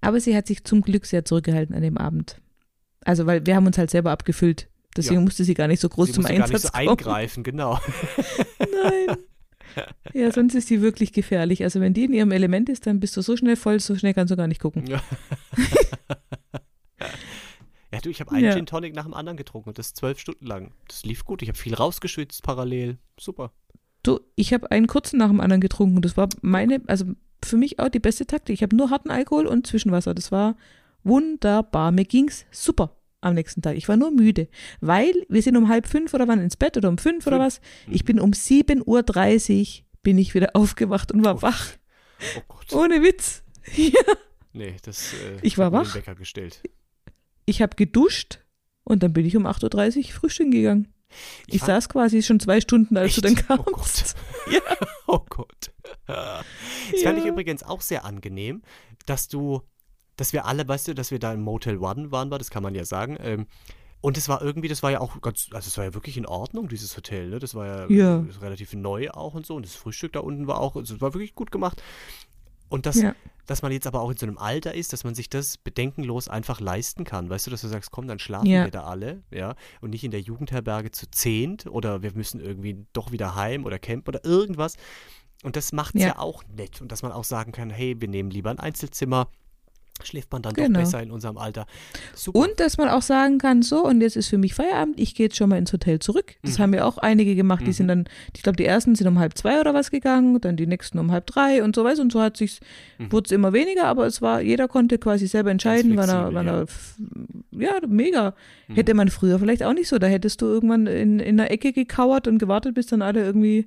Aber 0.00 0.20
sie 0.20 0.36
hat 0.36 0.46
sich 0.46 0.64
zum 0.64 0.82
Glück 0.82 1.06
sehr 1.06 1.24
zurückgehalten 1.24 1.74
an 1.74 1.82
dem 1.82 1.96
Abend. 1.98 2.40
Also, 3.04 3.26
weil 3.26 3.44
wir 3.46 3.56
haben 3.56 3.66
uns 3.66 3.76
halt 3.78 3.90
selber 3.90 4.10
abgefüllt. 4.12 4.68
Deswegen 4.96 5.16
Ja. 5.16 5.20
musste 5.22 5.44
sie 5.44 5.54
gar 5.54 5.66
nicht 5.68 5.80
so 5.80 5.88
groß 5.88 6.06
Sie 6.08 6.12
zum 6.12 6.22
musste 6.22 6.36
gar 6.38 6.46
nicht 6.46 6.54
Einsatz 6.54 6.72
so 6.72 6.78
kommen. 6.78 6.88
eingreifen, 6.88 7.42
genau. 7.42 7.80
Nein. 8.58 9.16
Ja, 10.12 10.30
sonst 10.30 10.54
ist 10.54 10.70
die 10.70 10.80
wirklich 10.82 11.12
gefährlich. 11.12 11.64
Also 11.64 11.80
wenn 11.80 11.94
die 11.94 12.04
in 12.04 12.12
ihrem 12.12 12.30
Element 12.30 12.68
ist, 12.68 12.86
dann 12.86 13.00
bist 13.00 13.16
du 13.16 13.22
so 13.22 13.36
schnell 13.36 13.56
voll, 13.56 13.80
so 13.80 13.96
schnell 13.96 14.14
kannst 14.14 14.30
du 14.30 14.36
gar 14.36 14.46
nicht 14.46 14.60
gucken. 14.60 14.86
Ja, 14.86 15.02
ja 17.94 18.00
du, 18.00 18.10
ich 18.10 18.20
habe 18.20 18.32
einen 18.32 18.44
Ja. 18.44 18.52
Gin 18.54 18.66
Tonic 18.66 18.94
nach 18.94 19.04
dem 19.04 19.14
anderen 19.14 19.36
getrunken 19.36 19.70
und 19.70 19.78
das 19.78 19.94
zwölf 19.94 20.18
Stunden 20.18 20.46
lang. 20.46 20.72
Das 20.88 21.04
lief 21.04 21.24
gut. 21.24 21.42
Ich 21.42 21.48
habe 21.48 21.58
viel 21.58 21.74
rausgeschwitzt 21.74 22.42
parallel. 22.42 22.98
Super. 23.18 23.52
Du, 24.02 24.20
ich 24.36 24.52
habe 24.52 24.70
einen 24.70 24.86
kurzen 24.86 25.18
nach 25.18 25.28
dem 25.28 25.40
anderen 25.40 25.60
getrunken. 25.60 26.02
Das 26.02 26.16
war 26.16 26.28
meine, 26.42 26.82
also 26.88 27.06
für 27.42 27.56
mich 27.56 27.78
auch 27.78 27.88
die 27.88 28.00
beste 28.00 28.26
Taktik. 28.26 28.54
Ich 28.54 28.62
habe 28.62 28.76
nur 28.76 28.90
harten 28.90 29.10
Alkohol 29.10 29.46
und 29.46 29.66
Zwischenwasser. 29.66 30.14
Das 30.14 30.30
war 30.32 30.56
wunderbar. 31.04 31.92
Mir 31.92 32.04
ging's 32.04 32.44
super 32.50 32.96
am 33.20 33.34
nächsten 33.34 33.62
Tag. 33.62 33.76
Ich 33.76 33.88
war 33.88 33.96
nur 33.96 34.10
müde, 34.10 34.48
weil 34.80 35.14
wir 35.28 35.40
sind 35.42 35.56
um 35.56 35.68
halb 35.68 35.86
fünf 35.86 36.12
oder 36.12 36.28
wann 36.28 36.40
ins 36.40 36.56
Bett 36.56 36.76
oder 36.76 36.88
um 36.90 36.98
fünf 36.98 37.26
oder 37.26 37.36
Fünf. 37.38 37.46
was. 37.46 37.60
Ich 37.90 38.04
bin 38.04 38.20
um 38.20 38.32
7.30 38.32 38.82
Uhr 38.84 39.84
bin 40.02 40.18
ich 40.18 40.34
wieder 40.34 40.50
aufgewacht 40.54 41.10
und 41.12 41.24
war 41.24 41.36
Oh. 41.36 41.42
wach. 41.42 41.68
Oh 42.36 42.40
Gott. 42.48 42.72
Ohne 42.72 43.02
Witz. 43.02 43.42
Ja. 43.76 43.92
Nee, 44.52 44.76
das 44.82 45.14
äh, 45.14 45.38
Ich 45.40 45.56
war 45.56 45.72
wach. 45.72 45.94
Wecker 45.94 46.14
gestellt. 46.14 46.60
Ich 47.46 47.62
habe 47.62 47.76
geduscht 47.76 48.40
und 48.84 49.02
dann 49.02 49.12
bin 49.12 49.24
ich 49.26 49.36
um 49.36 49.46
8.30 49.46 49.96
Uhr 49.98 50.04
frühstücken 50.12 50.50
gegangen. 50.50 50.88
Ich, 51.46 51.58
fand- 51.60 51.68
saß 51.68 51.88
quasi 51.88 52.22
schon 52.22 52.40
zwei 52.40 52.60
Stunden, 52.60 52.96
als 52.96 53.14
du 53.16 53.22
Echt? 53.28 53.44
dann 53.48 53.58
Oh 53.58 53.62
kamst. 53.62 54.16
Gott. 54.46 54.52
Ja. 54.54 54.60
Oh 55.06 55.20
Gott. 55.28 55.70
Das 56.06 57.02
fand 57.02 57.18
ich 57.18 57.26
übrigens 57.26 57.62
auch 57.62 57.80
sehr 57.82 58.04
angenehm, 58.04 58.62
dass 59.06 59.28
du, 59.28 59.62
dass 60.16 60.32
wir 60.32 60.44
alle, 60.46 60.66
weißt 60.66 60.88
du, 60.88 60.94
dass 60.94 61.10
wir 61.10 61.18
da 61.18 61.32
im 61.32 61.42
Motel 61.42 61.78
One 61.78 62.10
waren, 62.10 62.30
war, 62.30 62.38
das 62.38 62.50
kann 62.50 62.62
man 62.62 62.74
ja 62.74 62.84
sagen. 62.84 63.16
Ähm, 63.20 63.46
und 64.00 64.16
es 64.18 64.28
war 64.28 64.42
irgendwie, 64.42 64.68
das 64.68 64.82
war 64.82 64.90
ja 64.90 65.00
auch 65.00 65.20
ganz, 65.20 65.48
also 65.52 65.68
es 65.68 65.76
war 65.78 65.84
ja 65.84 65.94
wirklich 65.94 66.16
in 66.16 66.26
Ordnung, 66.26 66.68
dieses 66.68 66.96
Hotel, 66.96 67.28
ne? 67.28 67.38
Das 67.38 67.54
war 67.54 67.66
ja, 67.66 67.86
Ja. 67.90 68.24
relativ 68.40 68.72
neu 68.74 69.10
auch 69.10 69.34
und 69.34 69.46
so. 69.46 69.54
Und 69.54 69.64
das 69.66 69.74
Frühstück 69.76 70.12
da 70.14 70.20
unten 70.20 70.46
war 70.46 70.58
auch, 70.60 70.74
also 70.76 70.94
es 70.94 71.00
war 71.00 71.14
wirklich 71.14 71.34
gut 71.34 71.50
gemacht. 71.50 71.82
Und 72.68 72.86
das, 72.86 72.96
Ja. 73.02 73.14
dass 73.46 73.62
man 73.62 73.72
jetzt 73.72 73.86
aber 73.86 74.00
auch 74.00 74.10
in 74.10 74.16
so 74.16 74.26
einem 74.26 74.38
Alter 74.38 74.74
ist, 74.74 74.92
dass 74.92 75.04
man 75.04 75.14
sich 75.14 75.28
das 75.28 75.58
bedenkenlos 75.58 76.28
einfach 76.28 76.60
leisten 76.60 77.04
kann. 77.04 77.28
Weißt 77.30 77.46
du, 77.46 77.50
dass 77.50 77.60
du 77.60 77.68
sagst, 77.68 77.90
komm, 77.90 78.08
dann 78.08 78.18
schlafen 78.18 78.46
Ja. 78.46 78.64
wir 78.64 78.70
da 78.70 78.84
alle, 78.84 79.22
ja, 79.30 79.54
und 79.80 79.90
nicht 79.90 80.04
in 80.04 80.10
der 80.10 80.20
Jugendherberge 80.20 80.90
zu 80.90 81.10
zehnt 81.10 81.66
oder 81.66 82.02
wir 82.02 82.12
müssen 82.14 82.40
irgendwie 82.40 82.86
doch 82.92 83.12
wieder 83.12 83.34
heim 83.34 83.64
oder 83.64 83.78
campen 83.78 84.08
oder 84.14 84.24
irgendwas. 84.24 84.76
Und 85.42 85.56
das 85.56 85.72
macht 85.72 85.94
es 85.94 86.02
ja. 86.02 86.08
Ja. 86.08 86.18
auch 86.18 86.42
nett. 86.56 86.80
Und 86.80 86.90
dass 86.90 87.02
man 87.02 87.12
auch 87.12 87.24
sagen 87.24 87.52
kann, 87.52 87.68
hey, 87.70 88.00
wir 88.00 88.08
nehmen 88.08 88.30
lieber 88.30 88.50
ein 88.50 88.58
Einzelzimmer, 88.58 89.28
schläft 90.02 90.32
man 90.32 90.42
dann 90.42 90.54
Genau. 90.54 90.80
doch 90.80 90.84
besser 90.84 91.02
in 91.02 91.10
unserem 91.10 91.38
Alter. 91.38 91.66
Super. 92.14 92.40
Und 92.40 92.58
dass 92.60 92.76
man 92.78 92.88
auch 92.88 93.00
sagen 93.02 93.38
kann, 93.38 93.62
so, 93.62 93.84
und 93.84 94.00
jetzt 94.00 94.16
ist 94.16 94.28
für 94.28 94.38
mich 94.38 94.52
Feierabend, 94.54 94.98
ich 94.98 95.14
gehe 95.14 95.26
jetzt 95.26 95.36
schon 95.36 95.48
mal 95.48 95.56
ins 95.56 95.72
Hotel 95.72 95.98
zurück. 96.00 96.34
Das 96.42 96.58
Mhm. 96.58 96.62
haben 96.62 96.74
ja 96.74 96.84
auch 96.84 96.98
einige 96.98 97.34
gemacht, 97.36 97.62
die 97.62 97.68
Mhm. 97.68 97.72
sind 97.72 97.88
dann, 97.88 98.04
ich 98.34 98.42
glaube, 98.42 98.56
die 98.56 98.64
ersten 98.64 98.94
sind 98.96 99.06
um 99.06 99.18
halb 99.18 99.38
zwei 99.38 99.60
oder 99.60 99.72
was 99.72 99.90
gegangen, 99.90 100.40
dann 100.40 100.56
die 100.56 100.66
nächsten 100.66 100.98
um 100.98 101.12
halb 101.12 101.26
drei 101.26 101.62
und 101.62 101.76
so 101.76 101.84
weiter. 101.84 102.02
Und 102.02 102.12
so 102.12 102.20
hat 102.20 102.36
sich, 102.36 102.60
Mhm. 102.98 103.12
wurde 103.12 103.26
es 103.26 103.30
immer 103.32 103.52
weniger, 103.52 103.84
aber 103.86 104.06
es 104.06 104.20
war, 104.20 104.40
jeder 104.40 104.66
konnte 104.68 104.98
quasi 104.98 105.26
selber 105.26 105.50
entscheiden, 105.52 105.96
wann 105.96 106.08
er, 106.10 106.34
wann 106.34 106.46
ja. 106.46 106.60
er, 106.62 106.66
ja, 107.52 107.72
mega. 107.86 108.34
Mhm. 108.68 108.74
Hätte 108.74 108.94
man 108.94 109.08
früher 109.08 109.38
vielleicht 109.38 109.62
auch 109.62 109.74
nicht 109.74 109.88
so, 109.88 109.98
da 109.98 110.08
hättest 110.08 110.42
du 110.42 110.46
irgendwann 110.46 110.86
in, 110.88 111.20
in 111.20 111.36
der 111.36 111.50
Ecke 111.52 111.72
gekauert 111.72 112.26
und 112.28 112.38
gewartet, 112.38 112.74
bis 112.74 112.86
dann 112.86 113.00
alle 113.00 113.22
irgendwie 113.24 113.66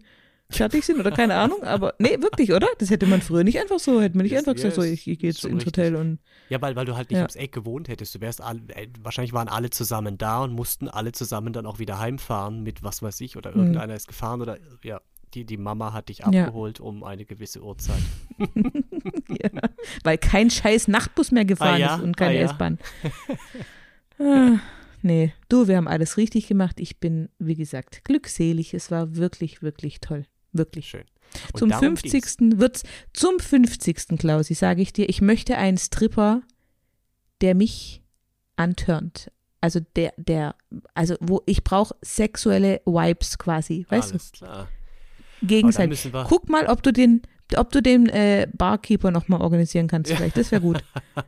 fertig 0.49 0.85
sind 0.85 0.99
oder 0.99 1.11
keine 1.11 1.35
Ahnung, 1.35 1.63
aber 1.63 1.93
nee, 1.99 2.17
wirklich, 2.21 2.53
oder? 2.53 2.67
Das 2.79 2.89
hätte 2.89 3.05
man 3.05 3.21
früher 3.21 3.43
nicht 3.43 3.59
einfach 3.59 3.79
so, 3.79 4.01
hätte 4.01 4.15
man 4.17 4.23
nicht 4.23 4.33
Das- 4.33 4.39
einfach 4.47 4.51
ja, 4.51 4.69
gesagt, 4.69 4.75
so, 4.75 4.81
ich, 4.81 5.07
ich 5.07 5.19
gehe 5.19 5.29
jetzt 5.29 5.43
ins 5.43 5.65
richtig. 5.65 5.67
Hotel 5.67 5.95
und 5.95 6.19
Ja, 6.49 6.61
weil, 6.61 6.75
weil 6.75 6.85
du 6.85 6.95
halt 6.95 7.09
nicht 7.09 7.17
Ja. 7.17 7.23
ums 7.23 7.35
Eck 7.35 7.51
gewohnt 7.51 7.89
hättest. 7.89 8.15
Du 8.15 8.21
wärst 8.21 8.41
all, 8.41 8.61
äh, 8.69 8.87
wahrscheinlich 9.01 9.33
waren 9.33 9.49
alle 9.49 9.69
zusammen 9.69 10.17
da 10.17 10.43
und 10.43 10.53
mussten 10.53 10.87
alle 10.87 11.11
zusammen 11.11 11.51
dann 11.53 11.65
auch 11.65 11.79
wieder 11.79 11.99
heimfahren 11.99 12.63
mit 12.63 12.81
was 12.83 13.01
weiß 13.01 13.19
ich 13.21 13.35
oder 13.35 13.53
irgendeiner 13.55 13.93
ist 13.95 14.07
gefahren 14.07 14.41
oder 14.41 14.57
ja, 14.83 15.01
die, 15.33 15.43
die 15.45 15.57
Mama 15.57 15.91
hat 15.91 16.07
dich 16.07 16.19
Hm. 16.25 16.31
Ja. 16.33 16.45
abgeholt 16.45 16.79
um 16.79 17.03
eine 17.03 17.25
gewisse 17.25 17.61
Uhrzeit. 17.61 18.01
Ja, 19.29 19.49
weil 20.03 20.17
kein 20.17 20.49
scheiß 20.49 20.87
Nachtbus 20.87 21.31
mehr 21.31 21.45
gefahren 21.45 21.75
Ah 21.75 21.77
ja, 21.77 21.95
ist 21.97 22.03
und 22.03 22.15
keine 22.17 22.39
ah. 22.39 22.43
S-Bahn. 22.43 22.79
ah, 24.19 24.59
nee, 25.01 25.33
du, 25.49 25.67
wir 25.67 25.77
haben 25.77 25.87
alles 25.87 26.17
richtig 26.17 26.47
gemacht. 26.47 26.79
Ich 26.79 26.99
bin, 26.99 27.29
wie 27.39 27.55
gesagt, 27.55 28.03
glückselig. 28.05 28.73
Es 28.73 28.89
war 28.91 29.15
wirklich, 29.15 29.61
wirklich 29.61 29.99
toll. 29.99 30.25
Wirklich. 30.57 30.87
Schön. 30.89 31.03
Und 31.53 31.59
zum 31.59 31.69
darum 31.69 31.97
50. 31.97 32.11
ging's. 32.11 32.37
wird's, 32.39 32.83
zum 33.13 33.39
50. 33.39 34.17
Klausi, 34.17 34.53
sage 34.53 34.81
ich 34.81 34.93
dir, 34.93 35.09
ich 35.09 35.21
möchte 35.21 35.57
einen 35.57 35.77
Stripper, 35.77 36.41
der 37.41 37.53
mich 37.55 38.01
antörnt. 38.55 39.31
Also 39.61 39.79
der, 39.95 40.13
der, 40.17 40.55
also 40.93 41.15
wo 41.19 41.41
ich 41.45 41.63
brauche 41.63 41.95
sexuelle 42.01 42.81
Vibes 42.85 43.37
quasi, 43.37 43.85
weißt 43.89 44.11
Alles 44.11 44.31
klar. 44.31 44.67
du? 45.41 45.47
Gegenseitig. 45.47 45.89
müssen 45.89 46.13
wir- 46.13 46.23
Guck 46.23 46.49
mal, 46.49 46.65
ob 46.67 46.81
du 46.81 46.91
den, 46.93 47.21
ob 47.55 47.71
du 47.71 47.81
den 47.81 48.07
äh, 48.09 48.47
Barkeeper 48.53 49.11
nochmal 49.11 49.41
organisieren 49.41 49.87
kannst, 49.87 50.11
vielleicht. 50.11 50.37
Das 50.37 50.51
wäre 50.51 50.61
gut. 50.61 50.83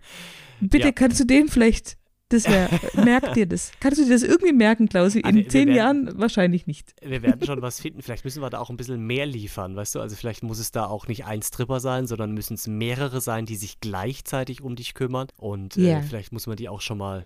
Bitte 0.59 0.87
Ja. 0.87 0.91
kannst 0.91 1.19
du 1.19 1.25
den 1.25 1.47
vielleicht, 1.47 1.97
das 2.29 2.45
wäre, 2.47 2.69
merk 3.03 3.33
dir 3.33 3.45
das. 3.47 3.71
Kannst 3.79 3.99
du 3.99 4.05
dir 4.05 4.11
das 4.11 4.23
irgendwie 4.23 4.53
merken, 4.53 4.87
Klausi? 4.87 5.21
Ah, 5.23 5.29
In 5.29 5.35
wir 5.35 5.49
zehn 5.49 5.67
werden- 5.67 5.75
Jahren 6.07 6.19
wahrscheinlich 6.19 6.67
nicht. 6.67 6.93
Wir 7.01 7.21
werden 7.21 7.43
schon 7.45 7.61
was 7.61 7.79
finden. 7.81 8.01
Vielleicht 8.01 8.23
müssen 8.23 8.41
wir 8.41 8.49
da 8.49 8.59
auch 8.59 8.69
ein 8.69 8.77
bisschen 8.77 9.01
mehr 9.05 9.25
liefern, 9.25 9.75
weißt 9.75 9.95
du? 9.95 9.99
Also 9.99 10.15
vielleicht 10.15 10.43
muss 10.43 10.59
es 10.59 10.71
da 10.71 10.85
auch 10.85 11.07
nicht 11.07 11.25
ein 11.25 11.41
Stripper 11.41 11.79
sein, 11.79 12.07
sondern 12.07 12.31
müssen 12.33 12.53
es 12.53 12.67
mehrere 12.67 13.19
sein, 13.21 13.45
die 13.45 13.55
sich 13.55 13.79
gleichzeitig 13.81 14.61
um 14.61 14.75
dich 14.75 14.93
kümmern. 14.93 15.27
Und 15.37 15.75
äh, 15.77 15.81
Ja. 15.91 16.01
vielleicht 16.01 16.31
muss 16.31 16.47
man 16.47 16.55
die 16.55 16.69
auch 16.69 16.81
schon 16.81 16.97
mal 16.99 17.25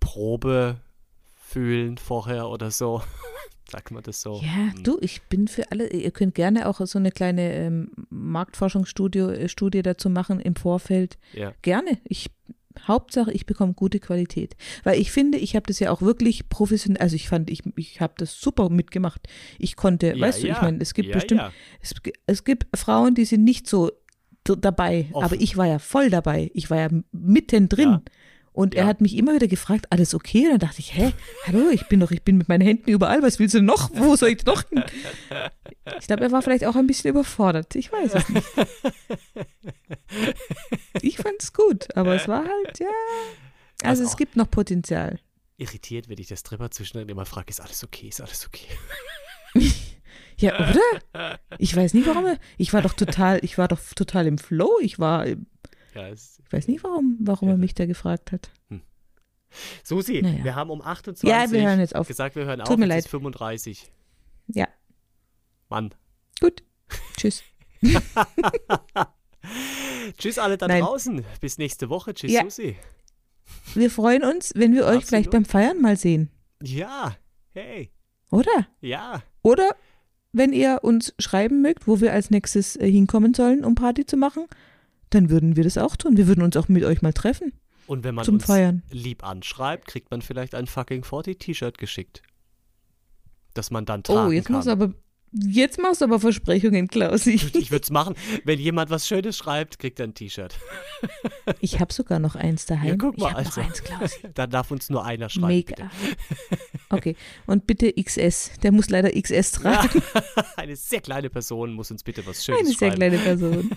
Probe 0.00 0.76
fühlen 1.36 1.98
vorher 1.98 2.48
oder 2.48 2.70
so. 2.70 3.02
Sagt 3.70 3.90
man 3.90 4.02
das 4.02 4.20
so? 4.20 4.40
Ja, 4.42 4.72
Hm. 4.74 4.82
du, 4.82 4.98
ich 5.00 5.22
bin 5.22 5.48
für 5.48 5.70
alle, 5.70 5.88
ihr 5.90 6.10
könnt 6.10 6.34
gerne 6.34 6.68
auch 6.68 6.80
so 6.84 6.98
eine 6.98 7.10
kleine 7.10 7.54
ähm, 7.54 7.90
Marktforschungsstudie 8.10 9.18
äh, 9.20 9.48
Studie 9.48 9.82
dazu 9.82 10.10
machen 10.10 10.40
im 10.40 10.56
Vorfeld. 10.56 11.16
Ja. 11.32 11.52
Gerne. 11.62 11.98
Ich, 12.04 12.26
Hauptsache, 12.86 13.32
ich 13.32 13.46
bekomme 13.46 13.74
gute 13.74 14.00
Qualität. 14.00 14.56
Weil 14.84 15.00
ich 15.00 15.10
finde, 15.12 15.38
ich 15.38 15.54
habe 15.56 15.66
das 15.66 15.78
ja 15.78 15.90
auch 15.90 16.02
wirklich 16.02 16.48
professionell, 16.48 17.00
also 17.02 17.16
ich 17.16 17.28
fand, 17.28 17.50
ich, 17.50 17.62
ich 17.76 18.00
habe 18.00 18.14
das 18.16 18.40
super 18.40 18.68
mitgemacht. 18.70 19.26
Ich 19.58 19.76
konnte, 19.76 20.08
Ja, 20.14 20.20
weißt 20.20 20.42
du, 20.42 20.48
ja. 20.48 20.54
ich 20.56 20.62
meine, 20.62 20.78
es 20.80 20.94
gibt 20.94 21.08
Ja, 21.08 21.14
bestimmt. 21.14 21.42
Es, 21.80 21.94
es 22.26 22.44
gibt 22.44 22.66
Frauen, 22.76 23.14
die 23.14 23.24
sind 23.24 23.44
nicht 23.44 23.68
so 23.68 23.90
dabei, 24.44 25.06
Offen. 25.12 25.24
aber 25.24 25.36
ich 25.40 25.56
war 25.56 25.66
ja 25.66 25.78
voll 25.78 26.10
dabei. 26.10 26.50
Ich 26.54 26.70
war 26.70 26.78
ja 26.78 26.88
mittendrin. 27.12 27.90
Ja. 27.90 28.02
Und 28.52 28.74
Ja. 28.74 28.82
er 28.82 28.86
hat 28.86 29.00
mich 29.00 29.16
immer 29.16 29.34
wieder 29.34 29.48
gefragt, 29.48 29.86
alles 29.90 30.14
okay? 30.14 30.44
Und 30.44 30.50
dann 30.50 30.58
dachte 30.60 30.80
ich, 30.80 30.94
hä, 30.94 31.12
hallo, 31.46 31.70
ich 31.70 31.86
bin 31.88 32.00
doch, 32.00 32.10
ich 32.10 32.22
bin 32.22 32.36
mit 32.36 32.48
meinen 32.48 32.60
Händen 32.60 32.90
überall, 32.90 33.22
was 33.22 33.38
willst 33.38 33.54
du 33.54 33.62
noch? 33.62 33.90
Wo 33.94 34.14
soll 34.16 34.30
ich 34.30 34.44
noch 34.44 34.62
hin? 34.68 34.84
Ich 35.98 36.06
glaube, 36.06 36.22
er 36.22 36.30
war 36.30 36.42
vielleicht 36.42 36.64
auch 36.64 36.76
ein 36.76 36.86
bisschen 36.86 37.10
überfordert. 37.10 37.74
Ich 37.74 37.90
weiß 37.90 38.14
es 38.14 38.28
nicht. 38.28 38.46
Ich 41.00 41.16
fand 41.16 41.34
es 41.40 41.52
gut, 41.52 41.88
aber 41.96 42.14
es 42.14 42.28
war 42.28 42.44
halt, 42.44 42.78
ja. 42.78 42.86
Also 43.82 44.02
Also 44.02 44.04
es 44.04 44.16
gibt 44.16 44.36
noch 44.36 44.48
Potenzial. 44.50 45.18
Irritiert, 45.56 46.08
wenn 46.08 46.18
ich 46.18 46.28
der 46.28 46.36
Stripper 46.36 46.70
zwischendrin 46.70 47.08
immer 47.08 47.26
frage, 47.26 47.50
ist 47.50 47.60
alles 47.60 47.82
okay, 47.84 48.08
ist 48.08 48.20
alles 48.20 48.46
okay? 48.46 48.66
Ja, 50.38 50.54
oder? 50.56 51.38
Ich 51.58 51.74
weiß 51.76 51.94
nicht, 51.94 52.06
warum 52.06 52.36
ich 52.58 52.72
war 52.72 52.82
doch 52.82 52.94
total, 52.94 53.40
ich 53.44 53.58
war 53.58 53.68
doch 53.68 53.78
total 53.94 54.26
im 54.26 54.38
Flow. 54.38 54.78
Ich 54.80 54.98
war, 54.98 55.26
Ja, 55.94 56.08
es, 56.08 56.40
weiß 56.50 56.68
nicht, 56.68 56.82
warum, 56.84 57.18
warum 57.20 57.48
er 57.48 57.56
mich 57.56 57.74
da 57.74 57.86
gefragt 57.86 58.32
hat. 58.32 58.50
Susi, 59.84 60.22
Naja. 60.22 60.44
wir 60.44 60.54
haben 60.54 60.70
um 60.70 60.80
28 60.80 61.28
Ja, 61.28 61.50
wir 61.50 61.62
hören 61.68 61.80
jetzt 61.80 61.94
auf. 61.94 62.08
gesagt, 62.08 62.34
wir 62.36 62.44
hören 62.46 62.60
Tut 62.60 62.70
auf, 62.70 62.76
mir 62.78 62.86
leid. 62.86 63.00
ist 63.00 63.08
35. 63.08 63.92
Ja, 64.48 64.66
Mann. 65.68 65.94
gut. 66.40 66.62
Tschüss. 67.16 67.42
Tschüss 70.18 70.38
alle 70.38 70.56
da 70.58 70.68
Nein. 70.68 70.82
draußen. 70.82 71.24
Bis 71.40 71.58
nächste 71.58 71.88
Woche. 71.88 72.14
Tschüss, 72.14 72.32
Ja. 72.32 72.42
Susi. 72.44 72.76
Wir 73.74 73.90
freuen 73.90 74.22
uns, 74.24 74.52
wenn 74.54 74.72
wir 74.74 74.86
euch 74.86 75.04
vielleicht 75.04 75.28
Absolut. 75.28 75.30
beim 75.32 75.44
Feiern 75.44 75.80
mal 75.80 75.96
sehen. 75.96 76.30
Ja, 76.62 77.16
hey. 77.52 77.90
Oder? 78.30 78.66
Ja. 78.80 79.22
Oder 79.42 79.76
wenn 80.32 80.52
ihr 80.52 80.78
uns 80.82 81.12
schreiben 81.18 81.60
mögt, 81.60 81.86
wo 81.86 82.00
wir 82.00 82.12
als 82.12 82.30
nächstes 82.30 82.76
äh, 82.76 82.90
hinkommen 82.90 83.34
sollen, 83.34 83.64
um 83.64 83.74
Party 83.74 84.06
zu 84.06 84.16
machen, 84.16 84.46
dann 85.14 85.30
würden 85.30 85.56
wir 85.56 85.64
das 85.64 85.78
auch 85.78 85.96
tun. 85.96 86.16
Wir 86.16 86.26
würden 86.26 86.42
uns 86.42 86.56
auch 86.56 86.68
mit 86.68 86.84
euch 86.84 87.02
mal 87.02 87.12
treffen 87.12 87.52
Und 87.86 88.04
wenn 88.04 88.14
man 88.14 88.24
zum 88.24 88.34
uns 88.34 88.44
Feiern. 88.44 88.82
lieb 88.90 89.24
anschreibt, 89.24 89.86
kriegt 89.86 90.10
man 90.10 90.22
vielleicht 90.22 90.54
ein 90.54 90.66
fucking 90.66 91.04
40 91.04 91.38
T-Shirt 91.38 91.78
geschickt. 91.78 92.22
Das 93.54 93.70
man 93.70 93.84
dann 93.84 94.02
tragen 94.02 94.28
Oh, 94.28 94.30
jetzt 94.32 94.46
kann. 94.46 94.54
du 94.54 94.58
aber 94.68 94.92
jetzt 95.32 95.78
machst 95.78 96.00
du 96.00 96.04
aber 96.06 96.20
Versprechungen, 96.20 96.88
Klausi. 96.88 97.32
Ich 97.54 97.70
würde 97.70 97.82
es 97.84 97.90
machen. 97.90 98.14
Wenn 98.44 98.58
jemand 98.58 98.90
was 98.90 99.06
Schönes 99.06 99.36
schreibt, 99.36 99.78
kriegt 99.78 99.98
er 100.00 100.06
ein 100.06 100.14
T-Shirt. 100.14 100.54
Ich 101.60 101.80
habe 101.80 101.92
sogar 101.92 102.18
noch 102.20 102.36
eins 102.36 102.66
daheim. 102.66 102.88
Ja, 102.90 102.96
guck 102.96 103.18
mal, 103.18 103.30
ich 103.30 103.36
also. 103.36 103.60
noch 103.60 103.68
eins, 103.68 103.82
Klausi. 103.82 104.16
Dann 104.34 104.50
darf 104.50 104.70
uns 104.70 104.88
nur 104.90 105.04
einer 105.04 105.28
schreiben. 105.28 105.46
Mega. 105.48 105.90
Okay, 106.90 107.16
und 107.46 107.66
bitte 107.66 107.90
XS. 107.92 108.50
Der 108.62 108.70
muss 108.70 108.90
leider 108.90 109.10
XS 109.10 109.52
tragen. 109.52 110.02
Ja, 110.14 110.44
eine 110.56 110.76
sehr 110.76 111.00
kleine 111.00 111.30
Person 111.30 111.72
muss 111.72 111.90
uns 111.90 112.02
bitte 112.02 112.24
was 112.26 112.44
Schönes 112.44 112.60
Eine 112.60 112.68
sehr 112.68 112.76
schreiben. 112.90 112.96
kleine 112.96 113.18
Person. 113.18 113.70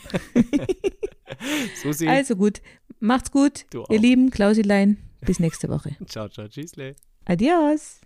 Susi, 1.82 2.08
Also 2.08 2.36
gut, 2.36 2.62
macht's 3.00 3.32
gut, 3.32 3.66
Du 3.70 3.84
auch. 3.84 3.90
ihr 3.90 4.00
Lieben, 4.00 4.32
Klausilein. 4.32 4.98
Bis 5.22 5.40
nächste 5.40 5.70
Woche. 5.70 5.96
ciao, 6.08 6.28
ciao, 6.30 6.48
tschüssle. 6.48 6.96
Adios. 7.26 8.02